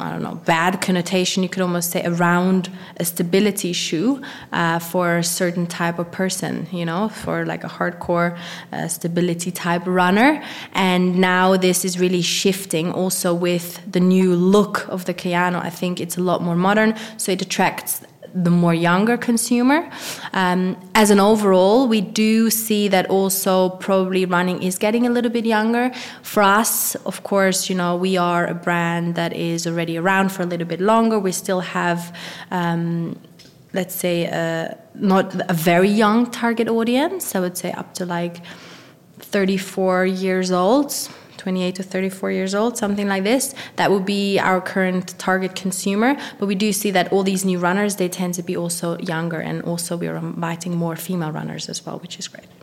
[0.00, 4.22] I don't know, bad connotation, you could almost say, around a stability shoe
[4.52, 8.38] uh, for a certain type of person, you know, for like a hardcore
[8.72, 10.42] uh, stability type runner.
[10.72, 15.62] And now this is really shifting also with the new look of the Kayano.
[15.62, 18.02] I think it's a lot more modern, so it attracts
[18.34, 19.90] the more younger consumer.
[20.32, 25.30] Um, as an overall, we do see that also probably running is getting a little
[25.30, 25.90] bit younger.
[26.22, 30.42] For us, of course, you know, we are a brand that is already around for
[30.42, 31.18] a little bit longer.
[31.18, 32.16] We still have,
[32.50, 33.18] um,
[33.72, 37.34] let's say, uh, not a very young target audience.
[37.34, 38.42] I would say up to like
[39.18, 40.92] 34 years old
[41.40, 43.54] 28 to 34 years old, something like this.
[43.76, 46.16] That would be our current target consumer.
[46.38, 49.40] But we do see that all these new runners, they tend to be also younger,
[49.40, 52.59] and also we are inviting more female runners as well, which is great.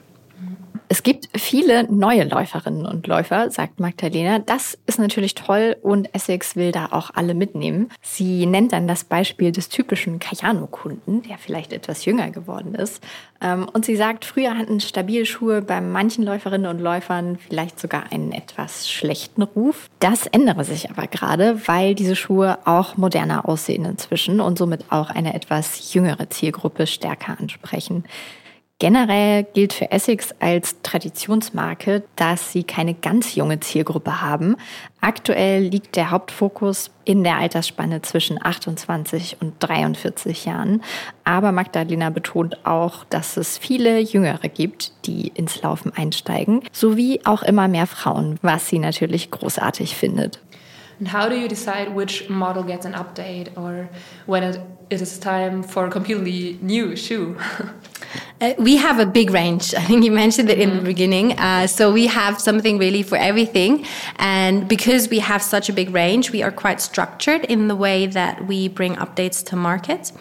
[0.90, 4.40] Es gibt viele neue Läuferinnen und Läufer, sagt Magdalena.
[4.40, 7.90] Das ist natürlich toll und Essex will da auch alle mitnehmen.
[8.02, 13.04] Sie nennt dann das Beispiel des typischen Cayano-Kunden, der vielleicht etwas jünger geworden ist.
[13.42, 18.32] Ähm, und sie sagt, früher hatten Stabilschuhe bei manchen Läuferinnen und Läufern vielleicht sogar einen
[18.32, 19.90] etwas schlechten Ruf.
[20.00, 25.10] Das ändere sich aber gerade, weil diese Schuhe auch moderner aussehen inzwischen und somit auch
[25.10, 28.06] eine etwas jüngere Zielgruppe stärker ansprechen.
[28.80, 34.56] Generell gilt für Essex als Traditionsmarke, dass sie keine ganz junge Zielgruppe haben.
[35.02, 40.84] Aktuell liegt der Hauptfokus in der Altersspanne zwischen 28 und 43 Jahren.
[41.24, 47.42] Aber Magdalena betont auch, dass es viele Jüngere gibt, die ins Laufen einsteigen, sowie auch
[47.42, 50.40] immer mehr Frauen, was sie natürlich großartig findet.
[51.00, 53.90] And how do you decide which model gets an update or
[54.26, 57.38] when it, it is time for a completely new shoe?
[58.40, 59.74] Uh, we have a big range.
[59.74, 60.86] I think you mentioned it in the mm-hmm.
[60.86, 61.40] beginning.
[61.40, 63.84] Uh, so we have something really for everything.
[64.18, 68.06] And because we have such a big range, we are quite structured in the way
[68.06, 70.12] that we bring updates to market.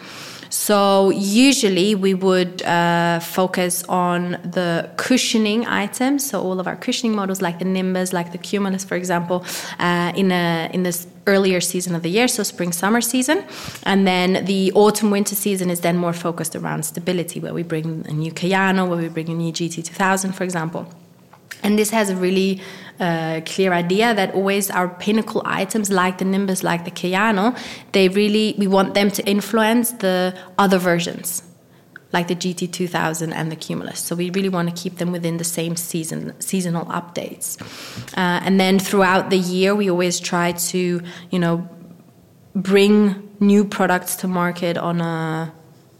[0.67, 6.29] So usually we would uh, focus on the cushioning items.
[6.29, 9.45] So all of our cushioning models, like the Nimbus, like the Cumulus, for example,
[9.79, 13.45] uh, in a in this earlier season of the year, so spring summer season,
[13.83, 18.05] and then the autumn winter season is then more focused around stability, where we bring
[18.09, 20.85] a new Cayano, where we bring a new GT2000, for example.
[21.63, 22.61] And this has a really
[22.99, 27.57] uh, clear idea that always our pinnacle items, like the Nimbus, like the Cayano,
[27.91, 31.43] they really we want them to influence the other versions,
[32.11, 33.99] like the GT2000 and the Cumulus.
[33.99, 37.61] So we really want to keep them within the same season seasonal updates.
[38.13, 41.67] Uh, and then throughout the year, we always try to you know
[42.55, 45.53] bring new products to market on a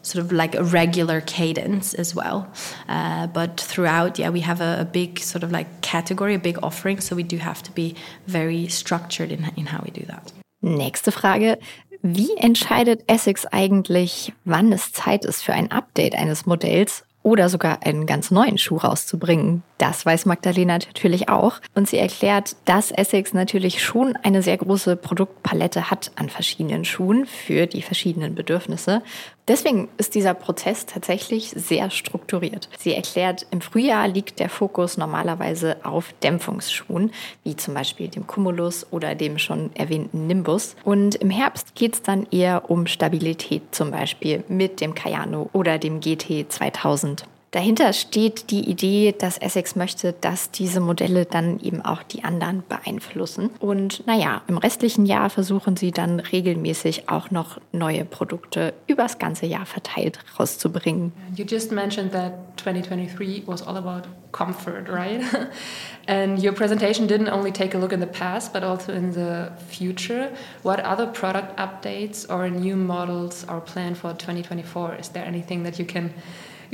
[0.07, 2.47] sort of like a regular cadence as well.
[2.87, 6.57] Uh, but throughout, yeah, we have a, a, big sort of like category, a big
[6.63, 7.01] offering.
[7.01, 7.95] So we do have to be
[8.27, 10.31] very structured in, in how we do that.
[10.61, 11.57] Nächste Frage.
[12.01, 17.79] Wie entscheidet Essex eigentlich, wann es Zeit ist für ein Update eines Modells oder sogar
[17.83, 19.63] einen ganz neuen Schuh rauszubringen.
[19.77, 21.59] Das weiß Magdalena natürlich auch.
[21.75, 27.25] Und sie erklärt, dass Essex natürlich schon eine sehr große Produktpalette hat an verschiedenen Schuhen
[27.25, 29.01] für die verschiedenen Bedürfnisse.
[29.47, 32.67] Deswegen ist dieser Prozess tatsächlich sehr strukturiert.
[32.77, 37.11] Sie erklärt, im Frühjahr liegt der Fokus normalerweise auf Dämpfungsschuhen,
[37.43, 40.75] wie zum Beispiel dem Cumulus oder dem schon erwähnten Nimbus.
[40.83, 45.77] Und im Herbst geht es dann eher um Stabilität, zum Beispiel mit dem Cayano oder
[45.77, 47.25] dem GT 2000.
[47.51, 52.63] Dahinter steht die Idee, dass Essex möchte, dass diese Modelle dann eben auch die anderen
[52.67, 53.51] beeinflussen.
[53.59, 59.45] Und naja, im restlichen Jahr versuchen sie dann regelmäßig auch noch neue Produkte übers ganze
[59.45, 61.13] Jahr verteilt rauszubringen.
[61.35, 65.21] You just mentioned that 2023 was all about comfort, right?
[66.07, 69.51] and your presentation didn't only take a look in the past, but also in the
[69.69, 70.29] future.
[70.63, 74.95] What other product updates or new models are planned for 2024?
[74.99, 76.13] Is there anything that you can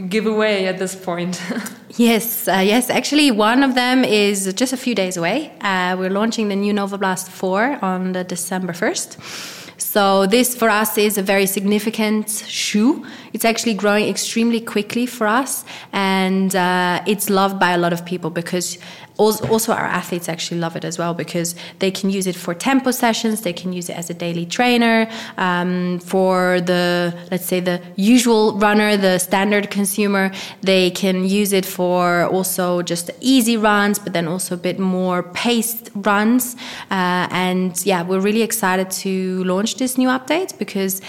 [0.09, 1.41] give away at this point?
[1.97, 2.89] yes, uh, yes.
[2.89, 5.51] Actually, one of them is just a few days away.
[5.61, 9.61] Uh, we're launching the new Nova Blast 4 on the December 1st.
[9.77, 13.05] So this for us is a very significant shoe.
[13.33, 18.05] It's actually growing extremely quickly for us, and uh, it's loved by a lot of
[18.05, 18.77] people because
[19.17, 22.91] also our athletes actually love it as well because they can use it for tempo
[22.91, 25.07] sessions they can use it as a daily trainer
[25.37, 30.31] um, for the let's say the usual runner the standard consumer.
[30.61, 35.23] They can use it for also just easy runs but then also a bit more
[35.23, 36.55] paced runs.
[36.89, 41.01] Uh, and yeah we're really excited to launch this new update because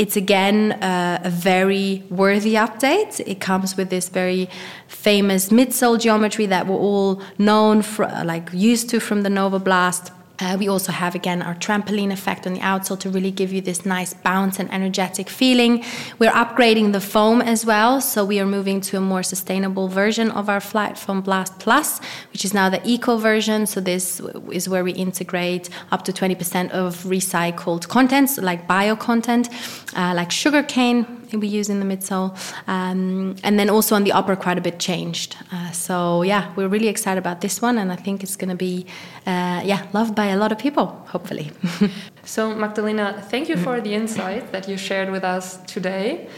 [0.00, 3.20] it's again uh, a very worthy update.
[3.26, 4.48] It comes with this very
[4.88, 10.10] famous midsole geometry that we're all known for, like used to from the Nova Blast.
[10.40, 13.60] Uh, we also have again our trampoline effect on the outsole to really give you
[13.60, 15.84] this nice bounce and energetic feeling.
[16.18, 20.30] We're upgrading the foam as well, so we are moving to a more sustainable version
[20.30, 22.00] of our Flight Foam Blast Plus,
[22.32, 23.66] which is now the eco version.
[23.66, 29.48] So this is where we integrate up to 20% of recycled contents like bio content,
[29.94, 32.36] uh, like sugarcane we use in the midsole.
[32.66, 35.36] Um, and then also on the upper, quite a bit changed.
[35.52, 38.56] Uh, so yeah, we're really excited about this one, and I think it's going to
[38.56, 38.86] be
[39.26, 41.50] uh, yeah loved by a lot of people, hopefully.
[42.24, 46.28] so Magdalena, thank you for the insight that you shared with us today.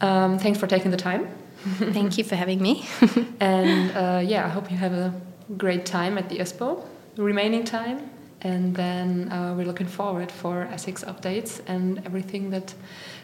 [0.00, 1.28] Um, thanks for taking the time.
[1.92, 2.88] thank you for having me.
[3.40, 5.12] and uh, yeah, I hope you have a
[5.56, 6.82] great time at the Expo,
[7.16, 8.10] remaining time.
[8.42, 12.72] And then uh, we're looking forward for Essex updates and everything that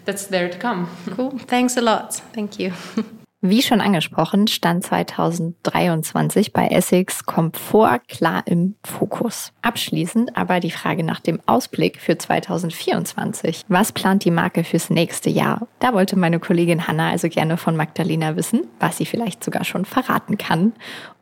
[0.06, 0.88] that's there to come.
[1.16, 1.38] Cool.
[1.46, 2.22] Thanks a lot.
[2.32, 2.72] Thank you.
[3.42, 9.52] Wie schon angesprochen, stand 2023 bei Essex Komfort klar im Fokus.
[9.60, 13.62] Abschließend aber die Frage nach dem Ausblick für 2024.
[13.68, 15.68] Was plant die Marke fürs nächste Jahr?
[15.80, 19.84] Da wollte meine Kollegin Hanna also gerne von Magdalena wissen, was sie vielleicht sogar schon
[19.84, 20.72] verraten kann.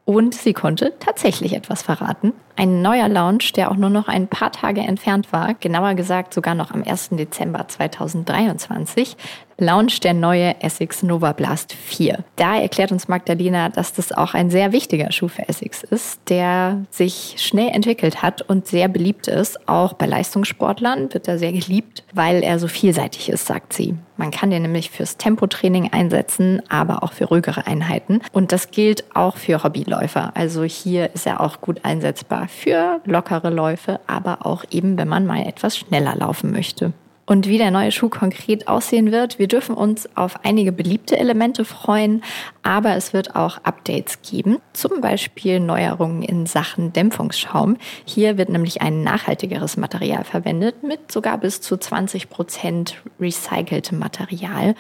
[0.06, 2.35] Und sie konnte tatsächlich etwas verraten.
[2.56, 6.55] Ein neuer Launch, der auch nur noch ein paar Tage entfernt war, genauer gesagt sogar
[6.55, 7.10] noch am 1.
[7.12, 9.16] Dezember 2023,
[9.56, 12.22] launcht der neue Essex Nova Blast 4.
[12.36, 16.85] Da erklärt uns Magdalena, dass das auch ein sehr wichtiger Schuh für Essex ist, der
[16.90, 19.68] sich schnell entwickelt hat und sehr beliebt ist.
[19.68, 23.97] Auch bei Leistungssportlern wird er sehr geliebt, weil er so vielseitig ist, sagt sie.
[24.16, 28.20] Man kann den nämlich fürs Tempotraining einsetzen, aber auch für ruhigere Einheiten.
[28.32, 30.32] Und das gilt auch für Hobbyläufer.
[30.35, 35.27] Also hier ist er auch gut einsetzbar für lockere Läufe, aber auch eben, wenn man
[35.27, 36.93] mal etwas schneller laufen möchte.
[37.26, 41.64] Und wie der neue Schuh konkret aussehen wird, wir dürfen uns auf einige beliebte Elemente
[41.64, 42.22] freuen,
[42.62, 47.78] aber es wird auch Updates geben, zum Beispiel Neuerungen in Sachen Dämpfungsschaum.
[48.05, 54.74] Hier wird nämlich ein nachhaltigeres Material verwendet mit sogar bis zu 20 Prozent recyceltem Material.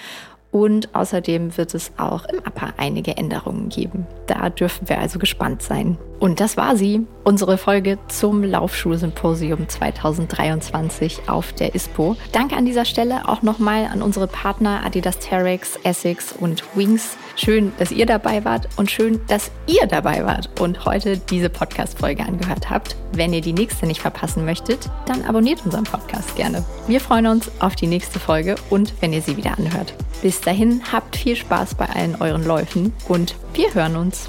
[0.50, 4.06] Und außerdem wird es auch im Upper einige Änderungen geben.
[4.28, 5.98] Da dürfen wir also gespannt sein.
[6.24, 12.16] Und das war sie, unsere Folge zum Laufschuh-Symposium 2023 auf der ISPO.
[12.32, 17.18] Danke an dieser Stelle auch nochmal an unsere Partner Adidas Terex, Essex und Wings.
[17.36, 22.24] Schön, dass ihr dabei wart und schön, dass ihr dabei wart und heute diese Podcast-Folge
[22.24, 22.96] angehört habt.
[23.12, 26.64] Wenn ihr die nächste nicht verpassen möchtet, dann abonniert unseren Podcast gerne.
[26.86, 29.92] Wir freuen uns auf die nächste Folge und wenn ihr sie wieder anhört.
[30.22, 34.26] Bis dahin habt viel Spaß bei allen euren Läufen und wir hören uns.